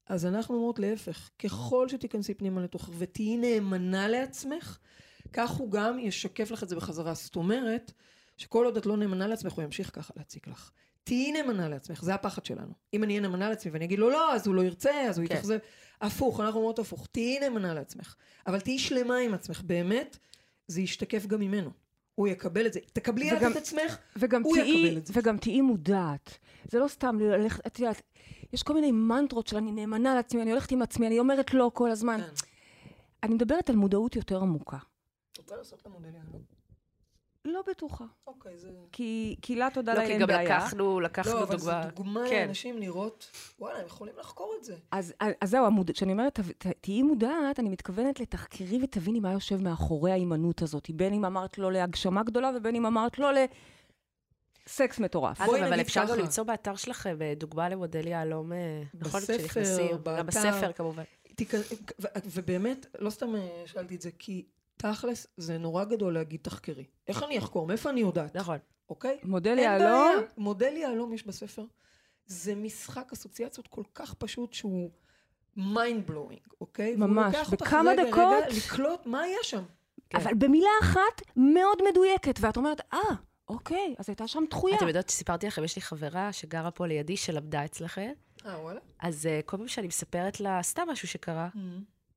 אז 0.07 0.25
אנחנו 0.25 0.55
אומרות 0.55 0.79
להפך, 0.79 1.29
ככל 1.39 1.89
שתיכנסי 1.89 2.33
פנימה 2.33 2.61
לתוכך 2.61 2.89
ותהיי 2.97 3.37
נאמנה 3.37 4.07
לעצמך, 4.07 4.77
כך 5.33 5.51
הוא 5.51 5.71
גם 5.71 5.99
ישקף 5.99 6.51
לך 6.51 6.63
את 6.63 6.69
זה 6.69 6.75
בחזרה. 6.75 7.13
זאת 7.13 7.35
אומרת, 7.35 7.91
שכל 8.39 8.65
עוד 8.65 8.77
את 8.77 8.85
לא 8.85 8.97
נאמנה 8.97 9.27
לעצמך, 9.27 9.53
הוא 9.53 9.63
ימשיך 9.63 9.95
ככה 9.95 10.13
להציק 10.17 10.47
לך. 10.47 10.71
תהיי 11.03 11.31
נאמנה 11.31 11.69
לעצמך, 11.69 12.03
זה 12.03 12.13
הפחד 12.13 12.45
שלנו. 12.45 12.71
אם 12.93 13.03
אני 13.03 13.13
אהיה 13.13 13.21
נאמנה 13.21 13.49
לעצמי 13.49 13.71
ואני 13.71 13.85
אגיד 13.85 13.99
לו 13.99 14.09
לא, 14.09 14.33
אז 14.35 14.47
הוא 14.47 14.55
לא 14.55 14.61
ירצה, 14.61 15.01
אז 15.09 15.17
הוא 15.17 15.27
כן. 15.27 15.33
יתאכזב. 15.33 15.57
הפוך, 16.01 16.39
אנחנו 16.39 16.57
אומרות 16.59 16.79
הפוך. 16.79 17.07
תהיי 17.11 17.39
נאמנה 17.39 17.73
לעצמך, 17.73 18.15
אבל 18.47 18.59
תהיי 18.59 18.79
שלמה 18.79 19.17
עם 19.17 19.33
עצמך. 19.33 19.61
באמת, 19.65 20.17
זה 20.67 20.81
ישתקף 20.81 21.25
גם 21.25 21.39
ממנו. 21.39 21.69
הוא 22.15 22.27
יקבל 22.27 22.65
את 22.65 22.73
זה. 22.73 22.79
תקבלי 22.93 23.31
את 23.31 23.37
וגם- 23.37 23.51
את 23.51 23.57
עצמך, 23.57 23.97
וגם 24.15 24.43
הוא 24.43 24.55
תהיי, 24.55 24.71
יקבל 24.85 24.97
את 24.97 25.05
זה. 25.05 25.13
וגם 25.15 25.37
תהיי 25.37 25.61
מודעת. 25.61 26.37
זה 26.71 26.79
לא 26.79 26.87
סתם 26.87 27.19
ללכת, 27.19 27.67
את 27.67 27.79
יודעת, 27.79 28.01
יש 28.53 28.63
כל 28.63 28.73
מיני 28.73 28.91
מנטרות 28.91 29.47
של 29.47 29.57
אני 29.57 29.71
נאמנה 29.71 30.15
לעצמי, 30.15 30.41
אני 30.41 30.51
הולכת 30.51 30.71
עם 30.71 30.81
עצמי, 30.81 31.07
אני 31.07 31.19
אומרת 31.19 31.53
לא 31.53 31.71
כל 31.73 31.91
הזמן. 31.91 32.21
כן. 32.21 32.33
אני 33.23 33.33
מדברת 33.35 33.69
על 33.69 33.75
מודעות 33.75 34.15
יותר 34.15 34.41
עמוקה. 34.41 34.77
רוצה 35.37 35.55
לעשות 35.55 35.81
לה 35.85 35.91
מודליה? 35.91 36.21
לא 36.33 36.39
בטוחה. 37.69 38.05
אוקיי, 38.27 38.57
זה... 38.57 38.69
כי, 38.91 39.35
כי 39.41 39.55
לה 39.55 39.67
תודה 39.73 39.93
לא, 39.93 39.99
לאל 39.99 40.07
כי 40.07 40.13
אין 40.13 40.21
גם 40.21 40.27
בעיה. 40.27 40.57
לקחנו, 40.57 40.99
לקחנו 40.99 41.33
לא, 41.33 41.43
אבל 41.43 41.57
דוגמה. 41.57 41.83
זו 41.83 41.89
דוגמה 41.95 42.21
כן. 42.29 42.45
לאנשים 42.45 42.77
לראות, 42.77 43.31
וואלה, 43.59 43.79
הם 43.79 43.85
יכולים 43.85 44.13
לחקור 44.19 44.53
את 44.59 44.63
זה. 44.63 44.75
אז, 44.91 45.13
אז 45.41 45.49
זהו, 45.49 45.65
המוד... 45.65 45.91
כשאני 45.91 46.11
אומרת, 46.11 46.39
ת- 46.39 46.67
תהיי 46.81 47.01
מודעת, 47.01 47.59
אני 47.59 47.69
מתכוונת 47.69 48.19
לתחקרי 48.19 48.83
ותביני 48.83 49.19
מה 49.19 49.31
יושב 49.31 49.61
מאחורי 49.61 50.11
ההימנעות 50.11 50.61
הזאת. 50.61 50.89
בין 50.89 51.13
אם 51.13 51.25
אמרת 51.25 51.57
לא 51.57 51.71
להגשמה 51.71 52.23
גדולה 52.23 52.51
ובין 52.57 52.75
אם 52.75 52.85
אמרת 52.85 53.19
לא 53.19 53.29
סקס 54.67 54.99
מטורף. 54.99 55.41
בואי 55.41 55.61
אגב, 55.61 55.67
אבל 55.67 55.81
אפשר. 55.81 56.05
גם 56.09 56.17
למצוא 56.19 56.43
באתר 56.43 56.75
שלכם 56.75 57.17
אה, 57.21 57.33
דוגמה 57.37 57.69
למודל 57.69 58.07
יהלום, 58.07 58.51
נכון? 58.93 59.21
בספר. 59.21 59.97
באתר. 59.97 60.19
גם 60.19 60.25
בספר, 60.27 60.71
כמובן. 60.71 61.03
ובאמת, 62.25 62.85
לא 62.99 63.09
סתם 63.09 63.35
אה, 63.35 63.63
שאלתי 63.65 63.95
את 63.95 64.01
זה, 64.01 64.09
כי 64.19 64.45
תכלס 64.81 65.27
זה 65.37 65.57
נורא 65.57 65.83
גדול 65.83 66.13
להגיד 66.13 66.39
תחקרי. 66.43 66.85
איך 67.07 67.23
אני 67.23 67.37
אחקור? 67.37 67.67
מאיפה 67.67 67.89
אני 67.89 67.99
יודעת? 67.99 68.35
נכון. 68.37 68.57
אוקיי? 68.89 69.19
מודל 69.23 69.57
יהלום. 69.59 70.11
מודל 70.37 70.73
יהלום 70.77 71.13
יש 71.13 71.27
בספר. 71.27 71.63
זה 72.25 72.55
משחק 72.55 73.11
אסוציאציות 73.13 73.67
כל 73.67 73.83
כך 73.95 74.13
פשוט 74.13 74.53
שהוא 74.53 74.89
mind 75.57 76.09
blowing, 76.09 76.53
אוקיי? 76.61 76.95
ממש, 76.95 77.35
לוקח 77.35 77.51
אותך 77.51 77.65
בכמה 77.65 77.91
רגע, 77.91 78.03
דקות- 78.03 78.43
רגע 78.43 78.55
לקלוט 78.57 79.05
מה 79.05 79.21
יש 79.27 79.49
שם. 79.51 79.63
כן. 80.09 80.17
אבל 80.17 80.33
במילה 80.33 80.69
אחת 80.81 81.21
מאוד 81.35 81.77
מדויקת, 81.91 82.35
ואת 82.41 82.57
אומרת, 82.57 82.81
אה, 82.93 82.99
אוקיי, 83.47 83.95
אז 83.99 84.09
הייתה 84.09 84.27
שם 84.27 84.43
דחויה. 84.49 84.77
אתם 84.77 84.87
יודעות 84.87 85.09
שסיפרתי 85.09 85.47
לכם, 85.47 85.63
יש 85.63 85.75
לי 85.75 85.81
חברה 85.81 86.33
שגרה 86.33 86.71
פה 86.71 86.87
לידי, 86.87 87.17
שלמדה 87.17 87.65
אצלכם, 87.65 88.11
אה, 88.45 88.59
וואלה? 88.61 88.79
אז 88.99 89.25
אה, 89.25 89.39
כל 89.45 89.57
פעם 89.57 89.67
שאני 89.67 89.87
מספרת 89.87 90.39
לה 90.39 90.59
סתם 90.63 90.83
משהו 90.91 91.07
שקרה, 91.07 91.49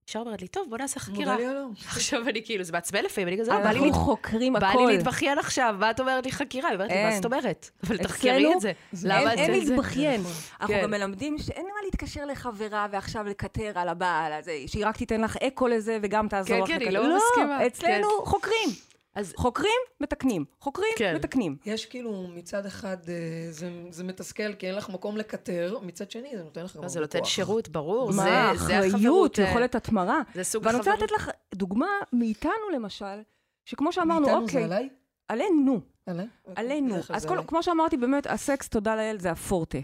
ישר 0.09 0.19
אומרת 0.19 0.43
לי, 0.43 0.49
טוב, 0.49 0.67
בוא 0.71 0.79
נעשה 0.79 1.01
חקירה. 1.01 1.33
מודל 1.33 1.45
יהלום. 1.45 1.73
עכשיו 1.89 2.29
אני 2.29 2.45
כאילו, 2.45 2.65
זה 2.65 2.73
מעצבן 2.73 3.05
לפעמים, 3.05 3.29
אני 3.29 3.39
כזה, 3.39 3.51
לא, 3.51 3.59
בא 3.59 3.71
לי 3.71 3.79
אנחנו 3.79 3.93
חוקרים 3.93 4.53
בא 4.53 4.67
הכל. 4.67 4.79
לי 4.79 4.97
להתבכיין 4.97 5.39
עכשיו, 5.39 5.77
מה 5.79 5.91
את 5.91 6.01
אומרת 6.01 6.27
לי 6.27 6.33
חקירה? 6.33 6.69
היא 6.69 6.75
אומרת 6.75 6.91
לי, 6.91 7.03
מה 7.03 7.09
אין. 7.09 7.17
זאת 7.17 7.25
אומרת? 7.25 7.71
אבל 7.87 7.99
תחקרי 7.99 8.53
את 8.55 8.61
זה. 8.61 8.73
למה 9.05 9.21
אין 9.21 9.29
את 9.33 9.39
אין 9.39 9.65
זה? 9.65 9.73
להתבכיין. 9.75 10.21
נכון. 10.21 10.33
אנחנו 10.61 10.75
כן. 10.75 10.83
גם 10.83 10.91
מלמדים 10.91 11.39
שאין 11.39 11.65
מה 11.65 11.81
להתקשר 11.85 12.25
לחברה 12.25 12.87
ועכשיו 12.91 13.25
לקטר 13.25 13.73
על 13.75 13.89
הבעל 13.89 14.33
הזה, 14.33 14.59
שהיא 14.67 14.87
רק 14.87 14.97
תיתן 14.97 15.21
לך 15.21 15.37
אקו 15.37 15.69
לזה 15.69 15.99
וגם 16.03 16.29
תעזור 16.29 16.57
כן, 16.57 16.63
לך. 16.63 16.69
כן, 16.69 16.81
היא 16.81 16.89
לקטר. 16.89 17.09
לא 17.09 17.17
מסכימה. 17.17 17.59
לא, 17.63 17.67
אצלנו 17.67 18.09
חוקרים. 18.25 18.69
אז 19.15 19.33
חוקרים, 19.37 19.71
מתקנים. 20.01 20.45
חוקרים, 20.61 20.89
כן. 20.99 21.17
מתקנים. 21.17 21.57
יש 21.67 21.87
כאילו 21.87 22.27
מצד 22.35 22.67
אחד 22.67 22.97
אה, 23.09 23.15
זה, 23.51 23.71
זה 23.91 24.05
מתסכל 24.05 24.55
כי 24.55 24.67
אין 24.67 24.75
לך 24.75 24.89
מקום 24.91 25.17
לקטר, 25.17 25.79
מצד 25.83 26.11
שני 26.11 26.37
זה 26.37 26.45
נותן 26.45 26.65
לך 26.65 26.77
גם 26.77 26.83
לא, 26.83 26.89
זה 26.89 27.01
נותן 27.01 27.19
כוח. 27.19 27.29
שירות, 27.29 27.69
ברור, 27.69 28.13
זה 28.13 28.17
מה, 28.23 28.25
זה 28.25 28.53
אחריות, 28.53 28.95
החברות. 28.95 29.39
אה, 29.39 29.45
יכולת 29.45 29.75
התמרה. 29.75 30.21
זה 30.35 30.45
סוג 30.45 30.67
ואני 30.67 30.77
רוצה 30.79 30.91
חברות. 30.93 31.03
לתת 31.11 31.21
לך 31.21 31.31
דוגמה 31.55 31.87
מאיתנו, 32.13 32.53
למשל, 32.75 33.21
שכמו 33.65 33.93
שאמרנו, 33.93 34.21
מאיתנו 34.27 34.43
אוקיי, 34.43 34.61
זה 34.61 34.65
עליי? 34.75 34.89
עלינו, 35.29 35.81
עליי? 36.07 36.27
עלינו. 36.57 37.03
כלל 37.03 37.17
אז 37.17 37.23
זה 37.23 37.29
כל- 37.29 37.35
עליי. 37.35 37.47
כמו 37.47 37.63
שאמרתי, 37.63 37.97
באמת, 37.97 38.27
הסקס, 38.27 38.69
תודה 38.69 38.97
לאל, 38.97 39.17
זה 39.19 39.31
הפורטה. 39.31 39.79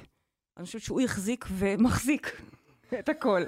אני 0.57 0.67
חושבת 0.67 0.83
שהוא 0.83 1.01
החזיק 1.01 1.45
ומחזיק 1.51 2.41
את 2.99 3.09
הכל. 3.09 3.43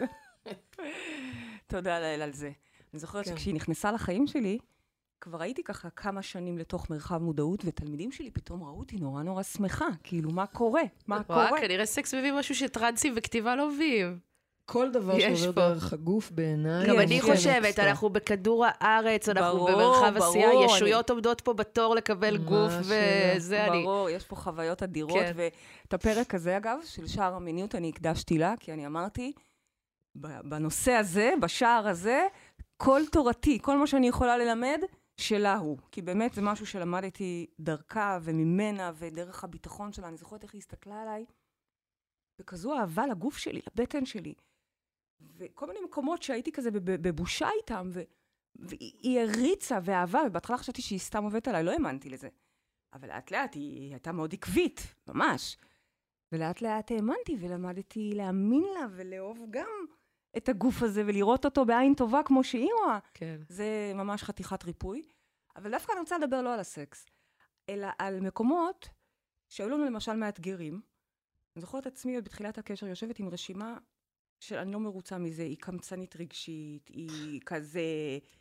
תודה 1.66 2.00
לאל 2.00 2.22
על 2.22 2.32
זה. 2.32 2.50
אני 2.92 3.00
זוכרת 3.00 3.24
כן. 3.24 3.30
שכשהיא 3.30 3.54
נכנסה 3.54 3.92
לחיים 3.92 4.26
שלי, 4.26 4.58
כבר 5.20 5.42
הייתי 5.42 5.62
ככה 5.62 5.90
כמה 5.90 6.22
שנים 6.22 6.58
לתוך 6.58 6.90
מרחב 6.90 7.22
מודעות, 7.22 7.62
ותלמידים 7.64 8.12
שלי 8.12 8.30
פתאום 8.30 8.62
ראו 8.62 8.78
אותי 8.78 8.96
נורא 8.96 9.22
נורא 9.22 9.42
שמחה. 9.42 9.86
כאילו, 10.02 10.30
מה 10.30 10.46
קורה? 10.46 10.82
מה 11.06 11.20
וואו, 11.28 11.48
קורה? 11.48 11.60
כנראה 11.60 11.86
סקס 11.86 12.14
מביא 12.14 12.32
משהו 12.32 12.54
שטרנסים 12.54 13.12
וכתיבה 13.16 13.56
לא 13.56 13.68
מביאים. 13.70 14.18
כל 14.64 14.90
דבר 14.90 15.18
שעובר 15.36 15.68
פה. 15.68 15.74
דרך 15.74 15.92
הגוף 15.92 16.30
בעיניי. 16.30 16.86
גם 16.88 16.98
אני 17.00 17.20
חושבת. 17.20 17.78
אנחנו 17.78 18.10
בכדור 18.10 18.64
הארץ, 18.68 19.28
אנחנו 19.28 19.58
ברור, 19.58 19.70
במרחב 19.70 20.14
ברור, 20.18 20.28
עשייה, 20.28 20.50
אני- 20.50 20.64
ישויות 20.64 21.10
עומדות 21.10 21.40
פה 21.40 21.52
בתור 21.52 21.94
לקבל 21.94 22.36
גוף? 22.36 22.72
וזה 22.80 23.66
אני. 23.66 23.82
ברור, 23.82 24.10
יש 24.10 24.24
פה 24.24 24.36
חוויות 24.36 24.82
אדירות, 24.82 25.12
כן. 25.18 25.32
ואת 25.36 25.94
הפרק 25.94 26.34
הזה, 26.34 26.56
אגב, 26.56 26.78
של 26.84 27.06
שער 27.06 27.34
המיניות, 27.34 27.74
אני 27.74 27.88
הקדשתי 27.88 28.38
לה, 28.38 28.54
כי 28.60 28.72
אני 28.72 28.86
אמרתי, 28.86 29.32
בנושא 30.44 30.92
הזה, 30.92 31.32
בשער 31.40 31.88
הזה, 31.88 32.26
כל 32.76 33.00
תורתי, 33.12 33.58
כל 33.62 33.76
מה 33.78 33.86
שאני 33.86 34.08
יכולה 34.08 34.38
ללמד, 34.38 34.80
שלה 35.20 35.56
הוא. 35.56 35.78
כי 35.92 36.02
באמת 36.02 36.34
זה 36.34 36.42
משהו 36.42 36.66
שלמדתי 36.66 37.46
דרכה 37.60 38.18
וממנה 38.22 38.92
ודרך 38.94 39.44
הביטחון 39.44 39.92
שלה. 39.92 40.08
אני 40.08 40.16
זוכרת 40.16 40.42
איך 40.42 40.54
היא 40.54 40.58
הסתכלה 40.58 41.02
עליי, 41.02 41.24
בכזו 42.38 42.78
אהבה 42.78 43.06
לגוף 43.06 43.36
שלי, 43.38 43.60
לבטן 43.66 44.06
שלי. 44.06 44.34
וכל 45.20 45.66
מיני 45.66 45.80
מקומות 45.80 46.22
שהייתי 46.22 46.52
כזה 46.52 46.70
בב- 46.70 47.08
בבושה 47.08 47.48
איתם, 47.60 47.88
ו... 47.92 48.00
והיא 48.56 48.92
היא 49.02 49.20
הריצה 49.20 49.78
ואהבה, 49.84 50.20
ובהתחלה 50.26 50.58
חשבתי 50.58 50.82
שהיא 50.82 50.98
סתם 50.98 51.24
עובדת 51.24 51.48
עליי, 51.48 51.64
לא 51.64 51.70
האמנתי 51.70 52.10
לזה. 52.10 52.28
אבל 52.92 53.08
לאט 53.08 53.30
לאט 53.30 53.54
היא 53.54 53.90
הייתה 53.90 54.12
מאוד 54.12 54.34
עקבית, 54.34 54.94
ממש. 55.08 55.56
ולאט 56.32 56.62
לאט 56.62 56.90
האמנתי 56.90 57.36
ולמדתי 57.40 58.12
להאמין 58.14 58.64
לה 58.74 58.86
ולאהוב 58.90 59.46
גם 59.50 59.86
את 60.36 60.48
הגוף 60.48 60.82
הזה 60.82 61.02
ולראות 61.06 61.44
אותו 61.44 61.64
בעין 61.64 61.94
טובה 61.94 62.20
כמו 62.24 62.44
שהיא 62.44 62.70
רואה. 62.82 62.98
כן. 63.14 63.40
זה 63.48 63.92
ממש 63.94 64.22
חתיכת 64.22 64.64
ריפוי. 64.64 65.02
אבל 65.56 65.70
דווקא 65.70 65.92
אני 65.92 66.00
רוצה 66.00 66.18
לדבר 66.18 66.42
לא 66.42 66.54
על 66.54 66.60
הסקס, 66.60 67.06
אלא 67.68 67.88
על 67.98 68.20
מקומות 68.20 68.88
שהיו 69.48 69.68
לנו 69.68 69.84
למשל 69.84 70.12
מאתגרים. 70.12 70.80
אני 71.56 71.60
זוכרת 71.60 71.86
את 71.86 71.92
עצמי 71.92 72.14
עוד 72.14 72.24
בתחילת 72.24 72.58
הקשר 72.58 72.86
יושבת 72.86 73.18
עם 73.18 73.28
רשימה 73.28 73.76
של 74.40 74.56
אני 74.56 74.72
לא 74.72 74.80
מרוצה 74.80 75.18
מזה, 75.18 75.42
היא 75.42 75.56
קמצנית 75.60 76.16
רגשית, 76.16 76.88
היא 76.88 77.40
כזה 77.46 77.80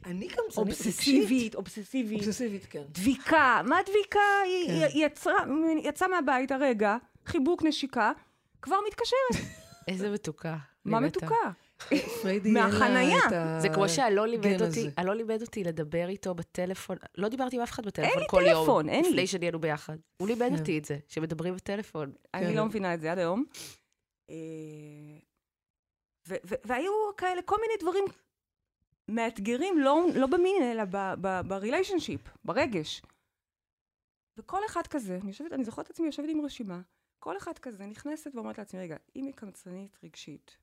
אני 0.05 0.27
גם 0.27 0.43
צנית 0.49 0.57
אובססיבית, 0.57 1.55
אובססיבית, 1.55 2.21
אובססיבית, 2.21 2.65
כן. 2.65 2.83
דביקה. 2.89 3.61
מה 3.65 3.77
דביקה? 3.81 4.19
היא, 4.45 4.67
כן. 4.67 4.87
היא, 4.93 5.05
יצרה, 5.05 5.45
יצאה 5.83 6.07
מהבית 6.07 6.51
הרגע, 6.51 6.97
חיבוק 7.25 7.63
נשיקה, 7.63 8.11
כבר 8.61 8.75
מתקשרת. 8.87 9.45
איזה 9.87 10.09
מתוקה. 10.11 10.57
מה 10.85 10.99
מתה. 10.99 11.25
מתוקה? 11.25 11.51
אין 11.91 12.53
מהחנייה. 12.53 13.19
זה 13.59 13.69
כמו 13.69 13.89
שאלון 13.89 14.29
לימד 14.29 14.61
אותי. 14.61 14.89
אלון 14.99 15.17
לימד 15.17 15.41
אותי 15.41 15.63
לדבר 15.63 16.07
איתו 16.07 16.35
בטלפון, 16.35 16.97
לא 17.17 17.29
דיברתי 17.29 17.55
עם 17.55 17.61
אף 17.61 17.71
אחד 17.71 17.85
בטלפון 17.85 18.11
אין 18.11 18.19
לי 18.19 18.25
כל 18.29 18.43
יום. 18.47 18.59
טלפון, 18.59 18.89
אין 18.89 19.03
לי. 19.03 19.09
לפני 19.09 19.27
שנהיינו 19.27 19.59
ביחד. 19.59 19.97
הוא 20.17 20.27
לימד 20.27 20.49
כן. 20.49 20.59
אותי 20.59 20.77
את 20.77 20.85
זה, 20.85 20.97
שמדברים 21.07 21.55
בטלפון. 21.55 22.11
אני 22.33 22.47
כן. 22.47 22.55
לא 22.55 22.65
מבינה 22.65 22.93
את 22.93 23.01
זה 23.01 23.11
עד 23.11 23.17
היום. 23.17 23.45
אה, 24.29 24.35
והיו 26.65 26.91
כאלה 27.17 27.41
כל 27.41 27.55
מיני 27.61 27.73
דברים 27.79 28.05
מאתגרים, 29.07 29.79
לא, 29.79 30.05
לא 30.15 30.27
במין, 30.27 30.63
אלא 30.63 30.83
בריליישנשיפ, 31.47 32.21
ברגש. 32.45 33.01
וכל 34.37 34.65
אחד 34.65 34.87
כזה, 34.87 35.17
אני 35.21 35.27
יושבת, 35.27 35.53
אני 35.53 35.63
זוכרת 35.63 35.85
את 35.85 35.91
עצמי 35.91 36.05
יושבת 36.05 36.29
עם 36.29 36.45
רשימה, 36.45 36.81
כל 37.19 37.37
אחד 37.37 37.57
כזה 37.57 37.85
נכנסת 37.85 38.35
ואומרת 38.35 38.57
לעצמי, 38.57 38.79
רגע, 38.79 38.97
אם 39.15 39.25
היא 39.25 39.33
קמצנית 39.33 39.97
רגשית, 40.03 40.57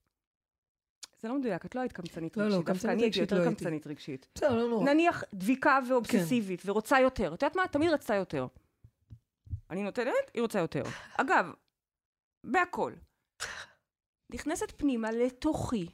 זה 1.26 1.32
לא 1.32 1.38
מדויק, 1.38 1.66
את 1.66 1.74
לא 1.74 1.80
היית 1.80 1.92
קמצנית 1.92 2.36
לא, 2.36 2.42
לא, 2.42 2.48
רגשית, 2.48 2.66
דווקא 2.66 2.72
קמצנית 2.72 2.92
אני 2.92 3.02
הייתי 3.02 3.20
רגשית 3.20 3.30
יותר 3.32 3.36
לא 3.36 3.48
הייתי. 3.48 3.64
קמצנית 3.64 3.86
רגשית. 3.86 4.28
בסדר, 4.34 4.56
לא 4.56 4.68
נורא. 4.68 4.84
נניח 4.84 5.24
דביקה 5.34 5.78
ואובססיבית, 5.88 6.62
ורוצה 6.66 7.00
יותר. 7.00 7.34
את 7.34 7.42
יודעת 7.42 7.56
מה? 7.56 7.68
תמיד 7.68 7.90
רצתה 7.90 8.14
יותר. 8.14 8.46
אני 9.70 9.82
נותנת, 9.82 10.30
היא 10.34 10.42
רוצה 10.42 10.58
יותר. 10.58 10.82
אגב, 11.16 11.52
בהכל. 12.44 12.92
נכנסת 14.30 14.72
פנימה 14.76 15.12
לתוכי, 15.12 15.86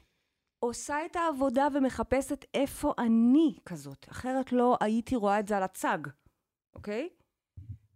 עושה 0.59 1.05
את 1.05 1.15
העבודה 1.15 1.67
ומחפשת 1.73 2.45
איפה 2.53 2.93
אני 2.97 3.55
כזאת. 3.65 4.05
אחרת 4.11 4.51
לא 4.51 4.77
הייתי 4.81 5.15
רואה 5.15 5.39
את 5.39 5.47
זה 5.47 5.57
על 5.57 5.63
הצג, 5.63 5.97
אוקיי? 6.75 7.09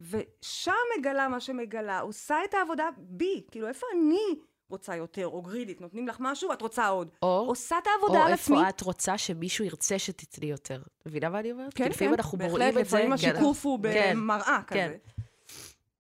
ושם 0.02 0.72
מגלה 1.00 1.28
מה 1.28 1.40
שמגלה, 1.40 2.00
עושה 2.00 2.36
את 2.50 2.54
העבודה 2.54 2.90
בי. 2.98 3.46
כאילו, 3.52 3.68
איפה 3.68 3.88
אני 3.96 4.40
רוצה 4.70 4.96
יותר, 4.96 5.28
או 5.28 5.42
גרידית, 5.42 5.82
נותנים 5.82 6.08
לך 6.08 6.18
משהו, 6.20 6.54
את 6.54 6.62
רוצה 6.62 6.88
עוד. 6.88 7.10
או, 7.22 7.46
עושה 7.48 7.78
את 7.78 7.88
או 7.88 7.92
העבודה 7.92 8.26
על 8.26 8.34
עצמי. 8.34 8.58
איפה 8.58 8.70
את 8.70 8.82
רוצה 8.82 9.18
שמישהו 9.18 9.66
ירצה 9.66 10.00
שתתני 10.00 10.48
יותר. 10.48 10.82
מבינה 11.06 11.30
מה 11.30 11.40
אני 11.40 11.52
אומרת? 11.52 11.74
כי 11.74 11.84
כן, 11.84 11.90
לפעמים 11.90 12.14
כן, 12.14 12.20
אנחנו 12.20 12.38
בוראים 12.38 12.68
את 12.70 12.74
זה. 12.74 12.82
לפעמים 12.82 13.08
כן. 13.08 13.14
השיקוף 13.14 13.66
הוא 13.66 13.80
כן, 13.84 14.14
במראה 14.16 14.60
כן. 14.68 14.88
כזה. 14.88 14.98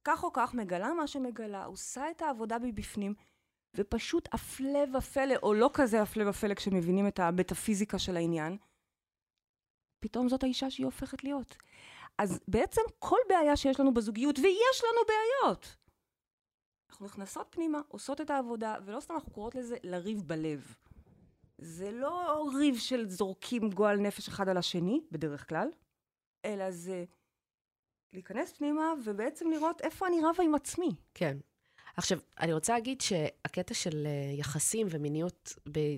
כך 0.03 0.23
או 0.23 0.33
כך, 0.33 0.53
מגלה 0.53 0.93
מה 0.93 1.07
שמגלה, 1.07 1.65
עושה 1.65 2.09
את 2.11 2.21
העבודה 2.21 2.57
מבפנים, 2.59 3.13
ופשוט 3.75 4.29
הפלא 4.31 4.97
ופלא, 4.97 5.35
או 5.43 5.53
לא 5.53 5.69
כזה 5.73 6.01
הפלא 6.01 6.29
ופלא 6.29 6.53
כשמבינים 6.53 7.07
את 7.07 7.19
המטאפיזיקה 7.19 7.99
של 7.99 8.17
העניין, 8.17 8.57
פתאום 9.99 10.29
זאת 10.29 10.43
האישה 10.43 10.69
שהיא 10.69 10.85
הופכת 10.85 11.23
להיות. 11.23 11.57
אז 12.17 12.39
בעצם 12.47 12.81
כל 12.99 13.17
בעיה 13.29 13.55
שיש 13.55 13.79
לנו 13.79 13.93
בזוגיות, 13.93 14.39
ויש 14.39 14.83
לנו 14.83 15.01
בעיות, 15.07 15.75
אנחנו 16.89 17.05
נכנסות 17.05 17.47
פנימה, 17.49 17.81
עושות 17.87 18.21
את 18.21 18.29
העבודה, 18.29 18.75
ולא 18.85 18.99
סתם 18.99 19.13
אנחנו 19.13 19.31
קוראות 19.31 19.55
לזה 19.55 19.77
לריב 19.83 20.23
בלב. 20.27 20.75
זה 21.57 21.91
לא 21.91 22.49
ריב 22.55 22.77
של 22.77 23.09
זורקים 23.09 23.69
גועל 23.69 23.97
נפש 23.97 24.27
אחד 24.27 24.49
על 24.49 24.57
השני, 24.57 25.01
בדרך 25.11 25.49
כלל, 25.49 25.67
אלא 26.45 26.71
זה 26.71 27.05
להיכנס 28.13 28.53
פנימה 28.53 28.93
ובעצם 29.05 29.51
לראות 29.51 29.81
איפה 29.81 30.07
אני 30.07 30.17
רבה 30.23 30.43
עם 30.43 30.55
עצמי. 30.55 30.95
כן. 31.13 31.37
עכשיו, 31.97 32.19
אני 32.39 32.53
רוצה 32.53 32.73
להגיד 32.73 33.01
שהקטע 33.01 33.73
של 33.73 34.03
אה, 34.05 34.33
יחסים 34.39 34.87
ומיניות, 34.89 35.53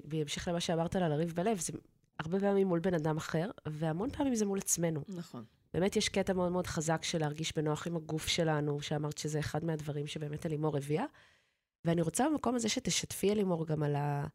בהמשך 0.05 0.47
למה 0.47 0.59
שאמרת 0.59 0.95
על 0.95 1.11
הריב 1.11 1.33
בלב, 1.35 1.59
זה 1.59 1.73
הרבה 2.19 2.39
פעמים 2.39 2.67
מול 2.67 2.79
בן 2.79 2.93
אדם 2.93 3.17
אחר, 3.17 3.51
והמון 3.65 4.09
פעמים 4.09 4.35
זה 4.35 4.45
מול 4.45 4.59
עצמנו. 4.59 5.01
נכון. 5.07 5.45
באמת 5.73 5.95
יש 5.95 6.09
קטע 6.09 6.33
מאוד 6.33 6.51
מאוד 6.51 6.67
חזק 6.67 7.03
של 7.03 7.17
להרגיש 7.17 7.55
בנוח 7.55 7.87
עם 7.87 7.95
הגוף 7.95 8.27
שלנו, 8.27 8.81
שאמרת 8.81 9.17
שזה 9.17 9.39
אחד 9.39 9.65
מהדברים 9.65 10.07
שבאמת 10.07 10.45
אלימור 10.45 10.77
הביאה. 10.77 11.05
ואני 11.85 12.01
רוצה 12.01 12.25
במקום 12.29 12.55
הזה 12.55 12.69
שתשתפי, 12.69 13.31
אלימור, 13.31 13.65
גם 13.65 13.83
על, 13.83 13.95
ה... 13.95 14.25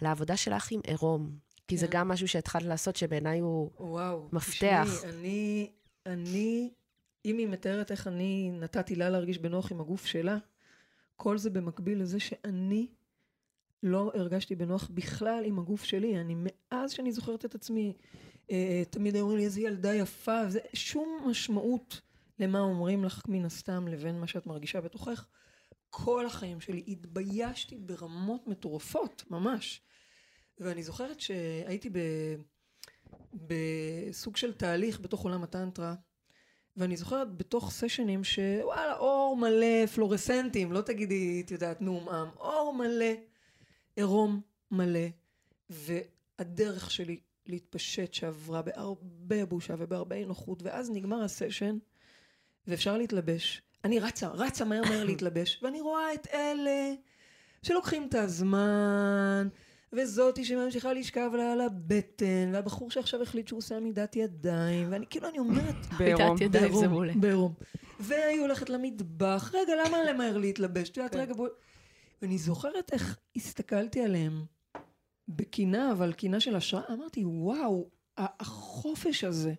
על 0.00 0.06
העבודה 0.06 0.36
שלך 0.36 0.72
עם 0.72 0.80
עירום. 0.86 1.38
כי 1.68 1.76
זה 1.76 1.86
כן. 1.86 1.92
גם 1.92 2.08
משהו 2.08 2.28
שהתחלת 2.28 2.62
לעשות, 2.62 2.96
שבעיניי 2.96 3.38
הוא... 3.38 3.70
וואו. 3.78 4.28
מפתח. 4.32 4.88
תשמעי, 4.98 5.12
אני, 5.14 5.70
אני 6.06 6.70
אם 7.24 7.38
היא 7.38 7.48
מתארת 7.48 7.90
איך 7.90 8.06
אני 8.06 8.50
נתתי 8.52 8.94
לה 8.94 9.10
להרגיש 9.10 9.38
בנוח 9.38 9.72
עם 9.72 9.80
הגוף 9.80 10.06
שלה, 10.06 10.38
כל 11.16 11.38
זה 11.38 11.50
במקביל 11.50 12.02
לזה 12.02 12.20
שאני 12.20 12.86
לא 13.82 14.12
הרגשתי 14.14 14.54
בנוח 14.54 14.90
בכלל 14.94 15.44
עם 15.44 15.58
הגוף 15.58 15.84
שלי. 15.84 16.20
אני, 16.20 16.34
מאז 16.36 16.92
שאני 16.92 17.12
זוכרת 17.12 17.44
את 17.44 17.54
עצמי, 17.54 17.92
תמיד 18.90 19.14
היו 19.14 19.22
אומרים 19.22 19.38
לי, 19.38 19.44
איזה 19.44 19.60
ילדה 19.60 19.94
יפה, 19.94 20.40
וזה 20.46 20.60
שום 20.74 21.24
משמעות 21.26 22.00
למה 22.38 22.60
אומרים 22.60 23.04
לך 23.04 23.22
מן 23.28 23.44
הסתם 23.44 23.88
לבין 23.88 24.20
מה 24.20 24.26
שאת 24.26 24.46
מרגישה 24.46 24.80
בתוכך. 24.80 25.26
כל 25.90 26.26
החיים 26.26 26.60
שלי 26.60 26.84
התביישתי 26.88 27.78
ברמות 27.78 28.46
מטורפות, 28.46 29.24
ממש. 29.30 29.82
ואני 30.58 30.82
זוכרת 30.82 31.20
שהייתי 31.20 31.90
ב... 31.90 31.98
בסוג 33.34 34.36
של 34.36 34.52
תהליך 34.52 35.00
בתוך 35.00 35.24
עולם 35.24 35.42
הטנטרה, 35.42 35.94
ואני 36.76 36.96
זוכרת 36.96 37.36
בתוך 37.36 37.70
סשנים 37.70 38.24
שוואלה, 38.24 38.96
אור 38.96 39.36
מלא 39.36 39.86
פלורסנטים, 39.86 40.72
לא 40.72 40.80
תגידי, 40.80 41.42
את 41.44 41.50
יודעת, 41.50 41.82
נעומעם, 41.82 42.28
אור 42.36 42.74
מלא, 42.74 43.12
עירום 43.96 44.40
מלא, 44.70 45.06
והדרך 45.70 46.90
שלי 46.90 47.20
להתפשט 47.48 48.12
שעברה 48.14 48.62
בהרבה 48.62 49.46
בושה 49.46 49.74
ובהרבה 49.78 50.24
נוחות, 50.24 50.62
ואז 50.62 50.90
נגמר 50.90 51.22
הסשן, 51.22 51.78
ואפשר 52.66 52.96
להתלבש. 52.96 53.62
אני 53.84 53.98
רצה, 53.98 54.28
רצה 54.28 54.64
מהר 54.64 54.82
מהר 54.82 55.04
להתלבש, 55.10 55.60
ואני 55.62 55.80
רואה 55.80 56.14
את 56.14 56.26
אלה 56.32 56.94
שלוקחים 57.62 58.06
את 58.08 58.14
הזמן, 58.14 59.48
וזאתי 59.92 60.44
שממשיכה 60.44 60.92
לשכב 60.92 61.30
לה 61.36 61.52
על 61.52 61.60
הבטן, 61.60 62.50
והבחור 62.52 62.90
שעכשיו 62.90 63.22
החליט 63.22 63.48
שהוא 63.48 63.58
עושה 63.58 63.76
עמידת 63.76 64.16
ידיים, 64.16 64.92
ואני 64.92 65.06
כאילו, 65.10 65.28
אני 65.28 65.38
אומרת... 65.38 65.74
בעירום. 65.98 66.26
עמידת 66.26 66.40
ידיים 66.40 66.74
זה 66.74 66.88
מעולה. 66.88 67.12
בעירום. 67.16 67.54
והיא 68.00 68.40
הולכת 68.40 68.70
למטבח, 68.70 69.50
רגע, 69.54 69.72
למה 69.84 70.04
למהר 70.04 70.38
להתלבש? 70.38 70.90
את 70.90 70.96
יודעת, 70.96 71.12
כן. 71.12 71.20
רגע, 71.20 71.34
בואי... 71.34 71.50
ואני 72.22 72.38
זוכרת 72.38 72.92
איך 72.92 73.18
הסתכלתי 73.36 74.00
עליהם 74.00 74.44
בקינה, 75.28 75.92
אבל 75.92 76.12
קינה 76.12 76.40
של 76.40 76.56
השראה, 76.56 76.84
אמרתי, 76.92 77.24
וואו, 77.24 77.88
החופש 78.18 79.24
הזה, 79.24 79.54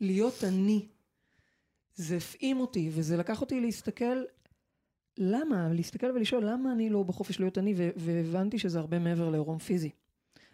להיות 0.00 0.44
אני, 0.44 0.86
זה 1.94 2.16
הפעים 2.16 2.60
אותי, 2.60 2.90
וזה 2.92 3.16
לקח 3.16 3.40
אותי 3.40 3.60
להסתכל, 3.60 4.22
למה? 5.18 5.68
להסתכל 5.72 6.06
ולשאול, 6.06 6.44
למה 6.44 6.72
אני 6.72 6.90
לא 6.90 7.02
בחופש 7.02 7.40
להיות 7.40 7.58
אני? 7.58 7.74
והבנתי 7.96 8.58
שזה 8.58 8.78
הרבה 8.78 8.98
מעבר 8.98 9.30
לעירום 9.30 9.58
פיזי. 9.58 9.90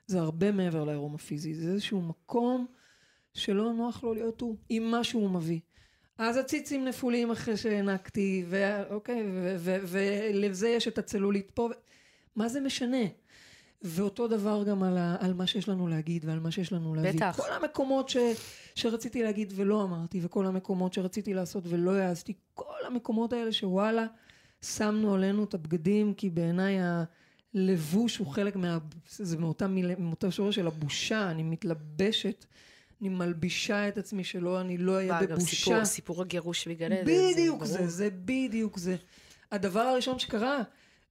זה 0.06 0.20
הרבה 0.20 0.52
מעבר 0.52 0.84
לעירום 0.84 1.14
הפיזי, 1.14 1.54
זה 1.54 1.70
איזשהו 1.72 2.02
מקום 2.02 2.66
שלא 3.34 3.72
נוח 3.72 4.02
לו 4.02 4.14
להיות 4.14 4.40
הוא, 4.40 4.56
עם 4.68 4.90
מה 4.90 5.04
שהוא 5.04 5.30
מביא. 5.30 5.60
אז 6.18 6.36
הציצים 6.36 6.84
נפולים 6.84 7.30
אחרי 7.30 7.56
שהענקתי, 7.56 8.44
ואוקיי, 8.48 9.26
ולזה 9.58 10.68
יש 10.68 10.88
את 10.88 10.98
הצלולית 10.98 11.50
פה, 11.50 11.68
מה 12.36 12.48
זה 12.48 12.60
משנה? 12.60 13.04
ואותו 13.82 14.28
דבר 14.28 14.64
גם 14.66 14.82
על, 14.82 14.98
ה- 14.98 15.16
על 15.20 15.34
מה 15.34 15.46
שיש 15.46 15.68
לנו 15.68 15.88
להגיד 15.88 16.24
ועל 16.24 16.40
מה 16.40 16.50
שיש 16.50 16.72
לנו 16.72 16.94
להביא. 16.94 17.12
בטח. 17.12 17.36
כל 17.40 17.52
המקומות 17.52 18.08
ש, 18.08 18.16
שרציתי 18.74 19.22
להגיד 19.22 19.52
ולא 19.56 19.82
אמרתי, 19.82 20.20
וכל 20.22 20.46
המקומות 20.46 20.92
שרציתי 20.92 21.34
לעשות 21.34 21.64
ולא 21.66 21.90
העזתי, 21.94 22.32
כל 22.54 22.64
המקומות 22.86 23.32
האלה 23.32 23.52
שוואלה, 23.52 24.06
שמנו 24.62 25.14
עלינו 25.14 25.44
את 25.44 25.54
הבגדים, 25.54 26.14
כי 26.14 26.30
בעיניי 26.30 26.76
הלבוש 27.54 28.16
הוא 28.16 28.26
חלק 28.26 28.56
מה... 28.56 28.78
זה 29.10 29.36
מאותה, 29.38 29.66
מילה, 29.66 29.94
מאותה 29.98 30.30
שורש 30.30 30.54
של 30.56 30.66
הבושה, 30.66 31.30
אני 31.30 31.42
מתלבשת, 31.42 32.44
אני 33.00 33.08
מלבישה 33.08 33.88
את 33.88 33.98
עצמי 33.98 34.24
שלא, 34.24 34.60
אני 34.60 34.78
לא 34.78 34.92
אהיה 34.96 35.20
בבושה. 35.22 35.46
סיפור- 35.56 35.84
סיפור 35.84 36.22
הגירוש 36.22 36.68
מגן 36.68 36.92
עדן. 36.92 37.04
בדיוק 37.32 37.56
ברור. 37.62 37.66
זה, 37.72 37.86
זה 37.88 38.08
בדיוק 38.24 38.78
זה. 38.78 38.96
הדבר 39.52 39.80
הראשון 39.80 40.18
שקרה 40.18 40.62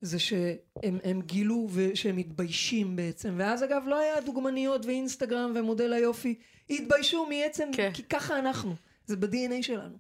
זה 0.01 0.19
שהם 0.19 0.97
הם 1.03 1.21
גילו 1.21 1.67
שהם 1.93 2.15
מתביישים 2.15 2.95
בעצם, 2.95 3.35
ואז 3.37 3.63
אגב 3.63 3.83
לא 3.87 3.99
היה 3.99 4.21
דוגמניות 4.21 4.85
ואינסטגרם 4.85 5.53
ומודל 5.55 5.93
היופי, 5.93 6.35
התביישו 6.69 7.25
מעצם, 7.25 7.69
כן. 7.73 7.91
כי 7.93 8.03
ככה 8.03 8.39
אנחנו, 8.39 8.75
זה 9.05 9.17
ב-DNA 9.17 9.61
שלנו. 9.61 9.97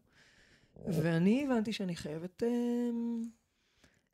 ואני 0.85 1.43
הבנתי 1.43 1.73
שאני 1.73 1.95
חייבת 1.95 2.43
אה, 2.43 2.49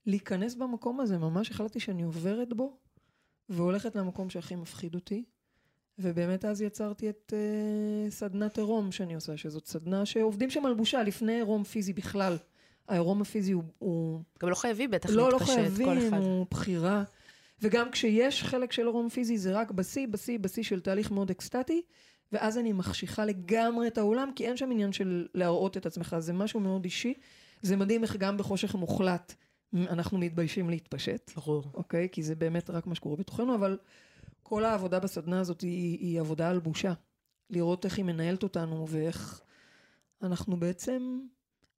להיכנס 0.05 0.55
במקום 0.55 0.99
הזה, 0.99 1.17
ממש 1.17 1.51
החלטתי 1.51 1.79
שאני 1.79 2.03
עוברת 2.03 2.53
בו, 2.53 2.77
והולכת 3.49 3.95
למקום 3.95 4.29
שהכי 4.29 4.55
מפחיד 4.55 4.95
אותי. 4.95 5.23
ובאמת 5.99 6.45
אז 6.45 6.61
יצרתי 6.61 7.09
את 7.09 7.33
uh, 7.36 8.11
סדנת 8.11 8.57
עירום 8.57 8.91
שאני 8.91 9.15
עושה, 9.15 9.38
שזאת 9.38 9.65
סדנה 9.65 10.05
שעובדים 10.05 10.49
שם 10.49 10.65
על 10.65 10.73
בושה 10.73 11.03
לפני 11.03 11.33
עירום 11.33 11.63
פיזי 11.63 11.93
בכלל. 11.93 12.38
העירום 12.88 13.21
הפיזי 13.21 13.51
הוא, 13.51 13.63
הוא 13.79 14.21
גם 14.41 14.49
לא 14.49 14.55
חייבים 14.55 14.91
בטח 14.91 15.09
לא, 15.09 15.15
לא 15.15 15.31
להתפשט, 15.31 15.47
כל 15.47 15.55
חייבים, 15.55 16.07
אחד. 16.07 16.17
הוא 16.17 16.45
בחירה. 16.51 17.03
וגם 17.61 17.91
כשיש 17.91 18.43
חלק 18.43 18.71
של 18.71 18.81
עירום 18.81 19.09
פיזי, 19.09 19.38
זה 19.38 19.53
רק 19.53 19.71
בשיא, 19.71 20.07
בשיא, 20.07 20.39
בשיא 20.39 20.63
של 20.63 20.79
תהליך 20.79 21.11
מאוד 21.11 21.29
אקסטטי, 21.29 21.81
ואז 22.31 22.57
אני 22.57 22.73
מחשיכה 22.73 23.25
לגמרי 23.25 23.88
את 23.88 23.97
האולם, 23.97 24.31
כי 24.36 24.47
אין 24.47 24.57
שם 24.57 24.71
עניין 24.71 24.91
של 24.91 25.27
להראות 25.33 25.77
את 25.77 25.86
עצמך, 25.86 26.15
זה 26.19 26.33
משהו 26.33 26.59
מאוד 26.59 26.83
אישי. 26.83 27.13
זה 27.61 27.75
מדהים 27.75 28.03
איך 28.03 28.15
גם 28.15 28.38
בחושך 28.38 28.75
מוחלט 28.75 29.33
אנחנו 29.73 30.17
מתביישים 30.17 30.69
להתפשט. 30.69 31.31
ברור. 31.36 31.63
אוקיי? 31.73 32.07
כי 32.11 32.23
זה 32.23 32.36
באמת 32.36 32.69
רק 32.69 32.88
מה 32.88 32.95
שקורה 32.95 33.15
בתוכנו, 33.15 33.55
אבל 33.55 33.77
כל 34.43 34.65
העבודה 34.65 34.99
בסדנה 34.99 35.39
הזאת 35.39 35.61
היא, 35.61 35.99
היא 35.99 36.19
עבודה 36.19 36.49
על 36.49 36.59
בושה. 36.59 36.93
לראות 37.49 37.86
איך 37.86 37.97
היא 37.97 38.05
מנהלת 38.05 38.43
אותנו 38.43 38.86
ואיך 38.89 39.41
אנחנו 40.21 40.57
בעצם 40.57 41.19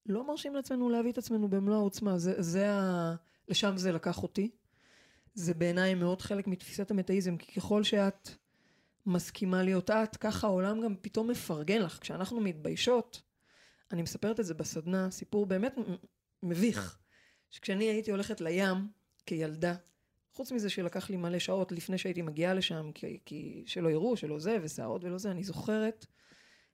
לא 0.07 0.27
מרשים 0.27 0.55
לעצמנו 0.55 0.89
להביא 0.89 1.11
את 1.11 1.17
עצמנו 1.17 1.47
במלוא 1.47 1.75
העוצמה. 1.75 2.19
זה, 2.19 2.41
זה 2.41 2.71
ה... 2.71 3.15
לשם 3.47 3.77
זה 3.77 3.91
לקח 3.91 4.23
אותי. 4.23 4.49
זה 5.33 5.53
בעיניי 5.53 5.95
מאוד 5.95 6.21
חלק 6.21 6.47
מתפיסת 6.47 6.91
המטאיזם, 6.91 7.37
כי 7.37 7.51
ככל 7.51 7.83
שאת 7.83 8.29
מסכימה 9.05 9.63
להיות 9.63 9.89
את, 9.89 10.17
ככה 10.17 10.47
העולם 10.47 10.81
גם 10.81 10.95
פתאום 11.01 11.29
מפרגן 11.29 11.81
לך. 11.81 11.99
כשאנחנו 12.01 12.41
מתביישות, 12.41 13.21
אני 13.91 14.01
מספרת 14.01 14.39
את 14.39 14.45
זה 14.45 14.53
בסדנה, 14.53 15.11
סיפור 15.11 15.45
באמת 15.45 15.75
מביך. 16.43 16.97
שכשאני 17.49 17.85
הייתי 17.85 18.11
הולכת 18.11 18.41
לים 18.41 18.87
כילדה, 19.25 19.75
חוץ 20.33 20.51
מזה 20.51 20.69
שלקח 20.69 21.09
לי 21.09 21.17
מלא 21.17 21.39
שעות 21.39 21.71
לפני 21.71 21.97
שהייתי 21.97 22.21
מגיעה 22.21 22.53
לשם, 22.53 22.91
כי, 22.95 23.19
כי 23.25 23.63
שלא 23.65 23.89
יראו, 23.89 24.17
שלא 24.17 24.39
זה, 24.39 24.57
ושערות 24.61 25.03
ולא 25.03 25.17
זה, 25.17 25.31
אני 25.31 25.43
זוכרת, 25.43 26.05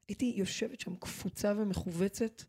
הייתי 0.07 0.33
יושבת 0.37 0.79
שם 0.79 0.95
קפוצה 0.95 1.53
ומכווצת, 1.57 2.43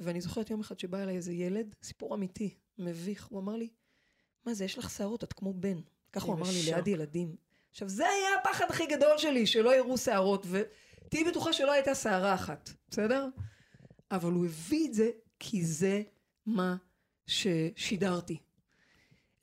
ואני 0.00 0.20
זוכרת 0.20 0.50
יום 0.50 0.60
אחד 0.60 0.78
שבא 0.78 1.02
אליי 1.02 1.16
איזה 1.16 1.32
ילד, 1.32 1.74
סיפור 1.82 2.14
אמיתי, 2.14 2.54
מביך, 2.78 3.26
הוא 3.26 3.40
אמר 3.40 3.56
לי, 3.56 3.68
מה 4.46 4.54
זה, 4.54 4.64
יש 4.64 4.78
לך 4.78 4.90
שערות, 4.90 5.24
את 5.24 5.32
כמו 5.32 5.52
בן. 5.54 5.80
ככה 6.12 6.26
הוא 6.26 6.34
אמר 6.34 6.46
לי. 6.50 6.62
ליד 6.62 6.88
ילדים. 6.88 7.36
עכשיו, 7.70 7.88
זה 7.88 8.08
היה 8.08 8.28
הפחד 8.40 8.64
הכי 8.70 8.86
גדול 8.86 9.18
שלי, 9.18 9.46
שלא 9.46 9.74
יראו 9.76 9.98
שערות, 9.98 10.46
ותהיי 10.50 11.24
בטוחה 11.24 11.52
שלא 11.52 11.72
הייתה 11.72 11.94
שערה 11.94 12.34
אחת, 12.34 12.70
בסדר? 12.90 13.26
אבל 14.10 14.32
הוא 14.32 14.44
הביא 14.44 14.88
את 14.88 14.94
זה 14.94 15.10
כי 15.38 15.64
זה 15.64 16.02
מה 16.46 16.76
ששידרתי. 17.26 18.38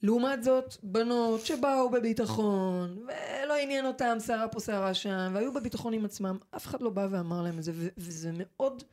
לעומת 0.04 0.44
זאת, 0.44 0.76
בנות 0.84 1.46
שבאו 1.46 1.90
בביטחון, 1.90 2.98
ולא 2.98 3.54
עניין 3.54 3.86
אותם 3.86 4.18
שערה 4.26 4.48
פה, 4.48 4.60
שערה 4.60 4.94
שם, 4.94 5.32
והיו 5.34 5.54
בביטחון 5.54 5.94
עם 5.94 6.06
עצמם, 6.06 6.38
אף 6.56 6.66
אחד 6.66 6.82
לא 6.82 6.90
בא 6.90 7.08
ואמר 7.12 7.42
להם 7.42 7.58
את 7.58 7.64
זה, 7.64 7.72
וזה 7.98 8.32
מאוד, 8.34 8.84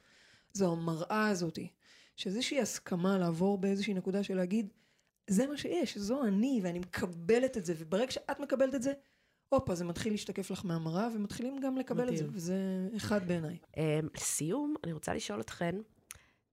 זו 0.57 0.73
המראה 0.73 1.29
הזאתי, 1.29 1.69
שאיזושהי 2.17 2.61
הסכמה 2.61 3.19
לעבור 3.19 3.59
באיזושהי 3.59 3.95
נקודה 3.95 4.23
של 4.23 4.35
להגיד, 4.35 4.73
זה 5.31 5.47
מה 5.47 5.57
שיש, 5.57 5.99
זו 5.99 6.25
אני, 6.25 6.61
ואני 6.63 6.79
מקבלת 6.79 7.57
את 7.57 7.67
זה, 7.67 7.75
וברגע 7.79 8.11
שאת 8.11 8.41
מקבלת 8.41 8.75
את 8.75 8.83
זה, 8.83 8.93
הופה, 9.49 9.75
זה 9.75 9.85
מתחיל 9.85 10.13
להשתקף 10.13 10.51
לך 10.51 10.65
מהמראה, 10.65 11.09
ומתחילים 11.15 11.61
גם 11.61 11.77
לקבל 11.77 12.09
את 12.09 12.17
זה, 12.17 12.25
מדהים. 12.25 12.37
וזה 12.37 12.89
אחד 12.97 13.29
בעיניי. 13.29 13.59
אה, 13.77 14.01
לסיום, 14.15 14.75
אני 14.85 14.93
רוצה 14.93 15.15
לשאול 15.15 15.41
אתכן, 15.41 15.77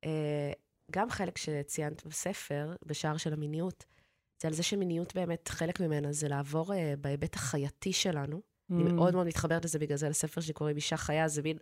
אה, 0.05 0.51
גם 0.91 1.09
חלק 1.09 1.37
שציינת 1.37 2.05
בספר, 2.05 2.75
בשער 2.85 3.17
של 3.17 3.33
המיניות, 3.33 3.85
זה 4.41 4.47
על 4.47 4.53
זה 4.53 4.63
שמיניות 4.63 5.15
באמת, 5.15 5.47
חלק 5.47 5.79
ממנה 5.79 6.13
זה 6.13 6.27
לעבור 6.27 6.73
אה, 6.73 6.93
בהיבט 7.01 7.35
החייתי 7.35 7.93
שלנו. 7.93 8.41
אני 8.71 8.89
Mm. 8.89 8.93
מאוד 8.93 9.13
מאוד 9.13 9.27
מתחברת 9.27 9.65
לזה 9.65 9.79
בגלל 9.79 9.97
זה 9.97 10.09
לספר 10.09 10.41
שקוראים 10.41 10.75
אישה 10.75 10.97
חיה, 10.97 11.27
זה 11.27 11.41
מין 11.41 11.57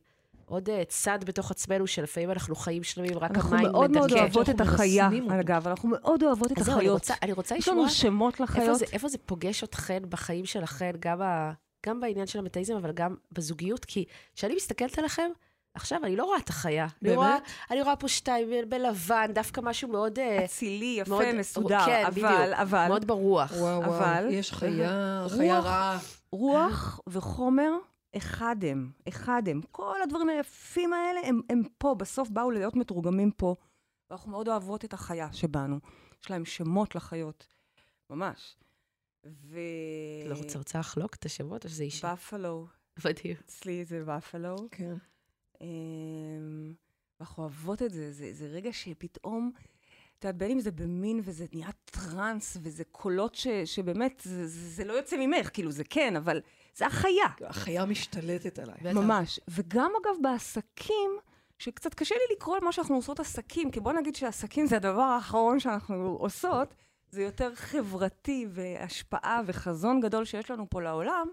עוד 0.51 0.69
אה, 0.69 0.83
צד 0.87 1.19
בתוך 1.25 1.51
עצמנו, 1.51 1.87
שלפעמים 1.87 2.31
אנחנו 2.31 2.55
חיים 2.55 2.83
שלמים, 2.83 3.17
רק 3.19 3.31
אנחנו 3.31 3.55
המים 3.57 3.71
מאוד 3.71 3.91
מאוד 3.91 4.07
מדכא. 4.07 4.19
אוהבות 4.19 4.49
את 4.49 4.61
החיה. 4.61 5.09
אגב, 5.39 5.67
אנחנו 5.67 5.89
מאוד 5.89 6.23
אוהבות 6.23 6.51
את 6.51 6.57
אני 6.57 6.71
החיות. 6.71 6.93
רוצה, 6.93 7.13
אני 7.23 7.31
רוצה 7.33 7.55
יש 7.55 7.67
לשמוע 7.67 7.81
לנו 7.83 7.89
שמות 7.89 8.39
לחיות. 8.39 8.79
זה, 8.79 8.85
איפה 8.93 9.07
זה 9.07 9.17
פוגש 9.25 9.63
אתכן 9.63 9.99
בחיים 10.09 10.45
שלכן, 10.45 10.91
גם, 11.85 11.99
בעניין 12.01 12.27
של 12.27 12.39
המטאיזם, 12.39 12.75
אבל 12.75 12.91
גם 12.91 13.15
בזוגיות, 13.31 13.85
כי 13.85 14.05
כשאני 14.35 14.55
מסתכלת 14.55 14.99
עליכם, 14.99 15.29
עכשיו 15.75 15.99
אני 16.03 16.15
לא 16.15 16.23
רואה 16.25 16.37
את 16.37 16.49
החיה. 16.49 16.83
אני 16.83 16.91
באמת? 17.01 17.15
רואה, 17.17 17.37
אני 17.71 17.81
רואה 17.81 17.95
פה 17.95 18.07
שתיים 18.07 18.47
בלבן, 18.69 19.31
דווקא 19.33 19.61
משהו 19.63 19.89
מאוד, 19.89 20.19
אה, 20.19 20.45
אצילי, 20.45 20.95
יפה, 21.01 21.09
מאוד- 21.09 21.25
מסודר, 21.35 21.85
כן, 21.85 22.03
אבל, 22.05 22.11
בדיוק. 22.11 22.31
אבל, 22.53 22.87
מאוד 22.87 23.07
ברוח. 23.07 23.51
וואו, 23.57 23.83
אבל- 23.85 23.89
וואו, 23.89 24.31
יש 24.31 24.51
חיה, 24.53 25.21
רוח- 25.23 25.31
חיה 25.37 25.59
רעה. 25.59 25.99
רוח 26.31 26.99
וחומר 27.09 27.71
אחד 28.17 28.55
הם, 28.67 28.91
אחד 29.07 29.43
הם. 29.47 29.61
כל 29.71 30.01
הדברים 30.03 30.29
היפים 30.29 30.93
האלה, 30.93 31.19
הם, 31.23 31.41
הם 31.49 31.61
פה, 31.77 31.95
בסוף 31.95 32.29
באו 32.29 32.51
להיות 32.51 32.75
מתורגמים 32.75 33.31
פה. 33.31 33.55
ואנחנו 34.09 34.31
מאוד 34.31 34.47
אוהבות 34.47 34.85
את 34.85 34.93
החיה 34.93 35.33
שבנו. 35.33 35.79
יש 36.23 36.31
להם 36.31 36.45
שמות 36.45 36.95
לחיות, 36.95 37.47
ממש. 38.09 38.55
ו... 39.25 39.59
לא 40.25 40.35
רוצה, 40.35 40.57
רוצה 40.57 40.79
לחלוק 40.79 41.15
את 41.15 41.25
השמות, 41.25 41.65
או 41.65 41.69
שזה 41.69 41.83
אישה? 41.83 42.13
בפלו. 42.13 42.67
מדהים. 43.05 43.35
אצלי 43.45 43.85
זה 43.85 44.03
בפלו. 44.05 44.55
כן. 44.71 44.93
אמ, 45.61 46.73
ואנחנו 47.19 47.43
אוהבות 47.43 47.81
את 47.81 47.91
זה, 47.91 48.11
זה, 48.11 48.33
זה 48.33 48.47
רגע 48.47 48.73
שפתאום, 48.73 49.51
את 50.19 50.23
יודעת, 50.23 50.37
בין 50.37 50.51
אם 50.51 50.59
זה 50.59 50.71
במין 50.71 51.21
וזה 51.23 51.45
נהיה 51.53 51.69
טראנס, 51.85 52.57
וזה 52.61 52.83
קולות 52.83 53.35
ש, 53.35 53.47
שבאמת, 53.47 54.21
זה, 54.25 54.47
זה, 54.47 54.69
זה 54.69 54.83
לא 54.83 54.93
יוצא 54.93 55.17
ממך, 55.19 55.49
כאילו 55.53 55.71
זה 55.71 55.83
כן, 55.83 56.15
אבל 56.15 56.41
זה 56.75 56.87
החיה. 56.87 57.27
החיה 57.45 57.85
משתלטת 57.85 58.59
עליי. 58.59 58.93
ממש. 58.93 59.39
וגם 59.47 59.91
אגב 60.01 60.15
בעסקים, 60.21 61.11
שקצת 61.59 61.93
קשה 61.93 62.15
לי 62.15 62.35
לקרוא 62.35 62.57
למה 62.61 62.71
שאנחנו 62.71 62.95
עושות 62.95 63.19
עסקים, 63.19 63.71
כי 63.71 63.79
בוא 63.79 63.93
נגיד 63.93 64.15
שעסקים 64.15 64.65
זה 64.65 64.75
הדבר 64.75 65.01
האחרון 65.01 65.59
שאנחנו 65.59 66.17
עושות, 66.19 66.75
זה 67.09 67.21
יותר 67.23 67.55
חברתי 67.55 68.47
והשפעה 68.49 69.41
וחזון 69.45 69.99
גדול 69.99 70.25
שיש 70.25 70.51
לנו 70.51 70.69
פה 70.69 70.81
לעולם. 70.81 71.27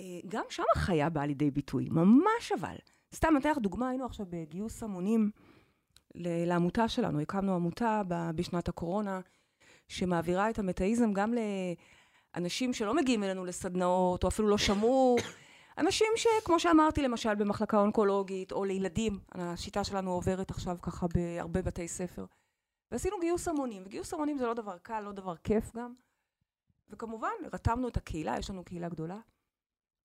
אה, 0.00 0.06
גם 0.28 0.44
שם 0.48 0.62
החיה 0.76 1.10
באה 1.10 1.26
לידי 1.26 1.50
ביטוי, 1.50 1.88
ממש 1.90 2.52
אבל. 2.60 2.76
סתם, 3.14 3.34
אתן 3.36 3.50
לך 3.50 3.58
דוגמה, 3.58 3.88
היינו 3.88 4.04
עכשיו 4.04 4.26
בגיוס 4.30 4.82
המונים 4.82 5.30
לעמותה 6.14 6.88
שלנו. 6.88 7.20
הקמנו 7.20 7.54
עמותה 7.54 8.02
בשנת 8.34 8.68
הקורונה, 8.68 9.20
שמעבירה 9.88 10.50
את 10.50 10.58
המטאיזם 10.58 11.12
גם 11.12 11.34
לאנשים 12.36 12.72
שלא 12.72 12.94
מגיעים 12.94 13.24
אלינו 13.24 13.44
לסדנאות, 13.44 14.24
או 14.24 14.28
אפילו 14.28 14.48
לא 14.48 14.58
שמעו. 14.58 15.16
אנשים 15.78 16.06
שכמו 16.16 16.60
שאמרתי, 16.60 17.02
למשל 17.02 17.34
במחלקה 17.34 17.78
אונקולוגית, 17.78 18.52
או 18.52 18.64
לילדים, 18.64 19.18
השיטה 19.32 19.84
שלנו 19.84 20.12
עוברת 20.12 20.50
עכשיו 20.50 20.76
ככה 20.82 21.06
בהרבה 21.14 21.62
בתי 21.62 21.88
ספר. 21.88 22.24
ועשינו 22.92 23.16
גיוס 23.20 23.48
המונים, 23.48 23.82
וגיוס 23.86 24.14
המונים 24.14 24.38
זה 24.38 24.46
לא 24.46 24.54
דבר 24.54 24.78
קל, 24.78 25.00
לא 25.00 25.12
דבר 25.12 25.36
כיף 25.36 25.76
גם. 25.76 25.94
וכמובן, 26.90 27.28
רתמנו 27.52 27.88
את 27.88 27.96
הקהילה, 27.96 28.38
יש 28.38 28.50
לנו 28.50 28.64
קהילה 28.64 28.88
גדולה. 28.88 29.18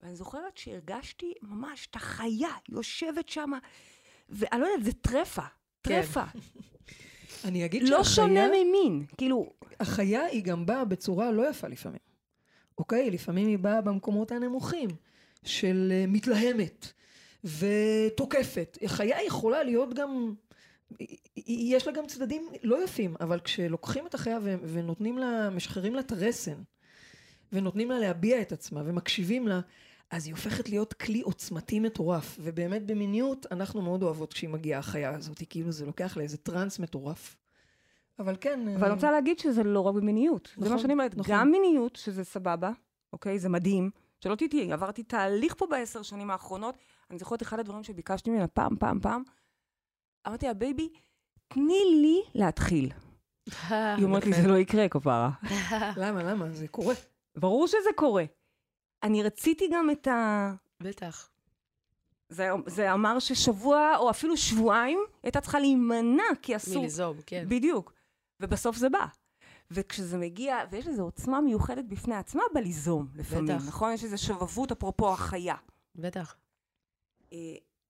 ואני 0.02 0.16
זוכרת 0.16 0.56
שהרגשתי 0.56 1.34
ממש 1.42 1.88
את 1.90 1.96
החיה 1.96 2.50
יושבת 2.68 3.28
שם, 3.28 3.50
ואני 4.28 4.60
לא 4.60 4.66
יודעת, 4.66 4.84
זה 4.84 4.92
טרפה, 4.92 5.42
טרפה. 5.82 6.24
אני 7.44 7.64
אגיד 7.64 7.82
לא 7.82 8.04
שונה 8.04 8.46
שהחיה, 8.46 8.64
ממין, 8.64 9.06
כאילו, 9.18 9.52
החיה 9.80 10.24
היא 10.24 10.44
גם 10.44 10.66
באה 10.66 10.84
בצורה 10.84 11.30
לא 11.30 11.48
יפה 11.48 11.68
לפעמים. 11.68 12.05
אוקיי? 12.78 13.10
לפעמים 13.10 13.48
היא 13.48 13.58
באה 13.58 13.80
במקומות 13.80 14.32
הנמוכים, 14.32 14.88
של 15.46 15.92
אה, 15.92 16.04
מתלהמת 16.08 16.92
ותוקפת. 17.44 18.78
חיה 18.86 19.24
יכולה 19.26 19.62
להיות 19.62 19.94
גם... 19.94 20.34
יש 21.46 21.86
לה 21.86 21.92
גם 21.92 22.06
צדדים 22.06 22.48
לא 22.62 22.84
יפים, 22.84 23.14
אבל 23.20 23.40
כשלוקחים 23.40 24.06
את 24.06 24.14
החיה 24.14 24.38
ונותנים 24.42 25.18
לה, 25.18 25.50
משחררים 25.50 25.94
לה 25.94 26.00
את 26.00 26.12
הרסן, 26.12 26.62
ונותנים 27.52 27.90
לה 27.90 27.98
להביע 27.98 28.40
את 28.40 28.52
עצמה, 28.52 28.82
ומקשיבים 28.84 29.48
לה, 29.48 29.60
אז 30.10 30.26
היא 30.26 30.34
הופכת 30.34 30.68
להיות 30.68 30.92
כלי 30.92 31.20
עוצמתי 31.20 31.80
מטורף. 31.80 32.38
ובאמת 32.40 32.86
במיניות, 32.86 33.46
אנחנו 33.50 33.82
מאוד 33.82 34.02
אוהבות 34.02 34.32
כשהיא 34.32 34.50
מגיעה 34.50 34.80
החיה 34.80 35.14
הזאת, 35.14 35.42
כאילו 35.50 35.72
זה 35.72 35.86
לוקח 35.86 36.16
לאיזה 36.16 36.36
טראנס 36.36 36.78
מטורף. 36.78 37.36
אבל 38.18 38.36
כן... 38.40 38.68
אבל 38.68 38.84
אני 38.84 38.94
רוצה 38.94 39.10
להגיד 39.10 39.38
שזה 39.38 39.62
לא 39.62 39.80
רק 39.80 39.94
במיניות. 39.94 40.48
זה 40.56 40.60
מה 40.60 40.66
נכון, 40.66 40.78
שאני 40.78 40.92
אומרת, 40.92 41.16
נכון. 41.16 41.34
גם 41.34 41.50
מיניות, 41.50 41.96
שזה 41.96 42.24
סבבה, 42.24 42.70
אוקיי? 43.12 43.38
זה 43.38 43.48
מדהים. 43.48 43.90
שלא 44.20 44.34
תטעי, 44.34 44.72
עברתי 44.72 45.02
תהליך 45.02 45.54
פה 45.54 45.66
בעשר 45.66 46.02
שנים 46.02 46.30
האחרונות. 46.30 46.74
אני 47.10 47.18
זוכרת 47.18 47.42
אחד 47.42 47.58
הדברים 47.58 47.82
שביקשתי 47.82 48.30
ממנה 48.30 48.46
פעם, 48.46 48.76
פעם, 48.76 49.00
פעם. 49.00 49.22
אמרתי 50.26 50.46
לה, 50.46 50.54
בייבי, 50.54 50.88
תני 51.48 51.80
לי 52.02 52.22
להתחיל. 52.34 52.92
היא 53.70 54.04
אומרת 54.04 54.24
לי, 54.26 54.32
זה 54.32 54.48
לא 54.48 54.56
יקרה, 54.56 54.88
כפרה. 54.88 55.30
למה, 56.02 56.22
למה? 56.22 56.50
זה 56.50 56.68
קורה. 56.68 56.94
ברור 57.36 57.66
שזה 57.66 57.90
קורה. 57.96 58.24
אני 59.02 59.22
רציתי 59.22 59.68
גם 59.72 59.90
את 59.90 60.06
ה... 60.06 60.52
בטח. 60.82 61.30
זה, 62.28 62.48
זה 62.66 62.92
אמר 62.92 63.18
ששבוע, 63.18 63.96
או 63.96 64.10
אפילו 64.10 64.36
שבועיים, 64.36 65.00
הייתה 65.22 65.40
צריכה 65.40 65.60
להימנע, 65.60 66.22
כי 66.42 66.56
אסור. 66.56 66.82
מליזום, 66.82 67.16
כן. 67.26 67.44
בדיוק. 67.48 67.95
ובסוף 68.40 68.76
זה 68.76 68.88
בא. 68.88 69.06
וכשזה 69.70 70.18
מגיע, 70.18 70.56
ויש 70.70 70.86
לזה 70.86 71.02
עוצמה 71.02 71.40
מיוחדת 71.40 71.84
בפני 71.84 72.14
עצמה 72.14 72.42
בליזום, 72.54 73.08
לפעמים, 73.14 73.56
בטח. 73.56 73.68
נכון? 73.68 73.92
יש 73.92 74.04
איזו 74.04 74.18
שובבות, 74.18 74.72
אפרופו 74.72 75.12
החיה. 75.12 75.54
בטח. 75.94 76.36
אה, 77.32 77.38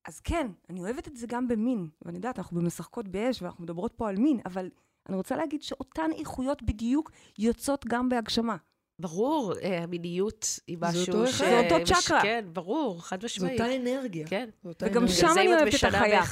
אז 0.05 0.21
כן, 0.21 0.51
אני 0.71 0.81
אוהבת 0.81 1.09
את 1.09 1.17
זה 1.17 1.27
גם 1.27 1.49
במין. 1.49 1.89
ואני 2.03 2.17
יודעת, 2.17 2.39
אנחנו 2.39 2.61
במשחקות 2.61 3.09
באש, 3.09 3.43
ואנחנו 3.43 3.65
מדברות 3.65 3.93
פה 3.97 4.09
על 4.09 4.17
מין, 4.17 4.41
אבל 4.47 4.71
אני 5.09 5.17
רוצה 5.17 5.37
להגיד 5.37 5.63
שאותן 5.63 6.11
איכויות 6.19 6.63
בדיוק 6.63 7.11
יוצאות 7.39 7.85
גם 7.89 8.09
בהגשמה. 8.09 8.57
ברור, 8.99 9.53
אה, 9.63 9.83
המיניות 9.83 10.61
היא 10.67 10.77
זה 10.81 10.87
משהו 10.87 11.15
אותו 11.15 11.27
ש... 11.27 11.41
אחד. 11.41 11.45
זה 11.45 11.61
אותו 11.61 11.85
צ'קרה. 11.95 12.23
כן, 12.23 12.45
ברור, 12.53 13.03
חד 13.03 13.21
זו 13.21 13.25
משמעית. 13.25 13.61
אותה 13.61 13.77
אנרגיה. 13.77 14.27
כן. 14.27 14.49
זו 14.63 14.69
אותה 14.69 14.87
וגם. 14.87 15.09
שם 15.09 15.27
אני 15.39 15.55
אוהבת 15.55 15.75
את 15.75 15.85
החיה. 15.85 16.23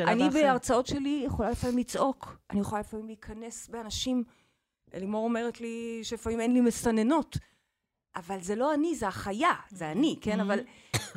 אני. 0.00 0.30
בהרצאות 0.30 0.86
שלי 0.86 1.22
יכולה 1.26 1.50
לפעמים 1.50 1.78
לצעוק, 1.78 2.36
אני 2.50 2.60
יכולה 2.60 2.80
לפעמים 2.80 3.06
להיכנס 3.06 3.68
באנשים. 3.68 4.24
לימור 4.94 5.24
אומרת 5.24 5.60
לי 5.60 6.00
שלפעמים 6.02 6.40
אין 6.40 6.52
לי 6.52 6.60
מסננות, 6.60 7.36
אבל 8.16 8.40
זה 8.40 8.54
לא 8.54 8.74
אני, 8.74 8.94
זה 8.94 9.08
החיה, 9.08 9.54
זה 9.70 9.90
אני, 9.90 10.18
כן? 10.20 10.40
אבל 10.40 10.60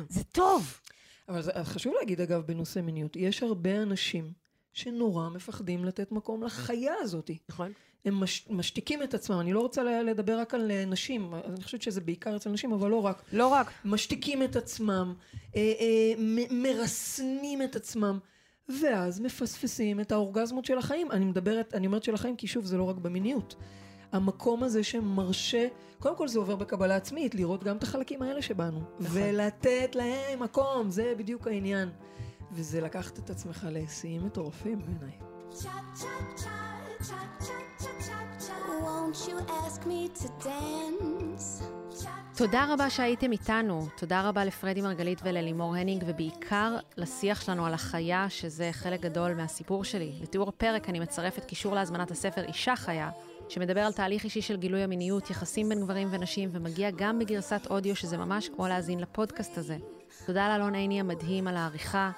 זה 0.08 0.24
טוב. 0.24 0.80
אבל 1.28 1.42
זה, 1.42 1.52
חשוב 1.64 1.94
להגיד, 1.98 2.20
אגב, 2.20 2.40
בנושא 2.46 2.78
מיניות, 2.78 3.16
יש 3.16 3.42
הרבה 3.42 3.82
אנשים 3.82 4.32
שנורא 4.72 5.28
מפחדים 5.28 5.84
לתת 5.84 6.12
מקום 6.12 6.42
לחיה 6.42 6.94
הזאת. 7.00 7.30
נכון. 7.48 7.72
הם 8.04 8.20
מש, 8.20 8.46
משתיקים 8.50 9.02
את 9.02 9.14
עצמם. 9.14 9.40
אני 9.40 9.52
לא 9.52 9.60
רוצה 9.60 9.82
לדבר 10.02 10.38
רק 10.38 10.54
על 10.54 10.70
אה, 10.70 10.84
נשים, 10.84 11.34
אני 11.34 11.62
חושבת 11.64 11.82
שזה 11.82 12.00
בעיקר 12.00 12.36
אצל 12.36 12.50
נשים, 12.50 12.72
אבל 12.72 12.90
לא 12.90 13.06
רק. 13.06 13.22
לא 13.32 13.46
רק. 13.48 13.70
משתיקים 13.84 14.42
את 14.42 14.56
עצמם, 14.56 15.14
אה, 15.56 15.60
אה, 15.80 16.12
מ- 16.18 16.62
מרסנים 16.62 17.62
את 17.62 17.76
עצמם, 17.76 18.18
ואז 18.82 19.20
מפספסים 19.20 20.00
את 20.00 20.12
האורגזמות 20.12 20.64
של 20.64 20.78
החיים. 20.78 21.10
אני 21.10 21.24
מדברת, 21.24 21.74
אני 21.74 21.86
אומרת 21.86 22.04
של 22.04 22.14
החיים, 22.14 22.36
כי 22.36 22.46
שוב, 22.46 22.64
זה 22.64 22.76
לא 22.76 22.82
רק 22.84 22.96
במיניות. 22.96 23.54
המקום 24.12 24.62
הזה 24.62 24.84
שמרשה, 24.84 25.66
קודם 25.98 26.16
כל 26.16 26.28
זה 26.28 26.38
עובר 26.38 26.56
בקבלה 26.56 26.96
עצמית, 26.96 27.34
לראות 27.34 27.64
גם 27.64 27.76
את 27.76 27.82
החלקים 27.82 28.22
האלה 28.22 28.42
שבנו, 28.42 28.80
ולתת 29.00 29.94
להם 29.94 30.40
מקום, 30.42 30.90
זה 30.90 31.14
בדיוק 31.18 31.46
העניין. 31.46 31.88
וזה 32.52 32.80
לקחת 32.80 33.18
את 33.18 33.30
עצמך 33.30 33.66
לשיאים 33.70 34.26
מטורפים 34.26 34.78
בעיניי. 34.78 35.18
Cha 35.50 35.56
cha 36.00 36.14
cha 36.42 36.56
cha 37.08 37.18
cha 37.46 37.73
תודה 42.36 42.66
רבה 42.68 42.90
שהייתם 42.90 43.32
איתנו. 43.32 43.86
תודה 43.96 44.28
רבה 44.28 44.44
לפרדי 44.44 44.80
מרגלית 44.80 45.20
וללימור 45.24 45.76
הנינג, 45.76 46.04
ובעיקר 46.06 46.76
לשיח 46.96 47.40
שלנו 47.40 47.66
על 47.66 47.74
החיה, 47.74 48.26
שזה 48.28 48.70
חלק 48.72 49.00
גדול 49.00 49.34
מהסיפור 49.34 49.84
שלי. 49.84 50.12
לתיאור 50.22 50.48
הפרק 50.48 50.88
אני 50.88 51.00
מצרפת 51.00 51.44
קישור 51.44 51.74
להזמנת 51.74 52.10
הספר 52.10 52.44
אישה 52.44 52.76
חיה, 52.76 53.10
שמדבר 53.48 53.80
על 53.80 53.92
תהליך 53.92 54.24
אישי 54.24 54.42
של 54.42 54.56
גילוי 54.56 54.82
המיניות, 54.82 55.30
יחסים 55.30 55.68
בין 55.68 55.80
גברים 55.80 56.08
ונשים, 56.10 56.48
ומגיע 56.52 56.90
גם 56.90 57.18
בגרסת 57.18 57.66
אודיו, 57.70 57.96
שזה 57.96 58.16
ממש 58.16 58.48
כמו 58.48 58.68
להאזין 58.68 59.00
לפודקאסט 59.00 59.58
הזה. 59.58 59.76
תודה 60.26 60.48
לאלון 60.48 60.74
עיני 60.74 61.00
המדהים 61.00 61.48
על 61.48 61.56
העריכה, 61.56 62.10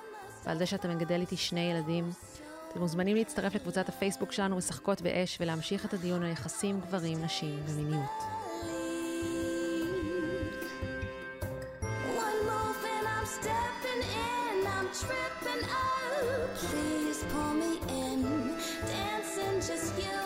ועל 0.44 0.58
זה 0.58 0.66
שאתה 0.66 0.88
מגדל 0.88 1.20
איתי 1.20 1.36
שני 1.36 1.60
ילדים. 1.60 2.10
אתם 2.76 2.82
מוזמנים 2.82 3.16
להצטרף 3.16 3.54
לקבוצת 3.54 3.88
הפייסבוק 3.88 4.32
שלנו, 4.32 4.56
משחקות 4.56 5.00
באש, 5.02 5.38
ולהמשיך 5.40 5.84
את 5.84 5.94
הדיון 5.94 6.22
על 6.22 6.30
יחסים 6.30 6.80
גברים, 6.80 7.24
נשים 7.24 7.60
ומיניות. 7.66 8.22
Tripping. 15.02 15.62
Please 16.62 17.20
me 17.60 17.72
in, 18.02 18.22
dancing 18.90 19.56
just 19.68 19.92
you 20.04 20.22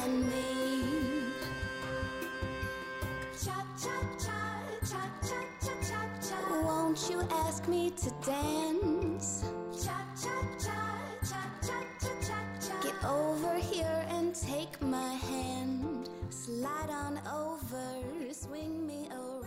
and 0.00 0.14
me. 0.30 0.46
Won't 6.68 7.00
you 7.10 7.20
ask 7.44 7.62
me 7.68 7.82
to 8.02 8.08
dance? 8.30 9.30
Cha 9.82 9.98
cha 10.22 10.36
cha 10.64 10.95
over 13.06 13.54
here 13.54 14.06
and 14.10 14.34
take 14.34 14.80
my 14.82 15.14
hand. 15.14 16.08
Slide 16.30 16.90
on 16.90 17.20
over, 17.32 18.32
swing 18.32 18.86
me 18.86 19.08
around 19.12 19.45